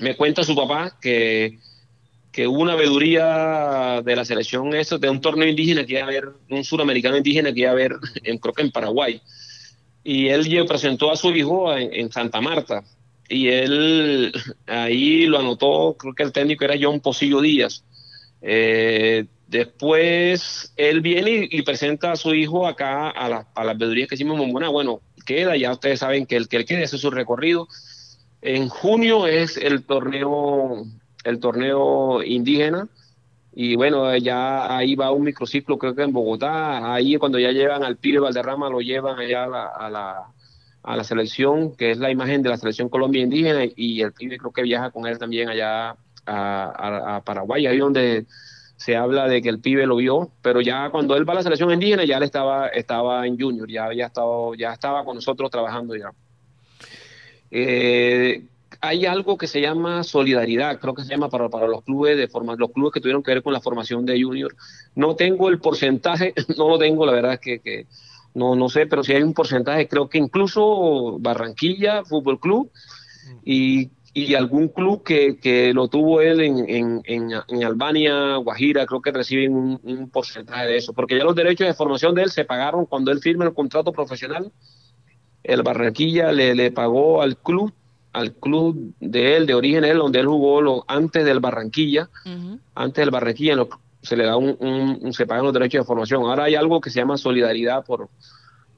me 0.02 0.15
cuenta 0.15 0.43
su 0.43 0.56
papá 0.56 0.97
que, 1.02 1.60
que 2.32 2.47
hubo 2.47 2.62
una 2.62 2.75
veeduría 2.75 4.02
de 4.04 4.15
la 4.15 4.25
selección 4.25 4.73
eso 4.75 4.97
de 4.99 5.10
un 5.10 5.21
torneo 5.21 5.47
indígena 5.47 5.86
que 5.86 5.93
iba 5.93 6.02
a 6.02 6.06
haber, 6.06 6.30
un 6.49 6.63
suramericano 6.63 7.17
indígena 7.17 7.54
que 7.54 7.62
iba 7.62 7.69
a 7.69 7.73
haber 7.73 7.93
en, 8.23 8.38
creo 8.38 8.54
que 8.54 8.62
en 8.63 8.71
Paraguay 8.71 9.21
y 10.04 10.28
él 10.30 10.47
presentó 10.67 11.12
a 11.12 11.15
su 11.15 11.30
hijo 11.32 11.75
en, 11.75 12.12
Santa 12.12 12.41
Marta 12.41 12.84
y 13.28 13.47
él 13.49 14.32
ahí 14.67 15.25
lo 15.25 15.39
anotó, 15.39 15.95
creo 15.99 16.13
que 16.15 16.23
el 16.23 16.32
técnico 16.32 16.65
era 16.65 16.75
John 16.82 16.99
Posillo 16.99 17.41
Díaz. 17.41 17.84
Eh, 18.41 19.25
después 19.47 20.71
él 20.78 21.02
viene 21.02 21.47
y, 21.52 21.60
y 21.60 21.62
presenta 21.63 22.12
a 22.13 22.15
su 22.15 22.34
hijo 22.34 22.65
acá 22.67 23.10
a, 23.10 23.30
la- 23.30 23.47
a 23.54 23.63
las 23.65 23.78
veedurías 23.78 24.08
que 24.08 24.15
hicimos 24.15 24.39
en 24.39 24.47
Momona. 24.47 24.69
Bueno, 24.69 25.02
queda, 25.25 25.58
ya 25.58 25.71
ustedes 25.73 25.99
saben 25.99 26.25
que 26.25 26.38
el 26.38 26.47
que 26.47 26.58
él 26.58 26.65
quede 26.65 26.84
hace 26.86 26.97
su 26.97 27.12
recorrido. 27.12 27.67
En 28.41 28.69
junio 28.69 29.28
es 29.28 29.58
el 29.58 29.84
torneo, 29.84 30.84
el 31.25 31.39
torneo 31.39 32.23
indígena. 32.23 32.88
Y 33.52 33.75
bueno, 33.75 34.15
ya 34.15 34.78
ahí 34.78 34.95
va 34.95 35.12
un 35.12 35.23
microciclo, 35.23 35.78
creo 35.78 35.95
que 35.95 36.04
en 36.04 36.13
Bogotá. 36.13 36.93
Ahí 36.93 37.17
cuando 37.17 37.39
ya 37.39 37.52
llevan 37.52 37.84
al 37.84 37.97
pibe 37.97 38.19
Valderrama, 38.19 38.69
lo 38.69 38.80
llevan 38.80 39.19
allá 39.19 39.43
a 39.43 39.89
la, 39.89 40.34
a 40.84 40.95
la, 40.95 41.04
selección, 41.04 41.75
que 41.75 41.91
es 41.91 41.97
la 41.97 42.12
imagen 42.12 42.41
de 42.41 42.49
la 42.49 42.58
selección 42.58 42.88
Colombia 42.89 43.23
indígena. 43.23 43.65
Y 43.75 44.02
el 44.02 44.13
pibe 44.13 44.38
creo 44.38 44.52
que 44.54 44.62
viaja 44.62 44.91
con 44.91 45.06
él 45.06 45.17
también 45.17 45.49
allá 45.49 45.97
a, 46.25 47.21
Paraguay, 47.25 47.67
ahí 47.67 47.80
donde 47.80 48.25
se 48.78 48.95
habla 48.95 49.28
de 49.28 49.41
que 49.41 49.49
el 49.49 49.60
pibe 49.60 49.86
lo 49.86 49.97
vio. 49.97 50.32
Pero 50.41 50.62
ya 50.62 50.89
cuando 50.91 51.17
él 51.17 51.28
va 51.28 51.34
a 51.34 51.38
la 51.38 51.43
selección 51.43 51.71
indígena, 51.71 52.06
ya 52.06 52.17
él 52.17 52.23
estaba, 52.23 52.69
estaba 52.69 53.28
en 53.28 53.38
Junior, 53.38 53.69
ya, 53.69 53.89
ya 53.93 54.06
estaba 54.06 55.04
con 55.04 55.15
nosotros 55.15 55.52
trabajando 55.52 55.95
ya. 55.97 56.12
Eh, 57.51 58.45
hay 58.81 59.05
algo 59.05 59.38
que 59.38 59.47
se 59.47 59.62
llama 59.62 60.03
solidaridad, 60.03 60.79
creo 60.79 60.93
que 60.93 61.03
se 61.03 61.09
llama 61.09 61.29
para, 61.29 61.49
para 61.49 61.67
los 61.67 61.83
clubes 61.83 62.17
de 62.17 62.27
forma, 62.27 62.55
los 62.55 62.71
clubes 62.71 62.93
que 62.93 63.01
tuvieron 63.01 63.23
que 63.23 63.31
ver 63.31 63.43
con 63.43 63.53
la 63.53 63.62
formación 63.62 64.05
de 64.05 64.21
Junior. 64.21 64.55
No 64.95 65.15
tengo 65.15 65.49
el 65.49 65.59
porcentaje, 65.59 66.33
no 66.57 66.69
lo 66.69 66.77
tengo, 66.77 67.05
la 67.05 67.13
verdad 67.13 67.33
es 67.33 67.39
que, 67.39 67.59
que 67.59 67.88
no, 68.33 68.55
no 68.55 68.69
sé, 68.69 68.85
pero 68.85 69.03
si 69.03 69.13
hay 69.13 69.23
un 69.23 69.33
porcentaje, 69.33 69.88
creo 69.88 70.07
que 70.07 70.17
incluso 70.17 71.17
Barranquilla 71.19 72.05
Fútbol 72.05 72.39
Club 72.39 72.71
y, 73.43 73.89
y 74.13 74.35
algún 74.35 74.69
club 74.69 75.03
que, 75.03 75.38
que 75.39 75.73
lo 75.73 75.89
tuvo 75.89 76.21
él 76.21 76.39
en, 76.39 76.69
en, 76.69 77.01
en, 77.05 77.63
Albania, 77.63 78.38
Guajira, 78.38 78.85
creo 78.85 79.01
que 79.01 79.12
reciben 79.12 79.55
un, 79.55 79.79
un 79.83 80.09
porcentaje 80.09 80.67
de 80.67 80.77
eso, 80.77 80.93
porque 80.93 81.17
ya 81.17 81.25
los 81.25 81.35
derechos 81.35 81.67
de 81.67 81.73
formación 81.73 82.15
de 82.15 82.23
él 82.23 82.31
se 82.31 82.45
pagaron 82.45 82.85
cuando 82.85 83.12
él 83.12 83.19
firma 83.19 83.45
el 83.45 83.53
contrato 83.53 83.91
profesional 83.91 84.51
el 85.43 85.63
Barranquilla 85.63 86.32
le, 86.32 86.54
le 86.56 86.71
pagó 86.71 87.21
al 87.21 87.38
club, 87.38 87.71
al 88.13 88.34
club 88.34 88.93
de 88.99 89.38
él, 89.38 89.45
de 89.45 89.54
origen 89.54 89.84
él, 89.86 89.97
donde 89.97 90.19
él 90.19 90.28
jugó 90.28 90.62
lo, 90.62 90.84
antes 90.88 91.23
del 91.25 91.39
Barranquilla, 91.39 92.10
antes 92.75 93.02
del 93.04 93.12
Barranquilla, 93.12 93.56
lo- 93.56 93.69
se 94.02 94.15
le 94.15 94.25
da 94.25 94.38
un, 94.38 94.56
un- 94.60 94.99
un- 95.02 95.13
se 95.13 95.25
pagan 95.25 95.43
los 95.45 95.54
derechos 95.54 95.82
de 95.82 95.86
formación. 95.88 96.23
Ahora 96.23 96.45
hay 96.45 96.56
algo 96.56 96.80
que 96.82 96.89
se 96.89 96.99
llama 96.99 97.17
solidaridad 97.17 97.84
por 97.86 98.10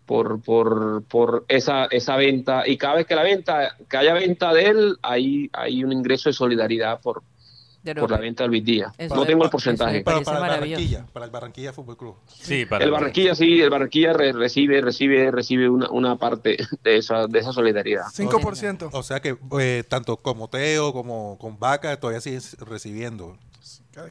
por, 0.03 0.41
por, 0.41 1.03
por 1.05 1.45
esa, 1.47 1.85
esa 1.85 2.17
venta. 2.17 2.67
Y 2.67 2.75
cada 2.75 2.95
vez 2.95 3.05
que 3.05 3.15
la 3.15 3.23
venta, 3.23 3.77
que 3.89 3.95
haya 3.95 4.13
venta 4.13 4.53
de 4.53 4.65
él, 4.65 4.97
hay, 5.01 5.49
hay 5.53 5.85
un 5.85 5.93
ingreso 5.93 6.27
de 6.27 6.33
solidaridad 6.33 6.99
por, 6.99 7.23
De 7.83 7.95
por 7.95 8.11
la 8.11 8.17
venta 8.19 8.43
de 8.43 8.49
Luis 8.49 8.63
Díaz. 8.63 8.93
Eso 8.97 9.15
no 9.15 9.25
tengo 9.25 9.43
el 9.43 9.49
porcentaje. 9.49 10.03
Pero 10.05 10.21
parece 10.23 10.31
para 10.31 10.53
el. 10.55 10.59
Barranquilla, 10.61 11.05
para 11.11 11.25
el 11.25 11.31
Barranquilla 11.31 11.73
Fútbol 11.73 11.97
Club. 11.97 12.15
Sí, 12.27 12.65
para 12.65 12.85
El 12.85 12.91
Barranquilla 12.91 13.33
sí, 13.33 13.59
el 13.59 13.69
Barranquilla 13.71 14.13
re- 14.13 14.33
recibe, 14.33 14.81
recibe, 14.81 15.31
recibe 15.31 15.67
una, 15.67 15.89
una 15.89 16.15
parte 16.17 16.57
de 16.83 16.97
esa, 16.97 17.25
de 17.25 17.39
esa 17.39 17.51
solidaridad. 17.53 18.03
5%. 18.15 18.89
O 18.93 19.01
sea 19.03 19.19
que 19.19 19.35
eh, 19.59 19.83
tanto 19.89 20.17
como 20.17 20.47
Teo 20.47 20.93
como 20.93 21.37
con 21.39 21.57
Vaca 21.57 21.99
todavía 21.99 22.21
siguen 22.21 22.41
recibiendo. 22.59 23.37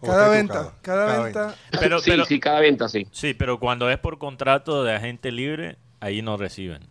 Cada, 0.02 0.28
venta, 0.28 0.74
cada, 0.82 1.06
Cada 1.06 1.22
venta. 1.24 1.54
Pero, 1.78 2.00
sí, 2.00 2.10
pero- 2.10 2.24
sí, 2.24 2.40
cada 2.40 2.60
venta 2.60 2.88
sí. 2.88 3.06
sí, 3.12 3.34
pero 3.34 3.60
cuando 3.60 3.88
es 3.88 3.98
por 3.98 4.18
contrato 4.18 4.82
de 4.84 4.94
agente 4.94 5.30
libre, 5.32 5.76
ahí 6.00 6.22
no 6.22 6.36
reciben. 6.36 6.82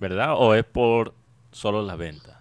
¿Verdad? 0.00 0.34
¿O 0.36 0.54
es 0.54 0.64
por 0.64 1.14
solo 1.52 1.82
las 1.82 1.96
ventas? 1.96 2.31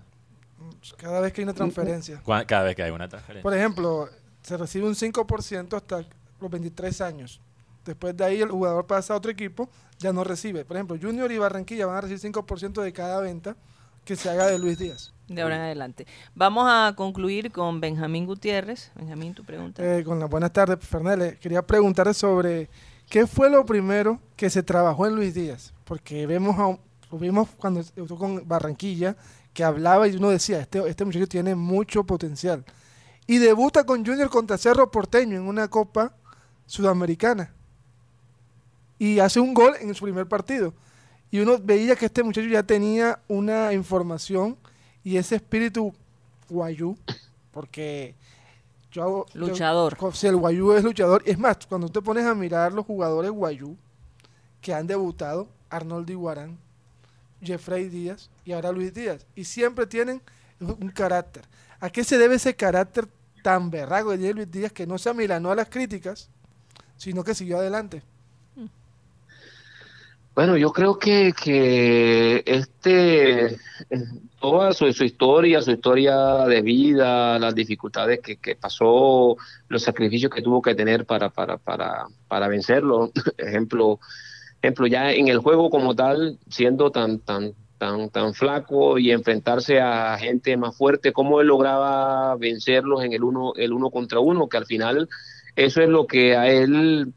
Cada 0.98 1.20
vez 1.20 1.34
que 1.34 1.42
hay 1.42 1.44
una 1.44 1.54
transferencia. 1.54 2.22
Cada 2.48 2.64
vez 2.64 2.76
que 2.76 2.84
hay 2.84 2.92
una 2.92 3.08
transferencia. 3.08 3.44
Por 3.44 3.54
ejemplo, 3.54 4.10
se 4.42 4.58
recibe 4.58 4.88
un 4.88 4.96
5% 4.96 5.76
hasta 5.76 6.06
los 6.40 6.52
23 6.52 7.02
años. 7.02 7.42
Después 7.86 8.16
de 8.16 8.24
ahí 8.24 8.42
el 8.42 8.52
jugador 8.52 8.86
pasa 8.86 9.14
a 9.14 9.18
otro 9.18 9.32
equipo, 9.32 9.70
ya 9.98 10.14
no 10.14 10.24
recibe. 10.24 10.66
Por 10.66 10.78
ejemplo, 10.78 10.98
Junior 11.02 11.32
y 11.32 11.38
Barranquilla 11.38 11.86
van 11.86 11.98
a 11.98 12.02
recibir 12.02 12.34
5% 12.34 12.82
de 12.82 12.94
cada 12.94 13.20
venta 13.22 13.56
que 14.06 14.16
se 14.16 14.30
haga 14.30 14.48
de 14.48 14.60
Luis 14.60 14.78
Díaz. 14.78 15.14
De 15.28 15.42
ahora 15.42 15.56
en 15.56 15.62
adelante. 15.62 16.06
Vamos 16.36 16.66
a 16.68 16.94
concluir 16.96 17.52
con 17.52 17.80
Benjamín 17.80 18.26
Gutiérrez. 18.26 18.92
Benjamín, 18.96 19.34
tu 19.34 19.44
pregunta. 19.44 19.82
Eh, 19.84 20.04
con 20.04 20.20
las 20.20 20.30
buenas 20.30 20.52
tardes, 20.52 20.80
Fernández. 20.86 21.40
Quería 21.40 21.62
preguntar 21.62 22.14
sobre 22.14 22.70
qué 23.10 23.26
fue 23.26 23.50
lo 23.50 23.66
primero 23.66 24.20
que 24.36 24.50
se 24.50 24.62
trabajó 24.62 25.08
en 25.08 25.16
Luis 25.16 25.34
Díaz. 25.34 25.74
Porque 25.86 26.28
vemos 26.28 26.58
a, 26.60 26.78
vimos 27.18 27.50
cuando 27.58 27.80
estuvo 27.80 28.18
con 28.18 28.48
Barranquilla, 28.48 29.16
que 29.54 29.64
hablaba 29.64 30.08
y 30.08 30.16
uno 30.16 30.30
decía, 30.30 30.60
este, 30.62 30.88
este 30.88 31.06
muchacho 31.06 31.28
tiene 31.28 31.56
mucho 31.56 32.04
potencial. 32.04 32.64
Y 33.28 33.38
debuta 33.38 33.86
con 33.86 34.06
Junior 34.06 34.30
contra 34.30 34.58
Cerro 34.58 34.90
Porteño 34.92 35.38
en 35.38 35.44
una 35.48 35.68
Copa 35.70 36.14
Sudamericana. 36.66 37.54
Y 39.00 39.20
hace 39.20 39.40
un 39.40 39.54
gol 39.54 39.74
en 39.80 39.94
su 39.96 40.04
primer 40.06 40.28
partido. 40.28 40.74
Y 41.32 41.40
uno 41.40 41.58
veía 41.62 41.96
que 41.96 42.06
este 42.06 42.24
muchacho 42.24 42.48
ya 42.48 42.64
tenía 42.64 43.20
una 43.28 43.74
información 43.74 44.58
y 45.04 45.18
ese 45.18 45.36
espíritu 45.36 45.94
guayú, 46.50 46.98
porque 47.52 48.16
yo 48.92 49.04
hago... 49.04 49.26
yo- 49.34 49.40
Luchador. 49.40 49.96
co- 49.98 50.12
si 50.12 50.28
el 50.28 50.36
guayú 50.36 50.74
es 50.74 50.84
luchador, 50.84 51.24
es 51.26 51.40
más, 51.40 51.58
cuando 51.68 51.88
te 51.90 52.02
pones 52.02 52.26
a 52.26 52.36
mirar 52.36 52.74
los 52.74 52.86
jugadores 52.86 53.32
guayú 53.32 53.78
que 54.60 54.74
han 54.74 54.86
debutado, 54.88 55.48
Arnold 55.70 56.10
Iguarán, 56.10 56.58
Jeffrey 57.42 57.90
Díaz 57.90 58.30
y 58.46 58.52
ahora 58.52 58.72
Luis 58.72 58.94
Díaz, 58.94 59.26
y 59.36 59.44
siempre 59.44 59.86
tienen 59.88 60.22
un 60.60 60.90
carácter. 60.90 61.44
¿A 61.80 61.90
qué 61.90 62.04
se 62.04 62.18
debe 62.18 62.36
ese 62.36 62.56
carácter 62.56 63.08
tan 63.44 63.72
berrago 63.72 64.16
de 64.16 64.34
Luis 64.34 64.52
Díaz 64.52 64.72
que 64.72 64.86
no 64.86 64.98
se 64.98 65.10
amilanó 65.10 65.52
a 65.52 65.56
las 65.56 65.70
críticas, 65.70 66.30
sino 66.98 67.24
que 67.24 67.34
siguió 67.34 67.58
adelante? 67.58 68.04
Bueno, 70.34 70.56
yo 70.56 70.72
creo 70.72 70.98
que, 70.98 71.34
que 71.34 72.42
este, 72.46 73.48
eh, 73.48 73.58
toda 74.40 74.72
su, 74.72 74.92
su 74.94 75.04
historia, 75.04 75.62
su 75.62 75.72
historia 75.72 76.46
de 76.46 76.62
vida, 76.62 77.38
las 77.38 77.54
dificultades 77.54 78.22
que, 78.22 78.38
que 78.38 78.56
pasó, 78.56 79.36
los 79.68 79.84
sacrificios 79.84 80.32
que 80.32 80.42
tuvo 80.42 80.62
que 80.62 80.74
tener 80.74 81.06
para, 81.06 81.30
para, 81.30 81.58
para, 81.58 82.06
para 82.30 82.48
vencerlo, 82.48 83.12
ejemplo, 83.38 84.00
ejemplo, 84.62 84.88
ya 84.88 85.12
en 85.12 85.28
el 85.28 85.40
juego 85.40 85.70
como 85.70 85.96
tal, 85.96 86.38
siendo 86.50 86.92
tan, 86.92 87.20
tan, 87.20 87.54
tan, 87.78 88.10
tan 88.10 88.34
flaco 88.34 89.00
y 89.00 89.12
enfrentarse 89.12 89.80
a 89.80 90.18
gente 90.18 90.56
más 90.58 90.78
fuerte, 90.78 91.14
cómo 91.14 91.42
él 91.42 91.48
lograba 91.48 92.36
vencerlos 92.36 93.04
en 93.04 93.14
el 93.14 93.24
uno, 93.24 93.54
el 93.56 93.74
uno 93.74 93.90
contra 93.90 94.20
uno, 94.20 94.48
que 94.48 94.58
al 94.58 94.66
final 94.66 95.10
eso 95.56 95.82
es 95.82 95.90
lo 95.90 96.06
que 96.06 96.36
a 96.36 96.48
él 96.48 97.14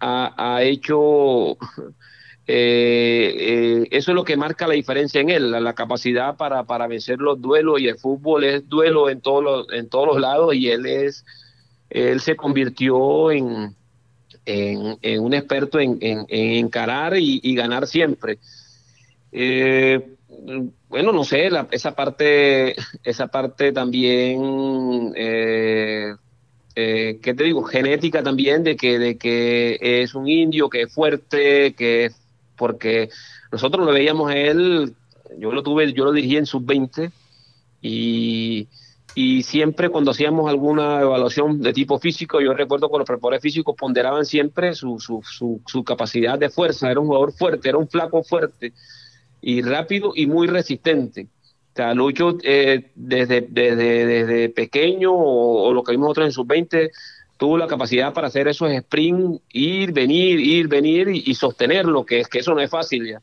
ha, 0.00 0.34
ha 0.36 0.62
hecho 0.62 1.52
eh, 2.46 3.34
eh, 3.38 3.88
eso 3.90 4.10
es 4.10 4.14
lo 4.14 4.24
que 4.24 4.36
marca 4.36 4.66
la 4.66 4.74
diferencia 4.74 5.20
en 5.20 5.30
él, 5.30 5.50
la, 5.50 5.60
la 5.60 5.72
capacidad 5.72 6.36
para, 6.36 6.64
para, 6.64 6.86
vencer 6.86 7.18
los 7.18 7.40
duelos 7.40 7.80
y 7.80 7.88
el 7.88 7.98
fútbol 7.98 8.44
es 8.44 8.68
duelo 8.68 9.08
en 9.08 9.22
todos 9.22 9.42
los, 9.42 9.72
en 9.72 9.88
todos 9.88 10.06
los 10.08 10.20
lados 10.20 10.54
y 10.54 10.68
él 10.68 10.84
es 10.86 11.24
él 11.90 12.20
se 12.20 12.36
convirtió 12.36 13.30
en, 13.30 13.76
en, 14.46 14.98
en 15.00 15.20
un 15.20 15.34
experto 15.34 15.78
en, 15.78 15.98
en 16.00 16.26
encarar 16.28 17.16
y, 17.16 17.40
y, 17.42 17.54
ganar 17.54 17.86
siempre. 17.86 18.38
Eh, 19.32 20.00
bueno, 20.88 21.12
no 21.12 21.24
sé, 21.24 21.50
la, 21.50 21.66
esa 21.70 21.94
parte, 21.94 22.74
esa 23.02 23.26
parte 23.28 23.72
también, 23.72 25.12
eh, 25.16 26.14
eh, 26.76 27.18
¿qué 27.22 27.34
te 27.34 27.44
digo? 27.44 27.64
Genética 27.64 28.22
también 28.22 28.62
de 28.62 28.76
que, 28.76 28.98
de 28.98 29.16
que 29.16 29.78
es 29.80 30.14
un 30.14 30.28
indio, 30.28 30.68
que 30.68 30.82
es 30.82 30.92
fuerte, 30.92 31.74
que 31.74 32.10
porque 32.56 33.08
nosotros 33.50 33.84
lo 33.84 33.92
veíamos 33.92 34.30
a 34.30 34.36
él, 34.36 34.94
yo 35.38 35.52
lo 35.52 35.62
tuve, 35.62 35.92
yo 35.92 36.04
lo 36.04 36.12
dirigí 36.12 36.36
en 36.36 36.46
sub-20 36.46 37.10
y, 37.82 38.68
y, 39.14 39.42
siempre 39.42 39.88
cuando 39.88 40.10
hacíamos 40.10 40.48
alguna 40.48 41.00
evaluación 41.00 41.60
de 41.60 41.72
tipo 41.72 41.98
físico, 41.98 42.40
yo 42.40 42.52
recuerdo 42.54 42.90
que 42.90 42.98
los 42.98 43.06
preparadores 43.06 43.42
físicos 43.42 43.74
ponderaban 43.78 44.24
siempre 44.24 44.74
su, 44.74 44.98
su, 44.98 45.22
su, 45.22 45.60
su, 45.66 45.84
capacidad 45.84 46.38
de 46.38 46.50
fuerza, 46.50 46.90
era 46.90 47.00
un 47.00 47.06
jugador 47.06 47.32
fuerte, 47.32 47.68
era 47.68 47.78
un 47.78 47.88
flaco 47.88 48.22
fuerte 48.22 48.72
y 49.40 49.62
rápido 49.62 50.12
y 50.14 50.26
muy 50.26 50.46
resistente. 50.46 51.28
O 51.72 51.76
sea, 51.76 51.92
Lucho 51.92 52.38
eh, 52.42 52.92
desde, 52.94 53.42
desde, 53.42 54.06
desde 54.06 54.48
pequeño 54.48 55.12
o, 55.12 55.72
lo 55.72 55.82
que 55.82 55.92
vimos 55.92 56.06
nosotros 56.06 56.26
en 56.26 56.32
sub-20 56.32 56.90
tuvo 57.36 57.58
la 57.58 57.66
capacidad 57.66 58.12
para 58.12 58.28
hacer 58.28 58.48
esos 58.48 58.70
sprint, 58.70 59.42
ir, 59.52 59.92
venir, 59.92 60.38
ir, 60.40 60.68
venir 60.68 61.08
y, 61.08 61.24
y, 61.26 61.34
sostenerlo, 61.34 62.06
que 62.06 62.20
es 62.20 62.28
que 62.28 62.38
eso 62.38 62.54
no 62.54 62.60
es 62.60 62.70
fácil 62.70 63.06
ya. 63.06 63.20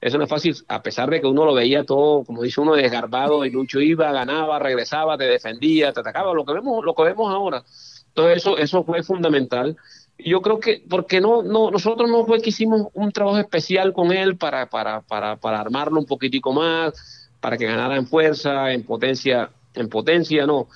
Eso 0.00 0.18
no 0.18 0.24
es 0.24 0.30
fácil, 0.30 0.56
a 0.68 0.82
pesar 0.82 1.10
de 1.10 1.20
que 1.20 1.26
uno 1.26 1.44
lo 1.44 1.54
veía 1.54 1.84
todo, 1.84 2.24
como 2.24 2.42
dice 2.42 2.60
uno, 2.60 2.74
desgarbado, 2.74 3.44
y 3.44 3.50
Lucho 3.50 3.80
iba, 3.80 4.12
ganaba, 4.12 4.58
regresaba, 4.58 5.18
te 5.18 5.24
defendía, 5.24 5.92
te 5.92 6.00
atacaba, 6.00 6.32
lo 6.34 6.44
que 6.44 6.52
vemos, 6.52 6.84
lo 6.84 6.94
que 6.94 7.02
vemos 7.02 7.32
ahora. 7.32 7.64
Entonces 8.08 8.38
eso, 8.38 8.58
eso 8.58 8.84
fue 8.84 9.02
fundamental. 9.02 9.76
Y 10.16 10.30
yo 10.30 10.40
creo 10.40 10.60
que, 10.60 10.84
porque 10.88 11.20
no, 11.20 11.42
no, 11.42 11.70
nosotros 11.70 12.08
no 12.08 12.24
fue 12.26 12.40
que 12.40 12.50
hicimos 12.50 12.88
un 12.94 13.10
trabajo 13.10 13.38
especial 13.38 13.92
con 13.92 14.12
él 14.12 14.36
para, 14.36 14.66
para, 14.66 15.00
para, 15.00 15.36
para 15.36 15.60
armarlo 15.60 15.98
un 15.98 16.06
poquitico 16.06 16.52
más, 16.52 17.30
para 17.40 17.56
que 17.56 17.66
ganara 17.66 17.96
en 17.96 18.06
fuerza, 18.06 18.72
en 18.72 18.84
potencia, 18.84 19.50
en 19.74 19.88
potencia, 19.88 20.46
no 20.46 20.68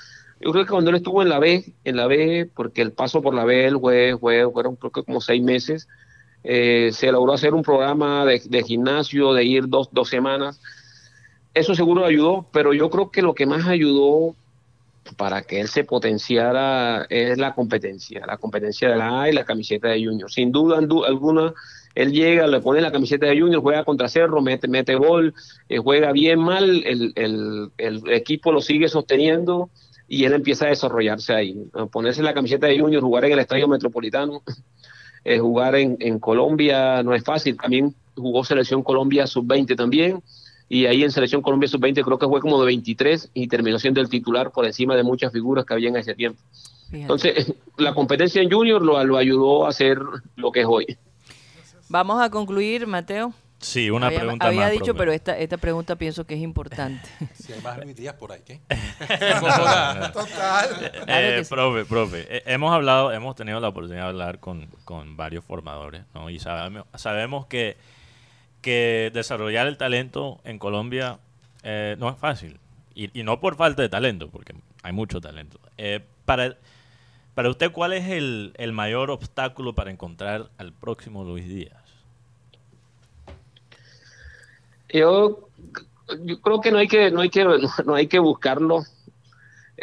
yo 0.43 0.51
creo 0.51 0.64
que 0.64 0.73
cuando 0.73 0.91
él 0.91 0.97
estuvo 0.97 1.23
en 1.23 1.29
la 1.29 1.39
B, 1.39 1.73
en 1.85 1.97
la 1.97 2.09
B, 2.09 2.51
porque 2.53 2.83
el 2.83 2.93
paso 2.93 3.23
por 3.23 3.33
la 3.33 3.45
B, 3.45 3.64
el 3.66 3.79
fue, 3.79 4.16
fue, 4.18 4.51
fueron 4.51 4.75
creo 4.75 4.91
que 4.91 5.05
como 5.05 5.20
seis 5.20 5.41
meses, 5.41 5.89
eh, 6.45 6.90
se 6.93 7.12
logró 7.12 7.32
hacer 7.32 7.55
un 7.55 7.62
programa 7.62 8.24
de, 8.24 8.62
gimnasio, 8.62 9.32
de 9.32 9.45
ir 9.45 9.68
dos, 9.68 9.88
dos 9.93 10.09
semanas. 10.09 10.61
Eso 11.55 11.74
seguro 11.74 12.05
ayudó, 12.05 12.47
pero 12.53 12.72
yo 12.72 12.90
creo 12.90 13.11
que 13.11 13.22
lo 13.22 13.34
que 13.34 13.47
más 13.47 13.66
ayudó 13.66 14.34
para 15.16 15.43
que 15.43 15.61
él 15.61 15.68
se 15.68 15.84
potenciara 15.84 17.07
es 17.11 17.36
la 17.38 17.55
competencia, 17.55 18.24
la 18.26 18.38
competencia 18.38 18.88
de 18.88 18.97
la 18.97 19.22
A 19.22 19.28
y 19.28 19.32
la 19.32 19.45
camiseta 19.45 19.88
de 19.88 20.05
Junior. 20.05 20.30
Sin 20.30 20.53
duda 20.53 20.78
alguna, 20.78 21.53
él 21.95 22.12
llega, 22.12 22.47
le 22.47 22.61
pone 22.61 22.80
la 22.80 22.93
camiseta 22.93 23.26
de 23.26 23.38
Junior, 23.38 23.61
juega 23.61 23.84
contra 23.84 24.09
Cerro, 24.09 24.40
mete, 24.40 24.68
mete 24.68 24.95
gol, 24.95 25.34
eh, 25.68 25.78
juega 25.78 26.12
bien 26.12 26.38
mal, 26.38 26.82
el, 26.86 27.12
el, 27.16 27.70
el 27.78 28.11
equipo 28.12 28.53
lo 28.53 28.61
sigue 28.61 28.88
sosteniendo 28.88 29.70
y 30.09 30.24
él 30.24 30.34
empieza 30.34 30.66
a 30.66 30.68
desarrollarse 30.68 31.34
ahí. 31.34 31.57
Ponerse 31.90 32.22
la 32.22 32.34
camiseta 32.34 32.66
de 32.66 32.78
Junior, 32.78 33.03
jugar 33.03 33.24
en 33.24 33.32
el 33.32 33.38
Estadio 33.38 33.66
Metropolitano, 33.66 34.43
eh, 35.25 35.39
jugar 35.39 35.75
en, 35.77 35.97
en, 36.01 36.18
Colombia 36.18 37.03
no 37.03 37.14
es 37.14 37.23
fácil. 37.25 37.57
También 37.57 37.95
jugó 38.16 38.45
Selección 38.45 38.83
Colombia 38.83 39.27
Sub-20 39.27 39.77
también. 39.77 40.23
Y 40.68 40.87
ahí 40.87 41.03
en 41.03 41.11
Selección 41.11 41.43
Colombia 41.43 41.68
Sub-20 41.68 42.03
creo 42.03 42.18
que 42.18 42.27
fue 42.27 42.41
como 42.41 42.59
de 42.61 42.66
23 42.66 43.31
y 43.35 43.47
terminó 43.47 43.79
siendo 43.79 44.01
el 44.01 44.09
titular 44.09 44.51
por 44.51 44.64
encima 44.64 44.97
de 44.97 45.03
muchas 45.03 45.33
figuras 45.33 45.64
que 45.64 45.75
había 45.75 45.89
en 45.89 45.97
ese 45.97 46.14
tiempo. 46.14 46.41
Entonces, 46.93 47.53
la 47.79 47.95
competencia 47.95 48.43
en 48.43 48.51
Junior 48.51 48.83
lo, 48.83 49.03
lo 49.05 49.16
ayudó 49.16 49.66
a 49.66 49.73
ser 49.73 49.99
lo 50.37 50.51
que 50.51 50.61
es 50.61 50.66
hoy. 50.68 50.97
Vamos 51.89 52.23
a 52.23 52.31
concluir, 52.31 52.87
Mateo. 52.87 53.35
Sí, 53.63 53.91
una 53.91 54.09
había, 54.09 54.19
pregunta 54.21 54.47
había 54.49 54.61
más. 54.63 54.73
dicho, 54.73 54.87
profe. 54.87 54.99
pero 54.99 55.13
esta, 55.13 55.39
esta 55.39 55.57
pregunta 55.57 55.97
pienso 55.97 56.27
que 56.27 56.35
es 56.35 56.41
importante. 56.41 57.09
Si 57.35 57.53
hay 57.53 57.61
más 57.61 57.81
días 57.95 58.15
por 58.15 58.33
ahí, 58.33 58.41
¿qué? 58.45 58.61
Total. 60.13 60.93
Eh. 61.07 61.45
Profe, 61.49 61.85
profe, 61.85 62.27
eh, 62.29 62.43
hemos 62.47 62.73
hablado, 62.73 63.13
hemos 63.13 63.35
tenido 63.37 63.61
la 63.61 63.69
oportunidad 63.69 64.05
de 64.05 64.09
hablar 64.09 64.39
con, 64.41 64.67
con 64.85 65.17
varios 65.17 65.45
formadores, 65.45 66.03
¿no? 66.15 66.29
Y 66.31 66.39
sabemos, 66.39 66.87
sabemos 66.95 67.47
que, 67.47 67.77
que 68.61 69.11
desarrollar 69.15 69.67
el 69.67 69.77
talento 69.77 70.41
en 70.45 70.59
Colombia 70.59 71.19
eh, 71.63 71.97
no 71.99 72.09
es 72.11 72.17
fácil. 72.17 72.59
Y, 72.95 73.19
y, 73.19 73.23
no 73.23 73.41
por 73.41 73.57
falta 73.57 73.83
de 73.83 73.89
talento, 73.89 74.29
porque 74.29 74.55
hay 74.83 74.93
mucho 74.93 75.21
talento. 75.21 75.59
Eh, 75.79 76.01
para, 76.25 76.57
para 77.35 77.49
usted, 77.49 77.73
¿cuál 77.73 77.93
es 77.93 78.09
el, 78.09 78.53
el 78.57 78.73
mayor 78.73 79.11
obstáculo 79.11 79.75
para 79.75 79.91
encontrar 79.91 80.51
al 80.59 80.73
próximo 80.73 81.25
Luis 81.25 81.49
Díaz? 81.49 81.82
Yo, 84.93 85.49
yo 86.24 86.40
creo 86.40 86.61
que 86.61 86.70
no 86.70 86.78
hay 86.78 86.88
que, 86.88 87.11
no 87.11 87.20
hay 87.20 87.30
que, 87.30 87.45
no 87.86 87.95
hay 87.95 88.07
que 88.07 88.18
buscarlo. 88.18 88.84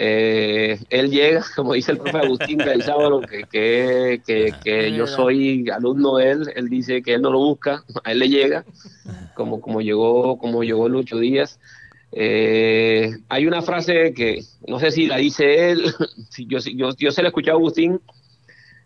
Eh, 0.01 0.79
él 0.89 1.09
llega, 1.09 1.43
como 1.55 1.73
dice 1.73 1.91
el 1.91 1.97
profe 1.97 2.19
Agustín 2.19 2.59
Gaizábalo, 2.59 3.21
que, 3.21 3.43
que, 3.51 4.21
que, 4.25 4.53
que 4.63 4.91
yo 4.93 5.07
soy 5.07 5.69
alumno 5.69 6.17
de 6.17 6.31
él, 6.31 6.53
él 6.55 6.69
dice 6.69 7.01
que 7.01 7.15
él 7.15 7.21
no 7.21 7.31
lo 7.31 7.39
busca, 7.39 7.83
a 8.03 8.11
él 8.11 8.19
le 8.19 8.29
llega, 8.29 8.63
como, 9.33 9.59
como 9.59 9.81
llegó, 9.81 10.37
como 10.37 10.63
llegó 10.63 10.87
Lucho 10.87 11.17
Díaz. 11.17 11.59
Eh, 12.11 13.11
hay 13.27 13.45
una 13.45 13.61
frase 13.61 14.13
que 14.13 14.43
no 14.67 14.79
sé 14.79 14.91
si 14.91 15.05
la 15.05 15.17
dice 15.17 15.71
él, 15.71 15.93
si 16.29 16.45
yo, 16.47 16.59
yo, 16.59 16.89
yo 16.97 17.11
se 17.11 17.21
la 17.21 17.27
escuché 17.27 17.51
a 17.51 17.53
Agustín, 17.53 17.99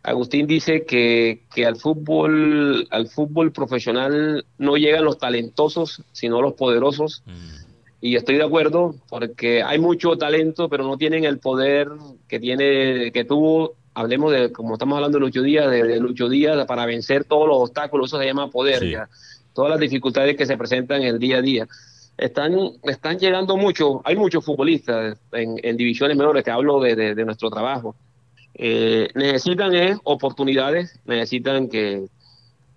Agustín 0.04 0.48
dice 0.48 0.84
que, 0.84 1.44
que, 1.56 1.66
al 1.66 1.78
fútbol, 1.78 2.88
al 2.92 3.08
fútbol 3.08 3.54
profesional 3.54 4.46
no 4.58 4.76
llegan 4.76 5.06
los 5.06 5.18
talentosos, 5.18 6.04
sino 6.12 6.42
los 6.42 6.54
poderosos. 6.54 7.24
Mm. 7.26 7.64
Y 8.02 8.18
estoy 8.18 8.36
de 8.36 8.44
acuerdo, 8.44 8.96
porque 9.08 9.64
hay 9.64 9.80
mucho 9.80 10.18
talento, 10.18 10.68
pero 10.68 10.84
no 10.84 10.98
tienen 10.98 11.24
el 11.24 11.40
poder 11.40 11.88
que 12.28 12.38
tiene, 12.38 13.14
que 13.14 13.24
tuvo, 13.24 13.76
hablemos 13.94 14.34
de, 14.34 14.52
como 14.52 14.74
estamos 14.74 14.98
hablando 14.98 15.20
de 15.20 15.22
Lucho 15.22 15.42
Díaz, 15.42 15.72
de, 15.72 15.84
de 15.84 16.00
Lucho 16.02 16.28
Díaz, 16.28 16.66
para 16.66 16.86
vencer 16.86 17.24
todos 17.24 17.48
los 17.48 17.58
obstáculos, 17.60 18.10
eso 18.10 18.20
se 18.20 18.26
llama 18.26 18.50
poder, 18.50 18.80
sí. 18.80 18.92
ya. 18.92 19.08
todas 19.54 19.72
las 19.72 19.80
dificultades 19.80 20.36
que 20.36 20.46
se 20.46 20.58
presentan 20.58 21.02
en 21.02 21.08
el 21.08 21.20
día 21.20 21.38
a 21.38 21.42
día. 21.42 21.68
Están, 22.18 22.54
están 22.84 23.18
llegando 23.20 23.56
muchos, 23.56 24.02
hay 24.04 24.18
muchos 24.18 24.44
futbolistas 24.44 25.18
en, 25.32 25.56
en 25.64 25.78
divisiones 25.78 26.18
menores, 26.18 26.44
te 26.44 26.52
hablo 26.52 26.82
de, 26.82 26.98
de, 26.98 27.16
de 27.16 27.24
nuestro 27.24 27.50
trabajo 27.50 27.96
eh, 28.56 29.10
necesitan 29.16 29.74
eh, 29.76 29.98
oportunidades, 30.04 31.00
necesitan 31.06 31.70
que, 31.70 32.08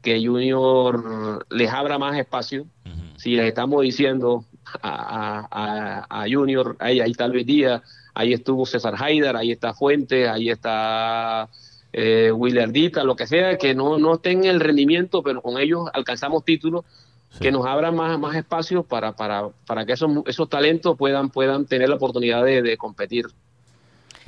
que 0.03 0.24
Junior 0.24 1.45
les 1.51 1.70
abra 1.70 1.99
más 1.99 2.18
espacio. 2.18 2.62
Uh 2.62 2.89
-huh. 2.89 3.16
Si 3.16 3.37
les 3.37 3.47
estamos 3.47 3.83
diciendo 3.83 4.45
a, 4.83 5.47
a, 5.51 6.22
a 6.22 6.27
Junior, 6.29 6.77
ahí, 6.79 7.01
ahí 7.01 7.11
está 7.11 7.29
Luis 7.29 7.47
Díaz, 7.47 7.83
ahí 8.14 8.33
estuvo 8.33 8.64
César 8.66 8.95
Haidar, 8.99 9.37
ahí 9.37 9.53
está 9.53 9.74
Fuentes, 9.74 10.29
ahí 10.29 10.49
está 10.51 11.49
eh, 11.93 12.31
Willardita, 12.33 13.05
lo 13.05 13.14
que 13.14 13.27
sea, 13.27 13.57
que 13.59 13.74
no, 13.74 13.99
no 13.99 14.14
estén 14.14 14.45
el 14.45 14.61
rendimiento, 14.61 15.22
pero 15.22 15.41
con 15.43 15.59
ellos 15.59 15.89
alcanzamos 15.93 16.45
títulos. 16.45 16.85
Sí. 17.29 17.41
que 17.43 17.53
nos 17.53 17.66
abran 17.66 17.95
más, 17.95 18.18
más 18.18 18.35
espacio 18.37 18.83
para, 18.83 19.12
para, 19.12 19.49
para 19.66 19.85
que 19.85 19.93
esos, 19.93 20.11
esos 20.27 20.49
talentos 20.49 20.97
puedan, 20.97 21.29
puedan 21.29 21.66
tener 21.66 21.89
la 21.89 21.97
oportunidad 21.97 22.43
de, 22.45 22.62
de 22.62 22.77
competir. 22.79 23.27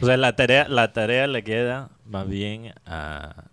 O 0.01 0.07
sea, 0.07 0.17
la 0.17 0.37
tarea, 0.37 0.69
la 0.69 0.93
tarea 0.93 1.27
le 1.27 1.43
queda 1.43 1.91
más 2.05 2.29
bien 2.29 2.73
a, 2.87 3.45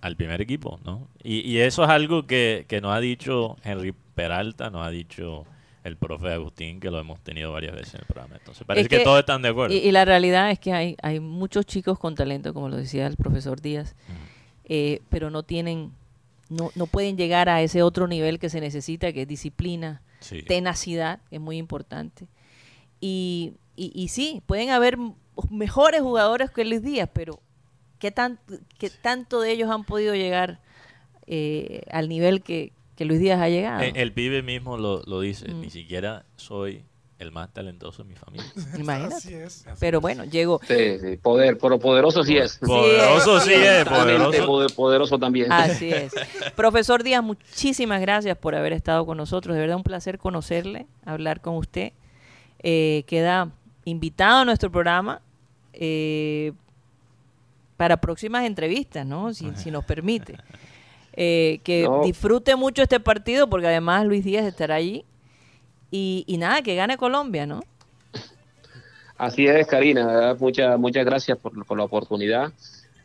al 0.00 0.16
primer 0.16 0.40
equipo, 0.40 0.78
¿no? 0.84 1.08
Y, 1.22 1.40
y, 1.40 1.58
eso 1.58 1.82
es 1.84 1.90
algo 1.90 2.26
que, 2.26 2.64
que 2.68 2.80
nos 2.80 2.94
ha 2.94 3.00
dicho 3.00 3.56
Henry 3.64 3.92
Peralta, 4.14 4.70
nos 4.70 4.86
ha 4.86 4.90
dicho 4.90 5.44
el 5.82 5.96
profe 5.96 6.32
Agustín, 6.32 6.80
que 6.80 6.90
lo 6.90 6.98
hemos 6.98 7.20
tenido 7.20 7.52
varias 7.52 7.74
veces 7.74 7.94
en 7.94 8.00
el 8.00 8.06
programa. 8.06 8.36
Entonces, 8.36 8.64
parece 8.66 8.82
es 8.82 8.88
que, 8.88 8.98
que, 8.98 9.04
todos 9.04 9.20
están 9.20 9.42
de 9.42 9.48
acuerdo. 9.48 9.74
Y, 9.74 9.78
y, 9.78 9.92
la 9.92 10.04
realidad 10.04 10.50
es 10.50 10.58
que 10.58 10.72
hay, 10.72 10.96
hay 11.02 11.20
muchos 11.20 11.66
chicos 11.66 11.98
con 11.98 12.14
talento, 12.14 12.54
como 12.54 12.68
lo 12.68 12.76
decía 12.76 13.06
el 13.06 13.16
profesor 13.16 13.60
Díaz, 13.60 13.94
uh 14.08 14.12
-huh. 14.12 14.16
eh, 14.64 15.02
pero 15.10 15.30
no 15.30 15.42
tienen, 15.42 15.92
no, 16.48 16.70
no 16.74 16.86
pueden 16.86 17.16
llegar 17.16 17.48
a 17.48 17.62
ese 17.62 17.82
otro 17.82 18.08
nivel 18.08 18.38
que 18.38 18.50
se 18.50 18.60
necesita, 18.60 19.12
que 19.12 19.22
es 19.22 19.28
disciplina, 19.28 20.02
sí. 20.20 20.42
tenacidad, 20.42 21.20
que 21.30 21.36
es 21.36 21.42
muy 21.42 21.56
importante. 21.56 22.26
Y, 23.00 23.54
y, 23.76 23.92
y 23.94 24.08
sí, 24.08 24.42
pueden 24.46 24.70
haber 24.70 24.98
mejores 25.50 26.00
jugadores 26.02 26.50
que 26.50 26.64
Luis 26.64 26.82
Díaz, 26.82 27.08
pero 27.12 27.40
¿qué, 27.98 28.10
tan, 28.10 28.38
qué 28.78 28.90
tanto 28.90 29.40
de 29.40 29.50
ellos 29.52 29.70
han 29.70 29.84
podido 29.84 30.14
llegar 30.14 30.60
eh, 31.26 31.82
al 31.90 32.08
nivel 32.08 32.42
que, 32.42 32.72
que 32.96 33.04
Luis 33.04 33.20
Díaz 33.20 33.40
ha 33.40 33.48
llegado. 33.48 33.82
Eh, 33.82 33.92
El, 33.96 34.12
pibe 34.12 34.42
mismo 34.42 34.76
lo, 34.78 35.02
lo 35.06 35.20
dice, 35.20 35.48
Mm. 35.50 35.60
ni 35.60 35.70
siquiera 35.70 36.24
soy 36.36 36.84
el 37.18 37.32
más 37.32 37.50
talentoso 37.52 38.02
de 38.02 38.10
mi 38.10 38.14
familia. 38.14 38.46
Imagínate. 38.78 39.14
Así 39.14 39.34
es. 39.34 39.64
Pero 39.80 40.00
bueno, 40.02 40.24
llegó. 40.24 40.60
Sí, 40.68 40.98
sí, 41.00 41.16
poder, 41.16 41.56
pero 41.58 41.78
poderoso 41.78 42.22
sí 42.22 42.36
es. 42.36 42.58
Poderoso 42.58 43.40
sí 43.40 43.54
es, 43.54 43.84
poderoso. 43.86 44.46
poder- 44.46 44.74
poderoso 44.74 45.18
también. 45.18 45.50
Así 45.50 45.90
es. 45.90 46.12
Profesor 46.56 47.02
Díaz, 47.02 47.22
muchísimas 47.24 48.00
gracias 48.02 48.36
por 48.36 48.54
haber 48.54 48.72
estado 48.74 49.06
con 49.06 49.16
nosotros. 49.16 49.54
De 49.54 49.60
verdad 49.62 49.76
un 49.78 49.82
placer 49.82 50.18
conocerle, 50.18 50.86
hablar 51.06 51.40
con 51.40 51.54
usted. 51.56 51.92
Eh, 52.62 53.04
queda 53.06 53.50
invitado 53.84 54.40
a 54.40 54.44
nuestro 54.44 54.70
programa 54.70 55.22
eh, 55.76 56.52
para 57.76 57.96
próximas 57.98 58.44
entrevistas, 58.44 59.04
¿no? 59.06 59.32
Si, 59.34 59.50
si 59.56 59.70
nos 59.70 59.84
permite. 59.84 60.36
Eh, 61.12 61.60
que 61.64 61.84
No. 61.84 62.02
disfrute 62.02 62.56
mucho 62.56 62.82
este 62.82 63.00
partido 63.00 63.48
porque 63.48 63.66
además 63.66 64.04
Luis 64.06 64.24
Díaz 64.24 64.44
estará 64.46 64.74
allí. 64.76 65.04
Y, 65.90 66.24
y 66.26 66.36
nada, 66.38 66.62
que 66.62 66.74
gane 66.74 66.96
Colombia, 66.96 67.46
¿no? 67.46 67.60
Así 69.18 69.46
es, 69.46 69.66
Karina. 69.66 70.34
Muchas, 70.38 70.78
muchas 70.78 71.04
gracias 71.04 71.38
por, 71.38 71.64
por 71.64 71.78
la 71.78 71.84
oportunidad. 71.84 72.52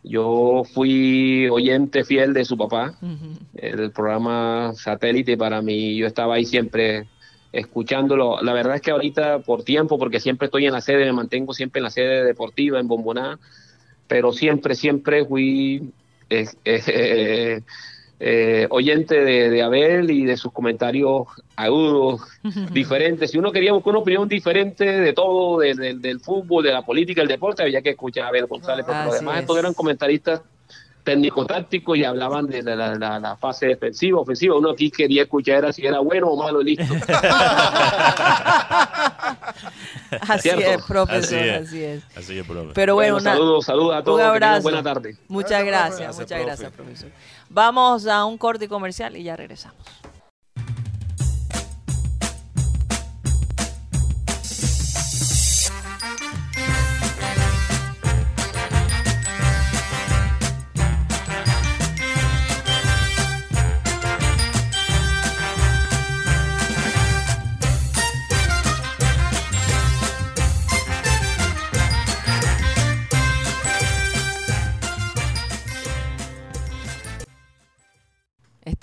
Yo 0.04 0.64
fui 0.74 1.48
oyente 1.50 2.04
fiel 2.04 2.34
de 2.34 2.44
su 2.44 2.58
papá, 2.58 2.96
el 3.54 3.92
programa 3.92 4.74
satélite 4.76 5.38
para 5.38 5.62
mí. 5.62 5.96
Yo 5.96 6.08
estaba 6.08 6.36
ahí 6.36 6.46
siempre 6.46 7.08
escuchándolo. 7.52 8.42
La 8.42 8.54
verdad 8.54 8.76
es 8.76 8.82
que 8.82 8.92
ahorita 8.92 9.40
por 9.40 9.64
tiempo, 9.64 9.98
porque 10.00 10.20
siempre 10.20 10.46
estoy 10.46 10.66
en 10.68 10.74
la 10.74 10.82
sede, 10.82 11.06
me 11.06 11.14
mantengo 11.14 11.54
siempre 11.54 11.80
en 11.80 11.84
la 11.84 11.90
sede 11.90 12.24
deportiva, 12.24 12.80
en 12.80 12.88
Bomboná, 12.88 13.40
pero 14.08 14.32
siempre, 14.32 14.76
siempre 14.76 15.26
fui 15.26 15.92
eh, 16.30 16.46
eh, 16.66 17.62
eh, 18.24 18.68
oyente 18.70 19.16
de, 19.24 19.50
de 19.50 19.64
Abel 19.64 20.12
y 20.12 20.26
de 20.26 20.38
sus 20.38 20.52
comentarios 20.54 21.24
agudos, 21.56 22.22
diferentes. 22.72 23.32
Si 23.32 23.38
uno 23.38 23.52
quería 23.52 23.74
buscar 23.74 23.92
una 23.92 24.00
opinión 24.00 24.28
diferente 24.28 24.86
de 24.86 25.14
todo, 25.14 25.60
de- 25.60 25.74
de- 25.74 25.96
del 25.96 26.20
fútbol, 26.20 26.64
de 26.64 26.72
la 26.72 26.84
política, 26.84 27.22
del 27.22 27.30
deporte, 27.30 27.64
había 27.64 27.82
que 27.82 27.90
escuchar 27.92 28.26
a 28.26 28.28
Abel 28.28 28.46
González, 28.46 28.86
porque 28.86 29.04
los 29.06 29.16
Así 29.16 29.26
demás 29.26 29.40
es. 29.42 29.46
todos 29.48 29.60
eran 29.60 29.74
comentaristas 29.74 30.42
técnico-tácticos 31.04 31.98
y 31.98 32.04
hablaban 32.04 32.48
de 32.48 32.62
la, 32.64 32.76
la- 32.76 32.96
la- 32.96 33.20
la 33.20 33.36
fase 33.38 33.68
defensiva, 33.68 34.20
ofensiva. 34.20 34.56
Uno 34.58 34.72
aquí 34.72 34.90
quería 34.92 35.24
escuchar 35.24 35.58
era 35.60 35.74
si 35.74 35.86
era 35.86 36.00
bueno 36.00 36.28
o 36.28 36.38
malo, 36.42 36.62
y 36.62 36.76
listo. 36.76 36.94
Así 40.28 40.50
Cierto. 40.50 40.62
es, 40.72 40.84
profesor, 40.86 41.40
Así 41.40 41.50
así 41.50 41.84
es. 41.84 42.04
es. 42.04 42.18
Así 42.18 42.38
es, 42.40 42.46
profe. 42.46 42.72
Pero 42.74 42.96
bueno, 42.96 43.20
saludos, 43.20 43.66
saludos 43.66 43.96
a 43.96 44.04
todos. 44.04 44.20
un 44.20 44.26
abrazo. 44.26 44.62
buena 44.64 44.84
tarde. 44.84 45.16
Muchas 45.28 45.64
Gracias, 45.64 46.14
muchas 46.16 46.28
profe. 46.28 46.44
gracias, 46.46 46.72
profesor. 46.72 47.10
Vamos 47.50 48.08
a 48.08 48.26
un 48.26 48.38
corte 48.38 48.68
comercial 48.68 49.16
y 49.18 49.24
ya 49.24 49.36
regresamos. 49.36 49.78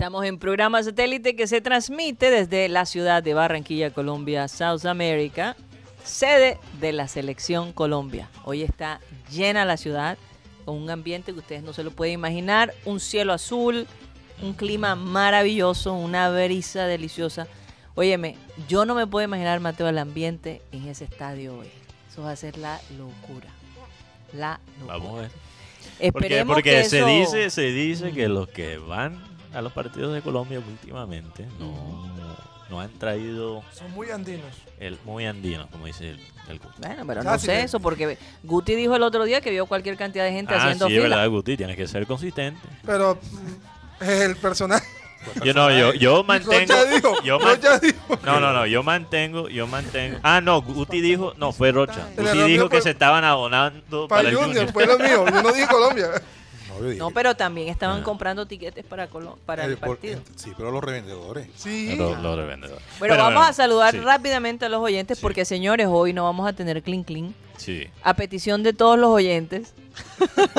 Estamos 0.08 0.24
en 0.24 0.38
programa 0.38 0.82
satélite 0.82 1.36
que 1.36 1.46
se 1.46 1.60
transmite 1.60 2.30
desde 2.30 2.70
la 2.70 2.86
ciudad 2.86 3.22
de 3.22 3.34
Barranquilla, 3.34 3.90
Colombia, 3.90 4.48
South 4.48 4.86
America, 4.86 5.54
sede 6.02 6.56
de 6.80 6.92
la 6.92 7.08
selección 7.08 7.74
Colombia. 7.74 8.30
Hoy 8.46 8.62
está 8.62 9.02
llena 9.30 9.66
la 9.66 9.76
ciudad 9.76 10.16
con 10.64 10.76
un 10.76 10.88
ambiente 10.88 11.34
que 11.34 11.40
ustedes 11.40 11.62
no 11.62 11.74
se 11.74 11.84
lo 11.84 11.90
pueden 11.90 12.14
imaginar, 12.14 12.72
un 12.86 13.00
cielo 13.00 13.34
azul, 13.34 13.86
un 14.40 14.54
clima 14.54 14.94
maravilloso, 14.94 15.92
una 15.92 16.30
brisa 16.30 16.86
deliciosa. 16.86 17.46
Óyeme, 17.94 18.36
yo 18.66 18.86
no 18.86 18.94
me 18.94 19.06
puedo 19.06 19.26
imaginar, 19.26 19.60
Mateo, 19.60 19.90
el 19.90 19.98
ambiente 19.98 20.62
en 20.72 20.88
ese 20.88 21.04
estadio 21.04 21.58
hoy. 21.58 21.68
Eso 22.10 22.22
va 22.22 22.30
a 22.30 22.36
ser 22.36 22.56
la 22.56 22.80
locura. 22.96 23.50
La 24.32 24.58
locura. 24.80 24.96
Vamos 24.96 25.18
a 25.18 25.20
ver. 25.20 25.30
Porque, 25.30 26.06
Esperemos 26.28 26.54
porque 26.54 26.70
que 26.70 26.84
se 26.84 26.98
eso- 27.00 27.06
dice, 27.08 27.50
se 27.50 27.72
dice 27.72 28.12
que 28.12 28.28
los 28.28 28.48
que 28.48 28.78
van 28.78 29.27
a 29.58 29.62
los 29.62 29.72
partidos 29.72 30.14
de 30.14 30.22
Colombia 30.22 30.58
últimamente 30.60 31.46
no, 31.58 32.06
no 32.70 32.80
han 32.80 32.90
traído 32.98 33.62
Son 33.72 33.90
muy 33.92 34.10
andinos. 34.10 34.46
el 34.78 34.98
muy 35.04 35.26
andino, 35.26 35.66
como 35.70 35.86
dice 35.86 36.10
el, 36.10 36.20
el 36.48 36.58
Guti. 36.58 36.74
Bueno, 36.78 37.04
pero 37.06 37.22
no 37.22 37.38
sé 37.38 37.62
eso, 37.62 37.80
porque 37.80 38.16
Guti 38.44 38.74
dijo 38.74 38.94
el 38.96 39.02
otro 39.02 39.24
día 39.24 39.40
que 39.40 39.50
vio 39.50 39.66
cualquier 39.66 39.96
cantidad 39.96 40.24
de 40.24 40.32
gente 40.32 40.54
Ah, 40.54 40.58
haciendo 40.58 40.86
sí, 40.86 40.96
es 40.96 41.02
fila. 41.02 41.16
verdad, 41.16 41.30
Guti, 41.30 41.56
tienes 41.56 41.76
que 41.76 41.86
ser 41.88 42.06
consistente. 42.06 42.60
Pero 42.86 43.18
mm, 44.00 44.04
el 44.04 44.36
personaje. 44.36 44.86
Yo 45.44 45.52
no, 45.52 45.68
yo, 45.70 45.92
yo 45.94 46.22
mantengo. 46.22 46.52
Rocha 46.74 46.84
dijo. 46.84 47.22
yo 47.24 47.38
man- 47.40 47.56
Rocha 47.56 47.78
dijo. 47.80 48.18
no, 48.24 48.38
no, 48.38 48.52
no, 48.52 48.66
yo 48.66 48.82
mantengo, 48.84 49.48
yo 49.48 49.66
mantengo. 49.66 50.18
Ah, 50.22 50.40
no, 50.40 50.62
Guti 50.62 51.00
dijo, 51.00 51.34
no, 51.36 51.50
fue 51.52 51.72
Rocha. 51.72 52.06
Guti 52.16 52.42
dijo 52.42 52.68
que 52.68 52.76
fue- 52.76 52.82
se 52.82 52.90
estaban 52.90 53.24
abonando 53.24 54.06
para, 54.06 54.22
Para 54.22 54.28
el 54.30 54.36
Junior, 54.36 54.66
Junior. 54.68 54.72
fue 54.72 54.86
lo 54.86 54.98
mío. 54.98 55.24
Yo 55.26 55.42
no 55.42 55.52
dije 55.52 55.66
Colombia. 55.66 56.10
No, 56.98 57.10
pero 57.10 57.34
también 57.36 57.68
estaban 57.68 58.00
Ah. 58.00 58.04
comprando 58.04 58.46
tiquetes 58.46 58.84
para, 58.84 59.08
Colo- 59.08 59.36
para 59.46 59.64
eh, 59.64 59.68
el 59.68 59.76
por- 59.76 59.90
partido. 59.96 60.20
sí, 60.36 60.52
pero 60.56 60.70
los 60.70 60.82
revendedores. 60.82 61.48
Sí. 61.56 61.94
Los- 61.96 62.20
los 62.20 62.36
revendedores. 62.36 62.82
Bueno, 62.98 63.16
vamos 63.16 63.46
a 63.48 63.52
saludar 63.52 63.92
sí, 63.92 64.00
rápidamente 64.00 64.64
a 64.64 64.68
los 64.68 64.80
oyentes 64.80 65.18
Sí. 65.18 65.22
porque, 65.22 65.44
señores, 65.44 65.86
hoy 65.90 66.12
no 66.12 66.24
vamos 66.24 66.48
a 66.48 66.52
tener 66.52 66.82
clean 66.82 67.04
clean. 67.04 67.34
Sí. 67.56 67.88
A 68.02 68.14
petición 68.14 68.62
de 68.62 68.72
todos 68.72 68.98
los 68.98 69.08
oyentes. 69.10 69.74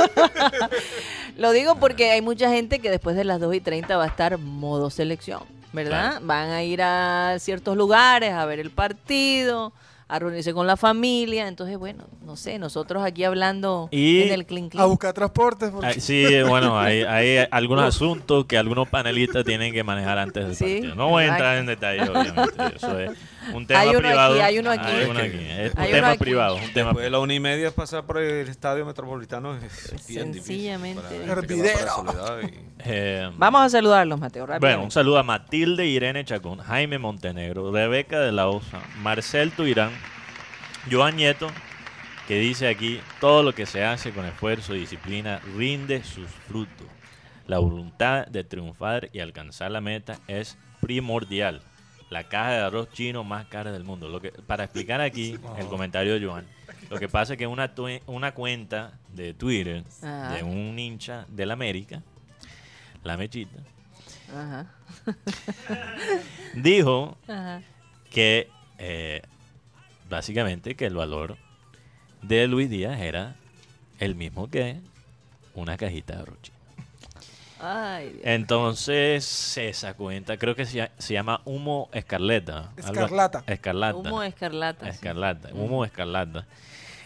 Lo 1.38 1.52
digo 1.52 1.76
porque 1.76 2.12
hay 2.12 2.22
mucha 2.22 2.50
gente 2.50 2.80
que 2.80 2.90
después 2.90 3.16
de 3.16 3.24
las 3.24 3.40
2 3.40 3.56
y 3.56 3.62
30 3.62 3.98
va 3.98 4.04
a 4.04 4.08
estar 4.08 4.38
modo 4.38 4.90
selección, 4.90 5.44
¿verdad? 5.72 6.12
Claro. 6.12 6.26
Van 6.26 6.50
a 6.50 6.64
ir 6.64 6.82
a 6.82 7.38
ciertos 7.40 7.78
lugares 7.78 8.34
a 8.34 8.46
ver 8.46 8.60
el 8.60 8.72
partido, 8.72 9.72
a 10.10 10.20
reunirse 10.20 10.54
con 10.54 10.66
la 10.68 10.76
familia. 10.76 11.48
Entonces, 11.48 11.78
bueno, 11.78 12.06
no 12.26 12.36
sé, 12.36 12.58
nosotros 12.60 13.04
aquí 13.04 13.24
hablando 13.24 13.88
Y- 13.92 14.24
en 14.24 14.34
el 14.34 14.46
clean 14.46 14.70
A 14.78 14.86
buscar 14.86 15.14
transportes. 15.14 15.70
porque- 15.70 16.02
Sí, 16.02 16.26
bueno, 16.48 16.78
hay, 16.80 17.02
hay 17.08 17.48
algunos 17.52 17.86
asuntos 17.86 18.46
que 18.46 18.58
algunos 18.58 18.90
panelistas 18.90 19.46
tienen 19.46 19.72
que 19.72 19.84
manejar 19.84 20.18
antes 20.18 20.46
del 20.48 20.56
Sí, 20.56 20.64
partido. 20.76 20.96
No 20.96 21.10
voy 21.10 21.24
a 21.26 21.28
entrar 21.28 21.58
en 21.58 21.68
detalle, 21.68 22.02
obviamente. 22.10 22.76
Eso 22.76 23.00
es 23.00 23.12
un 23.54 23.68
tema 23.68 23.80
Hay 23.82 23.90
uno 23.90 24.00
privado. 24.00 24.34
aquí, 24.34 24.42
hay 24.42 24.60
uno 24.60 24.72
aquí. 24.72 24.86
Hay 24.92 25.06
uno 25.10 25.20
aquí. 25.20 25.38
Es 25.50 25.74
un 25.74 25.80
Hay 25.80 25.92
tema 25.92 25.98
uno 26.00 26.08
aquí. 26.08 26.18
privado. 26.20 26.56
Un 26.56 26.74
tema 26.74 26.90
Después 26.90 27.04
de 27.06 27.10
la 27.10 27.20
una 27.20 27.34
y 27.34 27.40
media 27.40 27.72
pasar 27.72 28.06
por 28.06 28.18
el 28.18 28.48
estadio 28.48 28.86
metropolitano 28.86 29.56
es 29.58 30.08
bien 30.08 30.32
difícil. 30.32 30.56
Sencillamente. 30.56 31.02
para- 31.02 32.42
y- 32.44 32.70
Eh, 32.86 33.30
Vamos 33.38 33.62
a 33.62 33.70
saludarlos, 33.70 34.20
Mateo, 34.20 34.48
Bueno, 34.60 34.84
un 34.84 34.92
saludo 34.92 35.18
a 35.20 35.24
Matilde 35.24 35.86
Irene 35.86 36.24
Chacón, 36.26 36.60
Jaime 36.60 36.98
Montenegro, 36.98 37.72
Rebeca 37.72 38.20
de 38.20 38.32
la 38.32 38.48
Osa, 38.48 38.80
Marcel 39.02 39.52
Tuirán, 39.52 39.92
Joan 40.90 41.18
Nieto, 41.18 41.48
que 42.28 42.40
dice 42.40 42.68
aquí, 42.68 43.02
todo 43.20 43.44
lo 43.44 43.54
que 43.54 43.66
se 43.66 43.84
hace 43.84 44.12
con 44.12 44.26
esfuerzo 44.26 44.76
y 44.76 44.80
disciplina 44.82 45.42
rinde 45.58 46.04
sus 46.04 46.28
frutos. 46.48 46.88
La 47.48 47.58
voluntad 47.60 48.28
de 48.28 48.44
triunfar 48.44 49.10
y 49.12 49.20
alcanzar 49.20 49.72
la 49.72 49.82
meta 49.82 50.20
es 50.28 50.58
primordial. 50.80 51.62
La 52.10 52.24
caja 52.28 52.52
de 52.52 52.58
arroz 52.60 52.90
chino 52.92 53.24
más 53.24 53.46
cara 53.48 53.72
del 53.72 53.84
mundo. 53.84 54.10
Lo 54.10 54.20
que, 54.20 54.32
para 54.32 54.64
explicar 54.64 55.00
aquí 55.02 55.38
el 55.58 55.68
comentario 55.68 56.20
de 56.20 56.26
Joan, 56.26 56.46
lo 56.90 56.98
que 56.98 57.08
pasa 57.08 57.34
es 57.34 57.40
que 57.40 57.46
una, 57.48 57.72
una 58.08 58.34
cuenta 58.34 58.94
de 59.14 59.34
Twitter 59.34 59.84
Ajá. 60.02 60.34
de 60.36 60.44
un 60.44 60.78
hincha 60.80 61.26
del 61.30 61.52
América, 61.52 62.02
la 63.04 63.16
mechita, 63.18 63.58
Ajá, 64.36 64.68
dijo 66.56 67.18
ajá. 67.28 67.62
que 68.12 68.50
eh, 68.78 69.22
básicamente 70.10 70.76
que 70.76 70.86
el 70.86 70.96
valor 70.96 71.38
de 72.22 72.48
Luis 72.48 72.70
Díaz 72.70 73.00
era 73.00 73.36
el 74.00 74.16
mismo 74.16 74.50
que 74.50 74.80
una 75.56 75.78
cajita 75.78 76.16
de 76.16 76.22
arroz 76.22 76.42
chino. 76.42 76.59
Ay. 77.62 78.20
Entonces 78.24 79.58
esa 79.58 79.94
cuenta 79.96 80.38
creo 80.38 80.56
que 80.56 80.66
se, 80.66 80.80
ll- 80.80 80.92
se 80.98 81.14
llama 81.14 81.42
humo 81.46 81.90
escarlata. 81.94 82.72
algo- 82.78 82.92
Escarlata. 82.92 83.44
Escarlata. 83.48 83.98
Humo 83.98 84.24
escarlata. 84.24 84.86
sí. 84.86 84.92
Escarlata. 84.92 85.50
Humo 85.54 85.86
escarlata. 85.86 86.46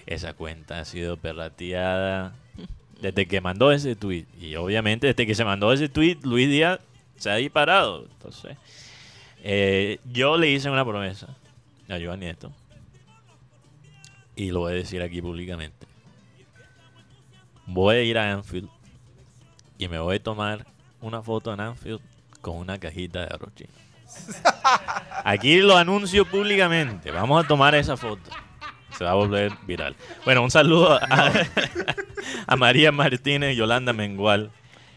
Esa 0.06 0.34
cuenta 0.34 0.80
ha 0.80 0.86
sido 0.86 1.18
perrateada 1.18 2.34
desde 3.02 3.26
que 3.28 3.42
mandó 3.42 3.72
ese 3.72 3.96
tweet. 3.96 4.26
Y 4.40 4.56
obviamente 4.56 5.08
desde 5.08 5.26
que 5.26 5.34
se 5.36 5.44
mandó 5.46 5.72
ese 5.74 5.90
tweet, 5.90 6.20
Luis 6.24 6.50
Díaz 6.50 6.80
se 7.16 7.30
ha 7.32 7.36
disparado. 7.36 8.06
Entonces, 8.06 8.58
eh, 9.44 10.00
yo 10.06 10.38
le 10.38 10.50
hice 10.50 10.70
una 10.70 10.86
promesa 10.86 11.28
a 11.90 11.98
Joan 12.04 12.20
Nieto. 12.20 12.52
Y 14.36 14.52
lo 14.52 14.62
voy 14.62 14.74
a 14.74 14.76
decir 14.76 15.02
aquí 15.02 15.22
públicamente. 15.22 15.86
Voy 17.66 17.96
a 17.96 18.02
ir 18.04 18.18
a 18.18 18.32
Anfield 18.34 18.70
y 19.84 19.90
me 19.90 20.00
voy 20.00 20.16
a 20.16 20.24
tomar 20.24 20.66
una 21.02 21.22
foto 21.22 21.54
en 21.54 21.60
Anfield 21.60 22.00
con 22.40 22.56
una 22.56 22.78
cajita 22.78 23.20
de 23.20 23.26
arroz 23.26 23.54
chino. 23.54 23.70
Aquí 25.26 25.60
lo 25.60 25.76
anuncio 25.76 26.26
públicamente. 26.26 27.12
Vamos 27.12 27.44
a 27.44 27.48
tomar 27.48 27.76
esa 27.76 27.98
foto. 27.98 28.30
Se 28.98 29.04
va 29.04 29.12
a 29.12 29.16
volver 29.16 29.52
viral. 29.68 29.96
Bueno, 30.24 30.42
un 30.42 30.52
saludo 30.52 30.94
a, 31.02 31.34
a 32.48 32.56
María 32.56 32.94
Martínez 32.94 33.54
y 33.54 33.58
Yolanda 33.58 33.92
Mengual, 33.92 34.52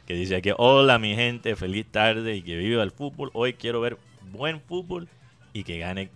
que 0.06 0.14
dice 0.14 0.40
que 0.40 0.54
hola 0.56 1.00
mi 1.00 1.16
gente, 1.16 1.56
feliz 1.56 1.86
tarde 1.90 2.36
y 2.36 2.42
que 2.42 2.56
viva 2.56 2.84
el 2.84 2.92
fútbol. 2.92 3.30
Hoy 3.32 3.54
quiero 3.54 3.80
ver 3.80 3.98
buen 4.30 4.60
fútbol 4.60 5.08
y 5.52 5.64
que 5.64 5.78
gane 5.78 6.10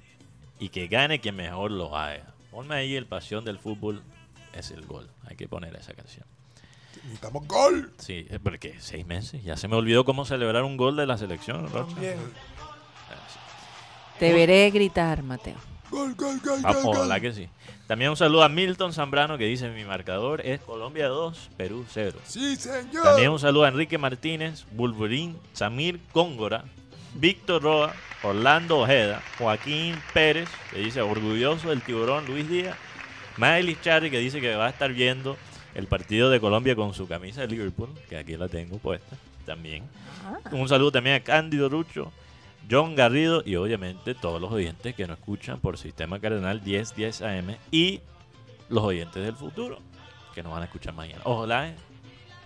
y 0.60 0.68
que 0.68 0.86
gane 0.86 1.20
quien 1.20 1.34
mejor 1.34 1.72
lo 1.72 1.96
haga. 1.96 2.34
Ponme 2.52 2.76
ahí 2.76 2.94
el 2.94 3.06
pasión 3.06 3.44
del 3.44 3.58
fútbol 3.58 4.02
es 4.52 4.70
el 4.70 4.86
gol. 4.86 5.08
Hay 5.26 5.34
que 5.34 5.48
poner 5.48 5.74
esa 5.74 5.92
canción. 5.92 6.24
Necesitamos 7.04 7.46
gol. 7.46 7.92
Sí, 7.98 8.26
eh, 8.30 8.38
porque 8.42 8.76
seis 8.78 9.06
meses. 9.06 9.42
Ya 9.42 9.56
se 9.56 9.68
me 9.68 9.76
olvidó 9.76 10.04
cómo 10.04 10.24
celebrar 10.24 10.64
un 10.64 10.76
gol 10.76 10.96
de 10.96 11.06
la 11.06 11.16
selección. 11.18 11.68
Rocha. 11.70 11.86
También. 11.94 12.18
Te 14.18 14.32
veré 14.34 14.70
gritar, 14.70 15.22
Mateo. 15.22 15.56
Gol, 15.90 16.14
gol, 16.14 16.38
gol, 16.44 16.60
Vamos, 16.62 16.84
gol, 16.84 16.96
ojalá 16.96 17.18
gol. 17.18 17.22
que 17.22 17.32
sí. 17.32 17.48
También 17.86 18.10
un 18.10 18.16
saludo 18.16 18.44
a 18.44 18.48
Milton 18.48 18.92
Zambrano 18.92 19.38
que 19.38 19.44
dice 19.46 19.68
mi 19.70 19.84
marcador 19.84 20.40
es 20.42 20.60
Colombia 20.60 21.08
2, 21.08 21.50
Perú 21.56 21.84
0. 21.88 22.18
Sí, 22.24 22.54
señor. 22.56 23.02
También 23.02 23.30
un 23.30 23.38
saludo 23.40 23.64
a 23.64 23.68
Enrique 23.68 23.98
Martínez, 23.98 24.66
Bulburín, 24.72 25.36
Samir 25.52 25.98
Góngora, 26.12 26.64
Víctor 27.14 27.62
Roa, 27.62 27.94
Orlando 28.22 28.78
Ojeda, 28.78 29.22
Joaquín 29.38 29.96
Pérez, 30.12 30.48
que 30.70 30.78
dice 30.78 31.00
orgulloso 31.00 31.70
del 31.70 31.82
tiburón 31.82 32.26
Luis 32.26 32.48
Díaz, 32.48 32.76
Miley 33.38 33.76
Charry, 33.82 34.10
que 34.10 34.18
dice 34.18 34.40
que 34.40 34.54
va 34.54 34.66
a 34.66 34.70
estar 34.70 34.92
viendo 34.92 35.36
el 35.74 35.86
partido 35.86 36.30
de 36.30 36.40
Colombia 36.40 36.74
con 36.74 36.94
su 36.94 37.06
camisa 37.06 37.42
de 37.42 37.48
Liverpool, 37.48 37.90
que 38.08 38.16
aquí 38.16 38.36
la 38.36 38.48
tengo 38.48 38.78
puesta 38.78 39.16
también. 39.46 39.84
Un 40.52 40.68
saludo 40.68 40.92
también 40.92 41.16
a 41.16 41.20
Cándido 41.20 41.68
Rucho, 41.68 42.12
John 42.70 42.94
Garrido 42.94 43.42
y 43.44 43.56
obviamente 43.56 44.14
todos 44.14 44.40
los 44.40 44.52
oyentes 44.52 44.94
que 44.94 45.06
nos 45.06 45.18
escuchan 45.18 45.60
por 45.60 45.78
Sistema 45.78 46.20
Cardenal 46.20 46.60
1010 46.62 47.22
AM 47.22 47.56
y 47.70 48.00
los 48.68 48.84
oyentes 48.84 49.24
del 49.24 49.34
futuro 49.34 49.78
que 50.34 50.42
nos 50.42 50.52
van 50.52 50.62
a 50.62 50.64
escuchar 50.66 50.94
mañana. 50.94 51.22
Ojalá 51.24 51.74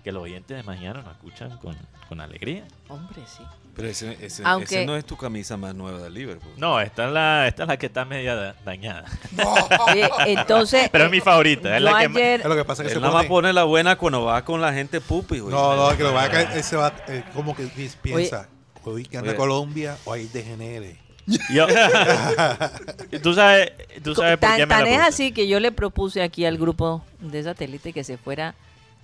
que 0.02 0.12
los 0.12 0.22
oyentes 0.22 0.56
de 0.56 0.62
mañana 0.62 1.02
nos 1.02 1.12
escuchan 1.12 1.56
con, 1.58 1.76
con 2.08 2.20
alegría. 2.20 2.66
Hombre, 2.88 3.22
sí. 3.26 3.42
Pero 3.76 3.88
ese, 3.88 4.16
ese, 4.24 4.42
Aunque- 4.44 4.76
ese 4.76 4.86
no 4.86 4.96
es 4.96 5.04
tu 5.04 5.16
camisa 5.16 5.56
más 5.56 5.74
nueva 5.74 5.98
de 6.00 6.10
Liverpool. 6.10 6.52
No, 6.56 6.80
esta 6.80 7.06
es 7.06 7.12
la, 7.12 7.48
esta 7.48 7.62
es 7.64 7.68
la 7.68 7.76
que 7.76 7.86
está 7.86 8.04
media 8.04 8.34
da- 8.36 8.54
dañada. 8.64 9.04
Oye, 9.88 10.08
entonces, 10.26 10.88
Pero 10.92 11.06
es 11.06 11.10
mi 11.10 11.20
favorita. 11.20 11.76
Es 11.76 11.82
la 11.82 11.98
que 11.98 12.04
ayer, 12.06 12.40
Es 12.40 12.46
lo 12.46 12.54
que 12.54 12.64
pasa 12.64 12.82
que 12.84 12.88
Él 12.90 12.94
se 12.94 13.00
nada 13.00 13.12
más 13.12 13.22
pone... 13.24 13.28
pone 13.48 13.52
la 13.52 13.64
buena 13.64 13.96
cuando 13.96 14.24
va 14.24 14.44
con 14.44 14.60
la 14.60 14.72
gente 14.72 15.00
pupi. 15.00 15.40
güey. 15.40 15.52
No, 15.52 15.74
no, 15.90 15.96
que 15.96 16.02
lo 16.04 16.12
va 16.14 16.24
a 16.24 16.30
caer, 16.30 16.56
ese 16.56 16.76
va, 16.76 16.92
eh, 17.08 17.24
como 17.34 17.56
que 17.56 17.68
piensa, 18.00 18.48
hoy 18.84 19.02
gana 19.10 19.28
Oye. 19.30 19.36
Colombia 19.36 19.96
o 20.04 20.12
ahí 20.12 20.26
degenere. 20.32 20.98
Yo- 21.26 21.66
tú 23.22 23.32
sabes, 23.34 23.72
tú 24.02 24.14
sabes 24.14 24.36
por 24.38 24.48
tan, 24.48 24.56
qué 24.58 24.66
me 24.66 24.74
tan 24.74 24.84
la 24.84 24.90
es 24.90 25.00
así 25.00 25.32
que 25.32 25.48
yo 25.48 25.58
le 25.60 25.72
propuse 25.72 26.22
aquí 26.22 26.44
al 26.44 26.58
grupo 26.58 27.02
de 27.20 27.42
satélite 27.42 27.92
que 27.92 28.04
se 28.04 28.18
fuera 28.18 28.54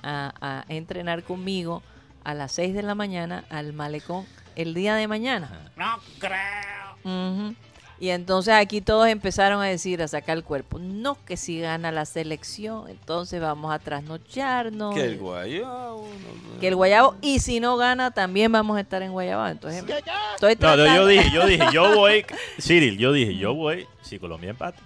a, 0.03 0.35
a 0.41 0.65
entrenar 0.69 1.23
conmigo 1.23 1.83
a 2.23 2.35
las 2.35 2.53
6 2.53 2.75
de 2.75 2.83
la 2.83 2.95
mañana 2.95 3.45
al 3.51 3.73
malecón 3.73 4.27
el 4.57 4.75
día 4.75 4.95
de 4.95 5.07
mañana. 5.09 5.71
No 5.77 5.97
creo. 6.19 7.55
Y 8.03 8.09
entonces 8.09 8.55
aquí 8.55 8.81
todos 8.81 9.09
empezaron 9.09 9.61
a 9.61 9.67
decir, 9.67 10.01
a 10.03 10.09
sacar 10.09 10.39
el 10.39 10.43
cuerpo, 10.43 10.79
no, 10.79 11.19
que 11.27 11.37
si 11.37 11.61
gana 11.61 11.93
la 11.93 12.07
selección, 12.07 12.89
entonces 12.89 13.43
vamos 13.43 13.75
a 13.75 13.79
trasnocharnos. 13.79 14.95
Que 14.95 15.05
el 15.05 15.19
guayabo. 15.19 16.07
no- 16.09 16.61
que 16.61 16.69
el 16.69 16.77
Guayabo, 16.77 17.15
y 17.21 17.41
si 17.41 17.61
no 17.61 17.77
gana, 17.77 18.11
también 18.11 18.51
vamos 18.53 18.77
a 18.79 18.81
estar 18.81 19.03
en 19.03 19.13
Guayabo. 19.13 19.47
Entonces, 19.49 19.85
estoy 20.35 20.57
No, 20.61 20.77
no, 20.77 20.95
yo 20.97 21.07
dije, 21.07 21.31
yo 21.31 21.47
dije, 21.47 21.65
yo 21.73 21.95
voy, 21.95 22.25
Cyril, 22.59 22.97
yo 22.97 23.13
dije, 23.13 23.37
yo 23.37 23.55
voy 23.55 23.87
si 24.03 24.19
Colombia 24.19 24.51
empata. 24.51 24.81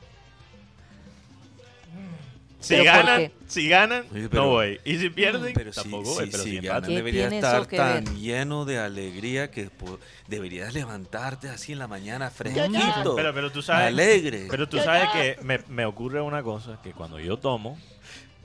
Si 2.65 2.75
¿Pero 2.75 2.85
por 2.85 3.05
ganan, 3.07 3.33
si 3.47 3.69
ganan, 3.69 4.05
Oye, 4.13 4.29
pero- 4.29 4.43
no 4.45 4.49
voy. 4.49 4.81
Y 4.85 4.97
si 4.97 5.11
pierden, 5.11 5.53
Pero 5.55 5.71
tampoco 5.71 6.15
voy. 6.15 6.25
si, 6.25 6.31
Pero 6.31 6.43
si 6.43 6.51
si 6.51 6.57
ganan, 6.57 6.65
empatan. 6.65 6.89
¿Qué 6.91 6.97
debería 6.97 7.29
estar 7.29 7.67
tan 7.67 8.05
ver? 8.05 8.15
lleno 8.15 8.65
de 8.65 8.79
alegría 8.79 9.51
que 9.51 9.69
deberías 10.29 10.73
levantarte 10.73 11.49
así 11.51 11.73
en 11.73 11.79
la 11.79 11.87
mañana 11.89 12.31
fresquito. 12.31 13.15
Pero, 13.17 13.35
pero 13.35 13.53
tú 13.53 13.61
sabes, 13.63 13.89
Alegre. 13.89 14.47
pero 14.51 14.69
tú 14.69 14.79
sabes 14.79 15.09
que 15.11 15.39
me, 15.43 15.61
me 15.69 15.85
ocurre 15.85 16.21
una 16.23 16.43
cosa, 16.43 16.79
que 16.83 16.93
cuando 16.93 17.19
yo 17.21 17.37
tomo, 17.37 17.79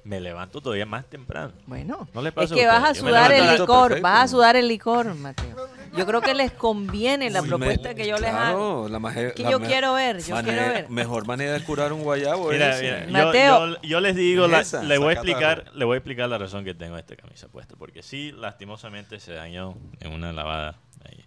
me 0.03 0.19
levanto 0.19 0.59
todavía 0.61 0.85
más 0.85 1.05
temprano. 1.05 1.51
Bueno, 1.65 2.07
¿No 2.13 2.21
le 2.21 2.29
es 2.29 2.35
pasa 2.35 2.53
a 2.53 2.57
que 2.57 2.65
vas 2.65 2.83
a? 2.83 2.93
Yo 2.93 3.03
me 3.03 3.09
sudar 3.11 3.31
el 3.31 3.51
licor, 3.59 3.87
perfecto. 3.89 4.03
vas 4.03 4.23
a 4.23 4.27
sudar 4.27 4.55
el 4.55 4.67
licor, 4.67 5.13
Mateo. 5.15 5.55
Yo 5.97 6.05
creo 6.05 6.21
que 6.21 6.33
les 6.33 6.51
conviene 6.51 7.29
la 7.29 7.41
Uy, 7.41 7.47
propuesta 7.49 7.89
me- 7.89 7.95
que 7.95 8.07
yo 8.07 8.17
les 8.17 8.29
claro, 8.29 8.57
hago. 8.57 8.89
la 8.89 8.99
maje- 8.99 9.33
Que 9.33 9.43
la 9.43 9.51
yo 9.51 9.59
me- 9.59 9.67
quiero 9.67 9.93
ver, 9.93 10.19
yo 10.23 10.35
manera- 10.35 10.57
quiero 10.57 10.73
ver. 10.73 10.89
Mejor 10.89 11.25
manera 11.27 11.53
de 11.53 11.61
curar 11.63 11.93
un 11.93 12.03
guayabo 12.03 12.51
Mira, 12.51 12.75
es 12.77 12.81
mira, 12.81 13.05
yo, 13.05 13.11
Mateo. 13.27 13.67
yo- 13.67 13.81
yo 13.81 13.99
les 14.01 14.15
digo, 14.15 14.47
la- 14.47 14.61
Esa, 14.61 14.83
le 14.83 14.97
voy 14.97 15.09
a 15.09 15.13
explicar, 15.13 15.65
le 15.73 15.85
voy 15.85 15.95
a 15.95 15.97
explicar 15.97 16.29
la 16.29 16.37
razón 16.37 16.63
que 16.63 16.73
tengo 16.73 16.97
esta 16.97 17.15
camisa 17.15 17.47
puesta, 17.47 17.75
porque 17.77 18.03
sí, 18.03 18.31
lastimosamente 18.37 19.19
se 19.19 19.33
dañó 19.33 19.75
en 19.99 20.11
una 20.13 20.31
lavada 20.33 20.75
ahí. 21.05 21.23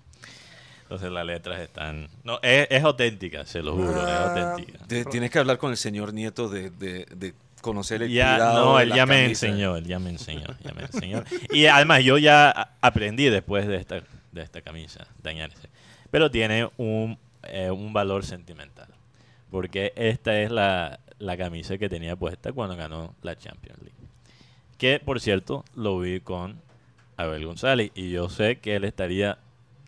Entonces 0.82 1.10
las 1.10 1.24
letras 1.24 1.60
están, 1.60 2.08
no, 2.22 2.38
es, 2.42 2.66
es 2.70 2.82
auténtica, 2.84 3.46
se 3.46 3.62
lo 3.62 3.74
juro, 3.74 3.94
Ah, 4.06 4.34
es 4.36 4.42
auténtica. 4.44 4.86
Te- 4.86 5.04
tienes 5.06 5.30
que 5.30 5.38
hablar 5.38 5.56
con 5.58 5.70
el 5.70 5.76
señor 5.76 6.12
nieto 6.12 6.48
de, 6.48 6.68
de, 6.70 7.06
de 7.16 7.34
conocer 7.62 8.02
el 8.02 8.10
Ya, 8.10 8.34
cuidado 8.34 8.64
no, 8.72 8.80
él 8.80 8.92
ya 8.92 9.06
me 9.06 9.22
camisa. 9.22 9.46
enseñó, 9.46 9.76
él 9.76 9.84
ya 9.86 9.98
me 9.98 10.10
enseñó, 10.10 10.46
ya 10.62 10.72
me 10.74 10.82
enseñó. 10.82 11.22
Y 11.50 11.64
además 11.66 12.02
yo 12.04 12.18
ya 12.18 12.50
a- 12.50 12.70
aprendí 12.82 13.30
después 13.30 13.66
de 13.68 13.76
esta, 13.76 14.02
de 14.32 14.42
esta 14.42 14.60
camisa, 14.62 15.06
dañarse. 15.22 15.68
Pero 16.10 16.30
tiene 16.30 16.68
un, 16.76 17.18
eh, 17.44 17.70
un 17.70 17.92
valor 17.92 18.24
sentimental. 18.24 18.88
Porque 19.50 19.92
esta 19.96 20.40
es 20.40 20.50
la, 20.50 20.98
la 21.18 21.36
camisa 21.36 21.78
que 21.78 21.88
tenía 21.88 22.16
puesta 22.16 22.52
cuando 22.52 22.74
ganó 22.76 23.14
la 23.22 23.36
Champions 23.36 23.78
League. 23.80 23.96
Que, 24.78 24.98
por 24.98 25.20
cierto, 25.20 25.64
lo 25.74 25.98
vi 26.00 26.20
con 26.20 26.60
Abel 27.16 27.44
González. 27.46 27.92
Y 27.94 28.10
yo 28.10 28.28
sé 28.28 28.56
que 28.56 28.76
él 28.76 28.84
estaría 28.84 29.38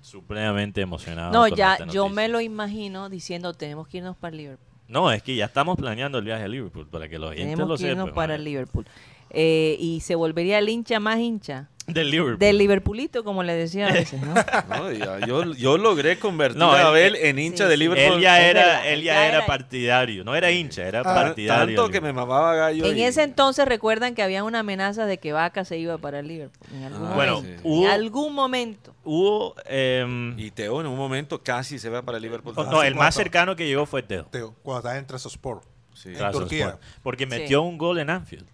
supremamente 0.03 0.83
emocionado. 0.83 1.33
No, 1.33 1.49
con 1.49 1.57
ya, 1.57 1.73
esta 1.75 1.87
yo 1.87 2.09
me 2.11 2.29
lo 2.29 2.41
imagino 2.41 3.09
diciendo, 3.09 3.55
tenemos 3.55 3.89
que 3.89 3.99
irnos 3.99 4.17
para 4.17 4.37
Liverpool. 4.37 4.69
No, 4.87 5.11
es 5.11 5.23
que 5.23 5.35
ya 5.35 5.47
estamos 5.47 5.79
planeando 5.79 6.19
el 6.19 6.25
viaje 6.25 6.45
a 6.45 6.49
Liverpool 6.49 6.87
para 6.87 7.09
que 7.09 7.19
los 7.19 7.35
Tenemos 7.35 7.67
lo 7.67 7.77
que 7.79 7.85
irnos 7.91 8.05
sepan. 8.09 8.15
para 8.15 8.37
¿no? 8.37 8.45
Liverpool. 8.45 8.87
Eh, 9.31 9.77
y 9.81 10.01
se 10.01 10.15
volvería 10.15 10.59
el 10.59 10.69
hincha 10.69 11.01
más 11.01 11.19
hincha 11.19 11.71
Del 11.87 12.11
Liverpool. 12.11 12.39
del 12.39 12.57
Liverpoolito, 12.57 13.25
como 13.25 13.43
le 13.43 13.53
decía 13.55 13.89
a 13.89 13.93
veces, 13.93 14.19
¿no? 14.23 14.35
No, 14.69 14.91
ya, 14.91 15.27
yo, 15.27 15.53
yo 15.53 15.77
logré 15.77 16.19
convertir 16.19 16.59
No, 16.59 16.73
a 16.73 16.81
Abel 16.89 17.15
en 17.17 17.39
hincha 17.39 17.65
sí, 17.65 17.71
de. 17.71 17.77
Liverpool. 17.77 18.15
Él 18.17 18.21
ya 18.23 18.41
era, 18.41 18.87
él 18.89 19.03
ya 19.03 19.15
ya 19.15 19.27
era 19.27 19.37
era- 19.39 19.47
partidario, 19.47 20.25
no 20.25 20.35
era 20.35 20.51
hincha, 20.51 20.83
era 20.89 21.01
Ah, 21.01 21.15
partidario. 21.15 21.77
Tanto 21.77 21.91
que 21.93 22.01
me 22.01 22.13
mamaba 22.15 22.55
gallo. 22.55 22.87
En 22.87 22.97
y- 22.97 23.03
ese 23.03 23.23
entonces 23.23 23.67
recuerdan 23.67 24.15
que 24.15 24.23
había 24.23 24.45
una 24.45 24.61
amenaza 24.61 25.05
de 25.05 25.19
que 25.19 25.33
Vaca 25.35 25.67
se 25.67 25.77
iba 25.77 25.99
para 25.99 26.23
Liverpool. 26.23 26.67
En 26.75 26.85
algún 26.85 27.07
Ah, 27.09 27.13
Bueno, 27.15 27.35
momento. 27.37 27.63
sí. 27.63 27.69
hubo, 27.69 27.85
en 27.85 27.91
algún 27.91 28.35
momento. 28.35 28.95
hubo 29.05 29.55
em, 29.67 30.39
Y 30.39 30.51
Teo 30.53 30.81
en 30.81 30.87
un 30.87 30.97
momento 30.97 31.43
casi 31.43 31.79
se 31.79 31.91
va 31.91 32.01
para 32.01 32.19
Liverpool. 32.19 32.55
oh, 32.57 32.63
Ah, 32.63 32.69
no, 32.71 32.83
el 32.83 32.95
más 32.95 33.15
cercano 33.15 33.57
que 33.57 33.67
llegó 33.67 33.85
fue 33.85 34.03
Teo. 34.03 34.25
Teo, 34.31 34.55
cuando 34.63 34.79
estaba 34.79 34.97
en 34.97 35.07
Trasosport. 35.07 35.63
Sí. 35.93 36.13
En 36.19 36.33
Turquía. 36.33 36.79
Porque 37.03 37.25
Sí. 37.25 37.31
metió 37.31 37.61
un 37.63 37.77
gol 37.79 37.99
en 37.99 38.09
Anfield. 38.11 38.47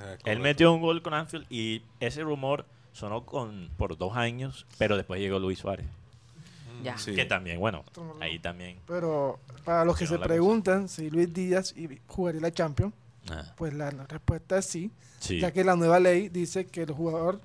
Eh, 0.00 0.16
Él 0.24 0.40
metió 0.40 0.72
un 0.72 0.80
gol 0.80 1.02
con 1.02 1.14
Anfield 1.14 1.46
y 1.50 1.82
ese 2.00 2.22
rumor 2.22 2.64
sonó 2.92 3.24
con 3.24 3.70
por 3.76 3.96
dos 3.96 4.16
años, 4.16 4.66
pero 4.78 4.96
después 4.96 5.20
llegó 5.20 5.38
Luis 5.38 5.58
Suárez. 5.58 5.86
Ya. 6.82 6.98
Sí. 6.98 7.14
Que 7.14 7.24
también, 7.24 7.58
bueno, 7.60 7.82
ahí 8.20 8.38
también. 8.38 8.78
Pero 8.86 9.38
para 9.64 9.84
los 9.84 9.96
que 9.96 10.06
se 10.06 10.18
preguntan 10.18 10.88
si 10.88 11.08
Luis 11.10 11.32
Díaz 11.32 11.74
jugaría 12.06 12.40
la 12.40 12.52
Champions, 12.52 12.92
ah, 13.30 13.42
pues 13.56 13.72
la, 13.72 13.90
la 13.90 14.06
respuesta 14.06 14.58
es 14.58 14.66
sí, 14.66 14.90
sí. 15.18 15.40
ya 15.40 15.50
que 15.52 15.64
la 15.64 15.76
nueva 15.76 15.98
ley 15.98 16.28
dice 16.28 16.66
que 16.66 16.82
el 16.82 16.92
jugador, 16.92 17.40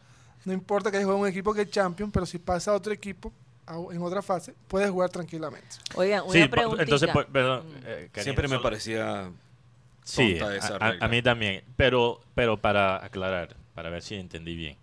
no 0.46 0.52
importa 0.52 0.92
que 0.92 0.98
haya 0.98 1.06
jugado 1.06 1.20
en 1.20 1.24
un 1.24 1.30
equipo 1.30 1.54
que 1.54 1.62
es 1.62 1.70
Champions, 1.72 2.12
pero 2.14 2.26
si 2.26 2.38
pasa 2.38 2.72
a 2.72 2.74
otro 2.76 2.92
equipo 2.92 3.32
a- 3.66 3.78
en 3.94 4.02
otra 4.02 4.22
fase, 4.22 4.54
puede 4.68 4.90
jugar 4.90 5.10
tranquilamente. 5.10 5.68
Oigan, 5.96 6.24
una 6.24 6.34
Sí, 6.34 6.48
preguntita. 6.50 6.84
entonces, 6.84 7.10
por- 7.12 7.28
perdón, 7.28 7.66
Mm. 7.66 7.72
eh, 7.86 8.10
Karina, 8.12 8.24
Siempre 8.24 8.48
me 8.48 8.56
solo- 8.56 8.64
parecía 8.64 9.32
Sí, 10.16 10.32
esa 10.34 10.74
a- 10.74 10.76
a, 10.78 10.90
regla. 10.92 11.06
a 11.06 11.10
mí 11.10 11.22
también. 11.22 11.64
Pero, 11.78 12.20
pero 12.36 12.58
para 12.58 13.04
aclarar, 13.04 13.56
para 13.76 13.90
ver 13.90 14.02
si 14.02 14.16
entendí 14.16 14.56
bien. 14.56 14.76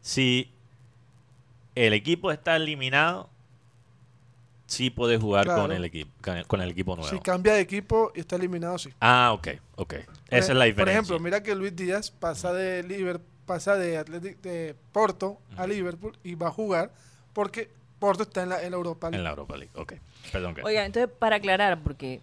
Si 0.00 0.50
el 1.74 1.92
equipo 1.92 2.32
está 2.32 2.56
eliminado, 2.56 3.28
sí 4.66 4.90
puede 4.90 5.18
jugar 5.18 5.46
con 5.46 5.54
Claro. 5.56 5.72
el 5.74 5.84
equipo 5.84 6.10
con 6.22 6.36
el, 6.36 6.46
con 6.46 6.60
el 6.62 6.70
equipo 6.70 6.96
nuevo. 6.96 7.10
Si 7.10 7.18
cambia 7.20 7.54
de 7.54 7.60
equipo 7.60 8.12
y 8.14 8.20
está 8.20 8.36
eliminado, 8.36 8.78
sí. 8.78 8.90
ah, 9.00 9.32
ok, 9.32 9.48
ok. 9.76 9.94
Esa 9.94 10.52
es 10.52 10.58
la 10.58 10.64
diferencia. 10.64 10.74
Por 10.76 10.88
ejemplo, 10.88 11.18
mira 11.20 11.42
que 11.42 11.54
Luis 11.54 11.74
Díaz 11.76 12.10
pasa 12.10 12.52
de 12.52 12.82
Liver, 12.82 13.20
pasa 13.46 13.76
de, 13.76 13.98
Athletic- 14.00 14.40
de 14.40 14.74
Porto 14.92 15.38
a 15.56 15.66
Liverpool 15.66 16.16
y 16.24 16.34
va 16.34 16.48
a 16.48 16.50
jugar 16.50 16.90
porque 17.32 17.70
Porto 17.98 18.22
está 18.24 18.42
en 18.42 18.48
la, 18.48 18.62
en 18.62 18.70
la 18.70 18.76
Europa 18.76 19.08
League. 19.10 19.18
En 19.18 19.24
la 19.24 19.30
Europa 19.30 19.56
League, 19.56 19.72
ok. 19.74 19.92
Perdón. 20.32 20.56
Oigan, 20.64 20.86
entonces 20.86 21.10
para 21.18 21.36
aclarar, 21.36 21.78
porque 21.82 22.20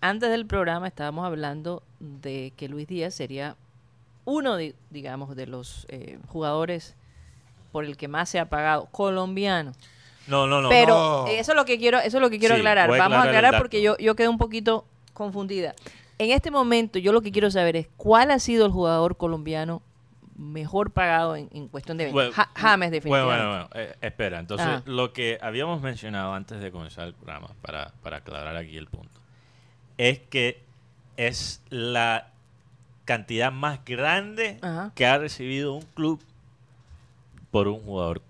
antes 0.00 0.30
del 0.30 0.46
programa 0.46 0.86
estábamos 0.88 1.24
hablando 1.26 1.82
de 2.00 2.52
que 2.56 2.68
Luis 2.68 2.86
Díaz 2.86 3.14
sería 3.14 3.56
uno, 4.24 4.56
di- 4.56 4.74
digamos, 4.90 5.34
de 5.36 5.46
los 5.46 5.86
eh, 5.88 6.18
jugadores 6.28 6.94
por 7.72 7.84
el 7.84 7.96
que 7.96 8.06
más 8.08 8.28
se 8.28 8.38
ha 8.38 8.46
pagado, 8.48 8.86
colombiano. 8.86 9.72
No, 10.26 10.46
no, 10.46 10.60
no. 10.60 10.68
Pero 10.68 10.94
no. 10.94 11.26
eso 11.26 11.52
es 11.52 11.56
lo 11.56 11.64
que 11.64 11.78
quiero, 11.78 11.98
eso 11.98 12.18
es 12.18 12.20
lo 12.20 12.30
que 12.30 12.38
quiero 12.38 12.54
Sí, 12.54 12.60
aclarar. 12.60 12.90
Vamos 12.90 13.18
a 13.18 13.22
aclarar 13.22 13.58
porque 13.58 13.82
yo, 13.82 13.96
yo 13.98 14.14
quedé 14.14 14.28
un 14.28 14.38
poquito 14.38 14.84
confundida. 15.14 15.74
En 16.18 16.30
este 16.30 16.50
momento, 16.50 16.98
yo 16.98 17.12
lo 17.12 17.22
que 17.22 17.32
quiero 17.32 17.50
saber 17.50 17.74
es 17.76 17.88
cuál 17.96 18.30
ha 18.30 18.38
sido 18.38 18.66
el 18.66 18.72
jugador 18.72 19.16
colombiano 19.16 19.82
mejor 20.36 20.90
pagado 20.92 21.34
en, 21.36 21.48
en 21.52 21.68
cuestión 21.68 21.96
de 21.98 22.10
Bueno, 22.12 22.32
Ja- 22.32 22.50
James, 22.54 22.90
Bueno, 22.90 22.90
definitivamente. 22.92 23.44
bueno, 23.46 23.68
bueno. 23.72 23.86
eh, 23.90 23.96
espera, 24.00 24.38
entonces 24.38 24.66
Ah. 24.68 24.82
lo 24.86 25.12
que 25.12 25.38
habíamos 25.42 25.80
mencionado 25.82 26.32
antes 26.34 26.60
de 26.60 26.70
comenzar 26.70 27.06
el 27.08 27.14
programa, 27.14 27.48
para, 27.60 27.92
para 28.02 28.18
aclarar 28.18 28.56
aquí 28.56 28.76
el 28.76 28.86
punto, 28.86 29.18
es 29.98 30.18
que 30.20 30.60
es 31.16 31.62
la 31.70 32.28
cantidad 33.04 33.52
más 33.52 33.84
grande 33.84 34.58
Ajá. 34.62 34.92
que 34.94 35.06
ha 35.06 35.18
recibido 35.18 35.74
un 35.74 35.82
club 35.94 36.20
por 37.50 37.68
un 37.68 37.80
jugador 37.80 38.22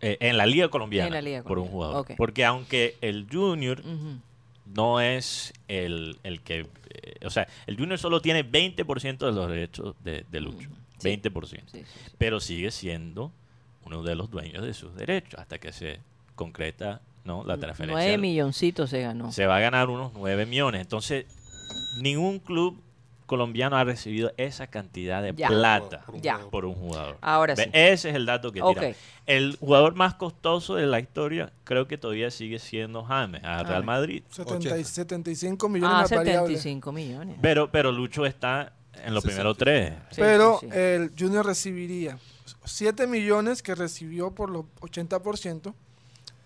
eh, 0.00 0.16
en 0.20 0.36
la 0.36 0.46
liga 0.46 0.68
colombiana 0.68 1.08
En 1.08 1.12
la 1.12 1.22
liga 1.22 1.42
por 1.42 1.58
un 1.58 1.68
jugador 1.68 2.06
porque 2.16 2.44
aunque 2.44 2.96
el 3.00 3.26
junior 3.30 3.82
no 4.66 5.00
es 5.00 5.52
el, 5.68 6.18
el 6.22 6.40
que 6.42 6.60
eh, 6.90 7.26
o 7.26 7.30
sea 7.30 7.46
el 7.66 7.76
junior 7.76 7.98
solo 7.98 8.20
tiene 8.20 8.44
20% 8.50 9.18
de 9.18 9.32
los 9.32 9.48
derechos 9.48 9.94
de, 10.04 10.24
de 10.30 10.40
Lucho 10.40 10.68
Sí. 10.98 11.10
20% 11.10 11.46
Sí, 11.46 11.60
sí, 11.72 11.84
sí. 11.84 12.10
pero 12.18 12.40
sigue 12.40 12.72
siendo 12.72 13.30
uno 13.84 14.02
de 14.02 14.16
los 14.16 14.30
dueños 14.30 14.64
de 14.64 14.74
sus 14.74 14.96
derechos 14.96 15.38
hasta 15.38 15.58
que 15.58 15.72
se 15.72 16.00
concreta 16.34 17.00
no 17.28 17.44
la 17.44 17.56
transferencia 17.58 17.94
Nueve 18.02 18.18
milloncitos 18.18 18.90
se 18.90 19.02
ganó. 19.02 19.30
se 19.30 19.46
va 19.46 19.58
a 19.58 19.60
ganar 19.60 19.88
unos 19.90 20.12
9 20.14 20.46
millones 20.46 20.80
entonces 20.80 21.26
ningún 22.00 22.38
club 22.40 22.82
colombiano 23.26 23.76
ha 23.76 23.84
recibido 23.84 24.32
esa 24.38 24.68
cantidad 24.68 25.22
de 25.22 25.34
Ya. 25.36 25.48
plata 25.48 26.00
Por 26.06 26.14
un 26.14 26.22
Ya. 26.22 26.32
jugador. 26.34 26.50
por 26.50 26.64
un 26.64 26.74
jugador 26.74 27.18
Ahora 27.20 27.56
sí. 27.56 27.62
ese 27.74 28.08
es 28.10 28.14
el 28.16 28.24
dato 28.26 28.50
que 28.52 28.62
tira 28.62 28.92
el 29.26 29.56
jugador 29.60 29.94
más 29.94 30.14
costoso 30.14 30.76
de 30.76 30.86
la 30.86 30.98
historia 30.98 31.52
creo 31.64 31.86
que 31.86 31.98
todavía 31.98 32.30
sigue 32.30 32.58
siendo 32.58 33.04
James 33.04 33.44
a 33.44 33.62
Real. 33.64 33.84
Madrid 33.84 34.22
70 34.30 34.54
y 34.64 34.80
80. 34.80 34.84
75 34.88 35.68
millones 35.68 35.94
Ah, 35.94 36.00
más 36.02 36.10
variables. 36.10 36.62
75 36.62 36.92
millones. 36.92 37.36
pero 37.42 37.70
pero 37.70 37.92
Lucho 37.92 38.24
está 38.24 38.72
en 39.04 39.12
los 39.14 39.22
60. 39.22 39.22
primeros 39.22 39.56
tres 39.58 39.92
Sí, 40.10 40.20
Pero 40.22 40.58
sí, 40.60 40.66
sí. 40.70 40.76
el 40.78 41.12
Junior 41.18 41.44
recibiría 41.44 42.18
7 42.64 43.06
millones 43.06 43.62
que 43.62 43.74
recibió 43.74 44.30
por 44.34 44.48
los 44.48 44.64
80%, 44.80 45.74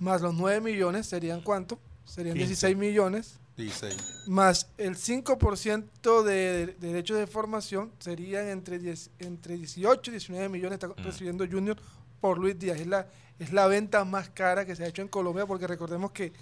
más 0.03 0.21
los 0.21 0.35
9 0.35 0.61
millones, 0.61 1.07
¿serían 1.07 1.41
cuánto? 1.41 1.79
Serían 2.05 2.35
15. 2.35 2.47
16 2.49 2.77
millones, 2.77 3.39
16. 3.57 4.25
más 4.27 4.69
el 4.79 4.97
5% 4.97 6.23
de, 6.25 6.67
de 6.67 6.75
derechos 6.79 7.17
de 7.19 7.27
formación, 7.27 7.93
serían 8.01 8.49
entre, 8.49 8.79
10 8.79 9.11
entre 9.21 9.57
18 9.57 10.11
y 10.11 10.13
19 10.13 10.49
millones 10.49 10.75
está 10.75 10.89
Mm. 10.89 11.05
recibiendo 11.05 11.47
Junior 11.47 11.77
por 12.21 12.39
Luis 12.39 12.59
Díaz. 12.59 12.81
Es 12.81 12.87
la, 12.87 13.07
es 13.39 13.53
la 13.53 13.67
venta 13.69 14.05
más 14.05 14.29
cara 14.31 14.65
que 14.67 14.75
se 14.77 14.85
ha 14.85 14.89
hecho 14.89 15.03
en 15.03 15.09
Colombia, 15.09 15.47
porque 15.47 15.67
recordemos 15.67 16.11
que 16.13 16.33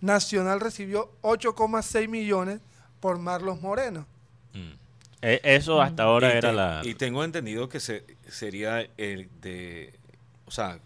Nacional 0.00 0.60
recibió 0.60 1.10
8,6 1.22 2.08
millones 2.08 2.60
por 3.00 3.18
Marlos 3.18 3.60
Moreno. 3.62 4.06
Mm. 4.52 4.72
E- 5.22 5.40
eso 5.42 5.80
hasta 5.82 6.04
ahora 6.04 6.28
Y 6.34 6.36
era 6.38 6.50
te- 6.50 6.54
la 6.56 6.80
Y 6.84 6.94
tengo 6.94 7.24
entendido 7.24 7.68
que 7.68 7.80
se, 7.80 8.04
sería 8.28 8.80
el 8.96 9.28
de, 9.40 9.98
o 10.46 10.50
sea, 10.50 10.78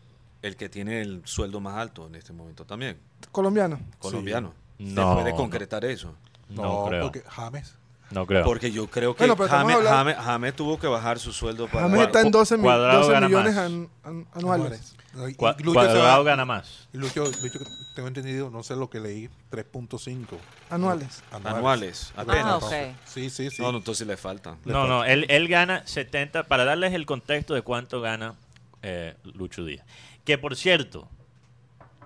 el 0.43 0.57
que 0.57 0.69
tiene 0.69 1.01
el 1.01 1.23
sueldo 1.25 1.61
más 1.61 1.77
alto 1.77 2.07
en 2.07 2.15
este 2.17 2.33
momento 2.33 2.65
también, 2.65 2.99
Colombiano. 3.31 3.79
colombiano. 3.99 4.53
No, 4.79 5.11
¿Se 5.11 5.21
puede 5.21 5.31
no. 5.31 5.37
concretar 5.37 5.85
eso? 5.85 6.15
no, 6.49 6.63
No, 6.63 6.85
creo 6.89 7.03
porque 7.05 7.23
James. 7.29 7.75
no 8.11 8.27
creo 8.27 8.45
Porque 8.45 8.71
yo 8.73 8.87
creo 8.89 9.15
que 9.15 9.27
Bueno, 9.27 9.49
James, 9.49 9.77
James- 9.89 10.17
James 10.17 10.57
tuvo 10.57 10.79
que 10.79 10.87
bajar 10.89 11.19
su 11.19 11.33
sueldo 11.33 11.67
para... 11.69 11.89
James 11.89 12.03
está 12.07 12.21
en 12.21 12.31
12, 12.31 12.57
mil- 12.57 12.65
Cuadrado 12.65 12.99
12 13.01 13.13
gana 13.13 13.29
millones 13.29 13.57
an- 13.57 13.89
an- 14.03 14.27
anuales. 14.35 14.97
Cua- 15.37 15.55
Lucho 15.59 15.81
se 15.81 15.87
cuadrado 15.87 16.25
va- 16.25 16.31
gana 16.31 16.45
más 16.47 16.89
Lucho, 16.93 17.25
Lucho, 17.25 17.59
tengo 17.95 18.09
entendido, 18.09 18.49
no 18.51 18.63
sé 18.63 18.75
lo 18.77 18.89
que 18.91 18.99
leí, 18.99 19.29
3.5 19.51 20.39
Anuales. 20.71 21.23
Anuales, 21.31 22.13
Ah, 22.17 22.23
apenas. 22.23 22.63
ok. 22.63 22.73
Sí, 23.05 23.29
sí, 23.31 23.51
sí. 23.51 23.61
No, 23.63 23.73
no, 23.73 23.79
entonces 23.79 24.07
le 24.07 24.17
falta. 24.17 24.57
Le 24.65 24.73
no 24.73 24.81
falta. 24.81 24.95
no 24.95 25.05
él, 25.05 25.27
él 25.29 25.49
gana 25.49 25.87
70 25.87 26.45
para 26.45 26.65
darles 26.65 26.95
el 26.95 27.05
contexto 27.07 27.53
de 27.55 27.63
cuánto 27.63 28.01
gana 28.01 28.35
eh, 28.83 29.15
Lucho 29.35 29.65
Díaz 29.65 29.85
que 30.25 30.39
por 30.39 30.57
cierto 30.57 31.09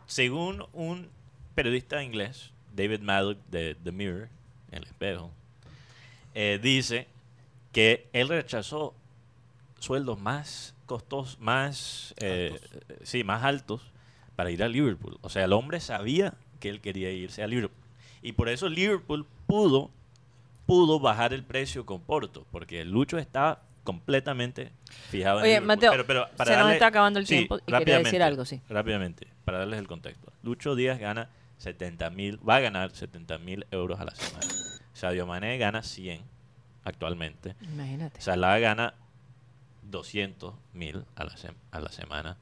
según 0.07 0.64
un 0.73 1.09
periodista 1.55 2.03
inglés 2.03 2.53
David 2.75 3.01
Maddock 3.01 3.39
de 3.51 3.75
The 3.83 3.93
Mirror 3.93 4.29
el 4.71 4.85
espejo 4.85 5.31
eh, 6.35 6.59
dice 6.62 7.09
que 7.73 8.09
él 8.12 8.29
rechazó 8.29 8.95
sueldos 9.79 10.21
más 10.21 10.75
costosos, 10.87 11.39
más, 11.41 12.14
eh, 12.19 12.59
sí, 13.03 13.25
más 13.25 13.45
altos 13.45 13.83
para 14.37 14.51
ir 14.51 14.62
a 14.62 14.69
Liverpool. 14.69 15.19
O 15.21 15.29
sea, 15.29 15.45
el 15.45 15.53
hombre 15.53 15.81
sabía 15.81 16.35
que 16.61 16.69
él 16.69 16.81
quería 16.81 17.11
irse 17.11 17.43
a 17.43 17.47
Liverpool. 17.47 17.85
Y 18.23 18.33
por 18.33 18.49
eso 18.49 18.69
Liverpool 18.69 19.27
pudo, 19.47 19.91
pudo 20.64 21.01
bajar 21.01 21.33
el 21.33 21.45
precio 21.45 21.85
con 21.85 22.01
Porto, 22.01 22.47
porque 22.51 22.85
Lucho 22.85 23.19
estaba 23.19 23.62
completamente 23.87 24.70
fijado 25.09 25.39
en 25.39 25.45
Oye, 25.45 25.53
Liverpool. 25.55 25.66
Mateo, 25.68 25.91
Pero- 25.93 26.07
pero 26.07 26.28
para 26.37 26.51
se 26.51 26.57
nos 26.59 26.64
darle- 26.66 26.74
está 26.74 26.87
acabando 26.89 27.18
el 27.18 27.26
Sí, 27.26 27.37
tiempo 27.37 27.59
y 27.66 27.72
quería 27.72 27.99
decir 28.01 28.22
algo, 28.22 28.45
sí. 28.45 28.61
Rápidamente, 28.68 29.26
para 29.47 29.59
darles 29.61 29.78
el 29.78 29.89
contexto. 29.89 30.30
Lucho 30.43 30.74
Díaz 30.74 30.99
gana 30.99 31.30
70 31.57 32.11
mil, 32.11 32.39
va 32.47 32.57
a 32.57 32.61
ganar 32.61 32.91
70 32.91 33.39
mil 33.39 33.66
euros 33.70 33.99
a 33.99 34.05
la 34.05 34.14
semana. 34.14 34.47
Sadio 34.93 35.26
Mané 35.26 35.57
gana 35.57 35.82
100 35.82 36.20
actualmente. 36.84 37.55
Imagínate. 37.62 38.20
Salah 38.20 38.59
gana 38.59 38.93
200 39.82 40.55
mil 40.72 41.05
a, 41.14 41.24
la 41.24 41.32
sem- 41.37 41.55
a 41.70 41.80
la 41.80 41.91
semana. 41.91 42.37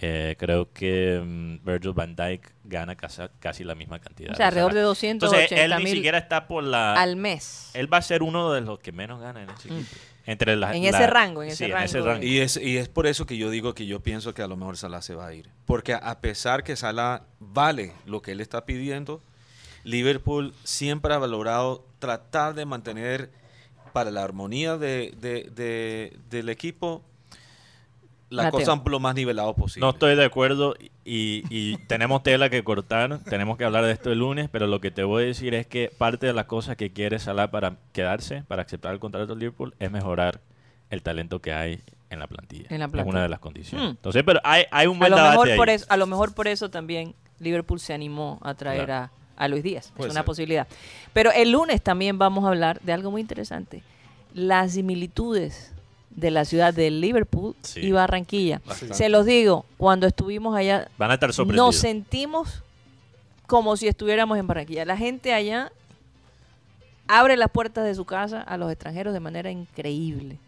Eh, 0.00 0.36
creo 0.38 0.72
que 0.72 1.20
mm, 1.24 1.64
Virgil 1.64 1.92
van 1.92 2.14
Dijk 2.14 2.52
gana 2.64 2.94
casi, 2.94 3.22
casi 3.40 3.64
la 3.64 3.74
misma 3.74 3.98
cantidad. 3.98 4.32
O 4.32 4.36
sea, 4.36 4.46
alrededor 4.46 4.72
de 4.72 4.78
Salah. 4.80 4.88
280 4.88 5.26
Entonces, 5.26 5.58
él 5.60 5.84
ni 5.84 5.90
siquiera 5.90 6.18
está 6.18 6.46
por 6.46 6.62
la... 6.62 6.94
al 6.94 7.16
mes. 7.16 7.70
Él 7.74 7.92
va 7.92 7.96
a 7.98 8.02
ser 8.02 8.22
uno 8.22 8.52
de 8.52 8.60
los 8.60 8.78
que 8.78 8.92
menos 8.92 9.20
gana 9.20 9.42
en 9.42 9.50
ese 9.50 9.68
equipo. 9.68 9.96
Entre 10.30 10.56
las-. 10.56 10.76
En 10.76 10.84
ese 10.84 11.00
la- 11.00 11.06
rango, 11.06 11.42
en 11.42 11.48
ese 11.48 11.64
sí, 11.64 11.72
rango 11.72 12.22
Y 12.22 12.38
es, 12.40 12.58
y 12.58 12.76
es 12.76 12.88
por 12.90 13.06
eso 13.06 13.24
que 13.24 13.38
yo 13.38 13.48
digo 13.48 13.74
que 13.74 13.86
yo 13.86 14.00
pienso 14.00 14.34
que 14.34 14.42
a 14.42 14.46
lo 14.46 14.56
mejor 14.58 14.76
Salah 14.76 15.00
se 15.00 15.14
va 15.14 15.26
a 15.28 15.32
ir. 15.34 15.48
Porque 15.64 15.94
a 15.94 16.20
pesar 16.20 16.64
que 16.64 16.76
Salah 16.76 17.22
vale 17.40 17.92
lo 18.04 18.20
que 18.20 18.32
él 18.32 18.40
está 18.42 18.66
pidiendo, 18.66 19.22
Liverpool 19.84 20.52
siempre 20.64 21.14
ha 21.14 21.18
valorado 21.18 21.86
tratar 21.98 22.54
de 22.54 22.66
mantener 22.66 23.30
para 23.94 24.10
la 24.10 24.22
armonía 24.22 24.76
de, 24.76 25.14
de- 25.18 25.50
de- 25.54 26.18
del 26.28 26.50
equipo 26.50 27.02
la 28.30 28.44
Mateo. 28.44 28.60
cosa 28.60 28.82
lo 28.84 29.00
más 29.00 29.14
nivelado 29.14 29.54
posible. 29.54 29.84
No 29.86 29.90
estoy 29.90 30.14
de 30.16 30.24
acuerdo 30.24 30.74
y, 31.04 31.44
y 31.50 31.76
tenemos 31.86 32.22
tela 32.22 32.50
que 32.50 32.62
cortar, 32.64 33.18
tenemos 33.30 33.56
que 33.56 33.64
hablar 33.64 33.84
de 33.84 33.92
esto 33.92 34.12
el 34.12 34.18
lunes, 34.18 34.48
pero 34.50 34.66
lo 34.66 34.80
que 34.80 34.90
te 34.90 35.02
voy 35.04 35.22
a 35.24 35.26
decir 35.26 35.54
es 35.54 35.66
que 35.66 35.90
parte 35.96 36.26
de 36.26 36.32
las 36.34 36.44
cosas 36.46 36.76
que 36.76 36.92
quiere 36.92 37.18
Salah 37.18 37.50
para 37.50 37.76
quedarse, 37.92 38.42
para 38.48 38.62
aceptar 38.62 38.92
el 38.92 39.00
contrato 39.00 39.34
de 39.34 39.40
Liverpool, 39.40 39.74
es 39.78 39.90
mejorar 39.90 40.40
el 40.90 41.02
talento 41.02 41.40
que 41.40 41.52
hay 41.52 41.80
en 42.10 42.18
la 42.18 42.26
plantilla. 42.26 42.66
En 42.70 42.78
la 42.80 42.86
Es 42.86 42.90
plantilla. 42.92 43.10
una 43.12 43.22
de 43.22 43.28
las 43.28 43.38
condiciones. 43.40 43.86
Mm. 43.86 43.90
Entonces, 43.90 44.22
pero 44.24 44.40
hay, 44.44 44.64
hay 44.70 44.86
un 44.86 44.96
A 44.96 44.98
buen 45.00 45.10
lo, 45.10 45.16
debate 45.16 45.32
mejor 45.32 45.48
ahí. 45.50 45.56
por 45.56 45.68
eso, 45.70 45.86
a 45.88 45.96
lo 45.96 46.06
mejor 46.06 46.34
por 46.34 46.48
eso 46.48 46.70
también 46.70 47.14
Liverpool 47.38 47.80
se 47.80 47.92
animó 47.94 48.38
a 48.42 48.54
traer 48.54 48.86
Claro. 48.86 49.10
a, 49.36 49.44
a 49.44 49.48
Luis 49.48 49.62
Díaz. 49.62 49.92
Puede 49.96 50.08
es 50.08 50.12
una 50.14 50.20
ser. 50.20 50.26
posibilidad. 50.26 50.66
Pero 51.12 51.30
el 51.32 51.50
lunes 51.52 51.80
también 51.82 52.18
vamos 52.18 52.44
a 52.44 52.48
hablar 52.48 52.80
de 52.80 52.92
algo 52.92 53.10
muy 53.10 53.20
interesante. 53.20 53.82
Las 54.34 54.72
similitudes 54.72 55.72
de 56.20 56.30
la 56.30 56.44
ciudad 56.44 56.74
de 56.74 56.90
Liverpool 56.90 57.54
Sí. 57.62 57.80
y 57.80 57.92
Barranquilla. 57.92 58.60
Bastante. 58.66 58.94
Se 58.94 59.08
los 59.08 59.24
digo, 59.26 59.64
cuando 59.76 60.06
estuvimos 60.06 60.56
allá, 60.56 60.88
Van 60.98 61.10
a 61.10 61.14
estar 61.14 61.32
sorprendidos. 61.32 61.66
nos 61.66 61.76
sentimos 61.76 62.62
como 63.46 63.76
si 63.76 63.88
estuviéramos 63.88 64.36
en 64.38 64.46
Barranquilla. 64.46 64.84
La 64.84 64.96
gente 64.96 65.32
allá 65.32 65.70
abre 67.06 67.36
las 67.36 67.50
puertas 67.50 67.84
de 67.84 67.94
su 67.94 68.04
casa 68.04 68.40
a 68.42 68.56
los 68.56 68.70
extranjeros 68.70 69.14
de 69.14 69.20
manera 69.20 69.50
increíble. 69.50 70.38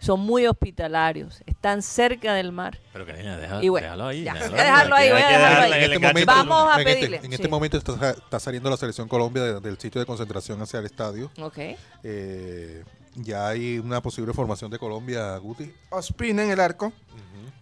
Son 0.00 0.20
muy 0.20 0.46
hospitalarios, 0.46 1.42
están 1.46 1.82
cerca 1.82 2.32
del 2.32 2.52
mar. 2.52 2.78
Pero 2.92 3.04
Karina, 3.04 3.36
deja- 3.36 3.64
Y 3.64 3.68
bueno, 3.68 3.84
déjalo 3.86 4.06
ahí. 4.06 4.22
ya. 4.22 4.34
déjalo 4.34 4.50
Voy 4.52 4.60
a 4.60 4.64
dejarlo 4.64 4.94
ahí, 4.94 5.10
voy 5.10 5.20
a 5.20 5.28
dejarlo 5.28 5.74
ahí. 5.74 5.84
En 5.84 5.92
este 5.92 5.98
momento, 6.06 6.32
Vamos 6.32 6.68
a 6.70 6.74
en 6.74 6.78
este- 6.88 6.94
pedirle, 6.94 7.16
en 7.16 7.22
sí. 7.24 7.34
este 7.34 7.48
momento 7.48 7.76
está, 7.78 8.10
está 8.10 8.38
saliendo 8.40 8.70
la 8.70 8.76
selección 8.76 9.08
Colombia 9.08 9.42
de- 9.42 9.60
del 9.60 9.76
sitio 9.78 10.00
de 10.00 10.06
concentración 10.06 10.62
hacia 10.62 10.78
el 10.78 10.86
estadio. 10.86 11.32
Ok. 11.40 11.58
Eh, 12.04 12.84
ya 13.22 13.48
hay 13.48 13.78
una 13.78 14.00
posible 14.00 14.32
formación 14.32 14.70
de 14.70 14.78
Colombia, 14.78 15.36
Guti. 15.38 15.72
Ospina 15.90 16.42
en 16.44 16.50
el 16.50 16.60
arco, 16.60 16.92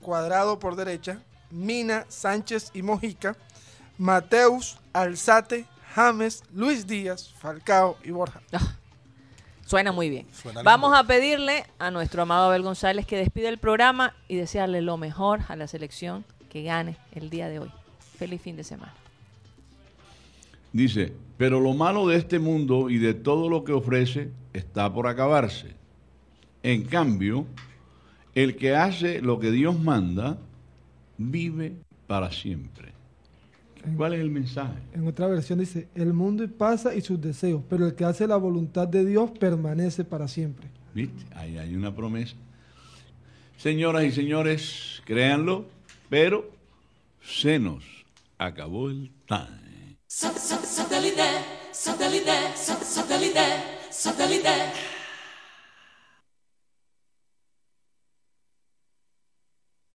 Cuadrado 0.00 0.58
por 0.58 0.76
derecha, 0.76 1.20
Mina, 1.50 2.04
Sánchez 2.08 2.70
y 2.74 2.82
Mojica, 2.82 3.36
Mateus, 3.98 4.78
Alzate, 4.92 5.66
James, 5.94 6.42
Luis 6.52 6.86
Díaz, 6.86 7.32
Falcao 7.38 7.96
y 8.04 8.10
Borja. 8.10 8.40
Suena 9.64 9.90
muy 9.90 10.08
bien. 10.10 10.26
Suena 10.32 10.62
Vamos 10.62 10.90
lindo. 10.90 10.98
a 10.98 11.04
pedirle 11.04 11.64
a 11.78 11.90
nuestro 11.90 12.22
amado 12.22 12.46
Abel 12.46 12.62
González 12.62 13.04
que 13.06 13.16
despide 13.16 13.48
el 13.48 13.58
programa 13.58 14.14
y 14.28 14.36
desearle 14.36 14.80
lo 14.80 14.96
mejor 14.96 15.40
a 15.48 15.56
la 15.56 15.66
selección 15.66 16.24
que 16.50 16.62
gane 16.62 16.96
el 17.12 17.30
día 17.30 17.48
de 17.48 17.58
hoy. 17.58 17.72
Feliz 18.16 18.40
fin 18.42 18.56
de 18.56 18.62
semana. 18.62 18.94
Dice, 20.72 21.12
pero 21.36 21.60
lo 21.60 21.74
malo 21.74 22.06
de 22.06 22.16
este 22.16 22.38
mundo 22.38 22.90
y 22.90 22.98
de 22.98 23.14
todo 23.14 23.48
lo 23.48 23.64
que 23.64 23.72
ofrece 23.72 24.30
está 24.52 24.92
por 24.92 25.06
acabarse. 25.06 25.74
En 26.62 26.84
cambio, 26.84 27.46
el 28.34 28.56
que 28.56 28.74
hace 28.74 29.20
lo 29.20 29.38
que 29.38 29.50
Dios 29.50 29.78
manda, 29.78 30.38
vive 31.18 31.76
para 32.06 32.30
siempre. 32.30 32.92
¿Cuál 33.96 34.14
es 34.14 34.20
el 34.20 34.30
mensaje? 34.30 34.78
En 34.94 35.06
otra 35.06 35.28
versión 35.28 35.60
dice, 35.60 35.88
el 35.94 36.12
mundo 36.12 36.46
pasa 36.48 36.94
y 36.94 37.02
sus 37.02 37.20
deseos, 37.20 37.62
pero 37.68 37.86
el 37.86 37.94
que 37.94 38.04
hace 38.04 38.26
la 38.26 38.36
voluntad 38.36 38.88
de 38.88 39.04
Dios 39.04 39.30
permanece 39.38 40.04
para 40.04 40.26
siempre. 40.26 40.66
¿Viste? 40.92 41.24
Ahí 41.36 41.56
hay 41.56 41.76
una 41.76 41.94
promesa. 41.94 42.34
Señoras 43.56 44.04
y 44.04 44.10
señores, 44.10 45.02
créanlo, 45.04 45.66
pero 46.08 46.50
se 47.22 47.58
nos 47.58 47.84
acabó 48.38 48.90
el 48.90 49.10
time. 49.26 49.65
suddenly 50.16 51.10
there, 51.10 51.44
suddenly 51.72 52.20
there, 52.20 52.56
suddenly 52.56 53.28
there, 53.34 53.62
suddenly 53.90 54.38
there. 54.38 54.72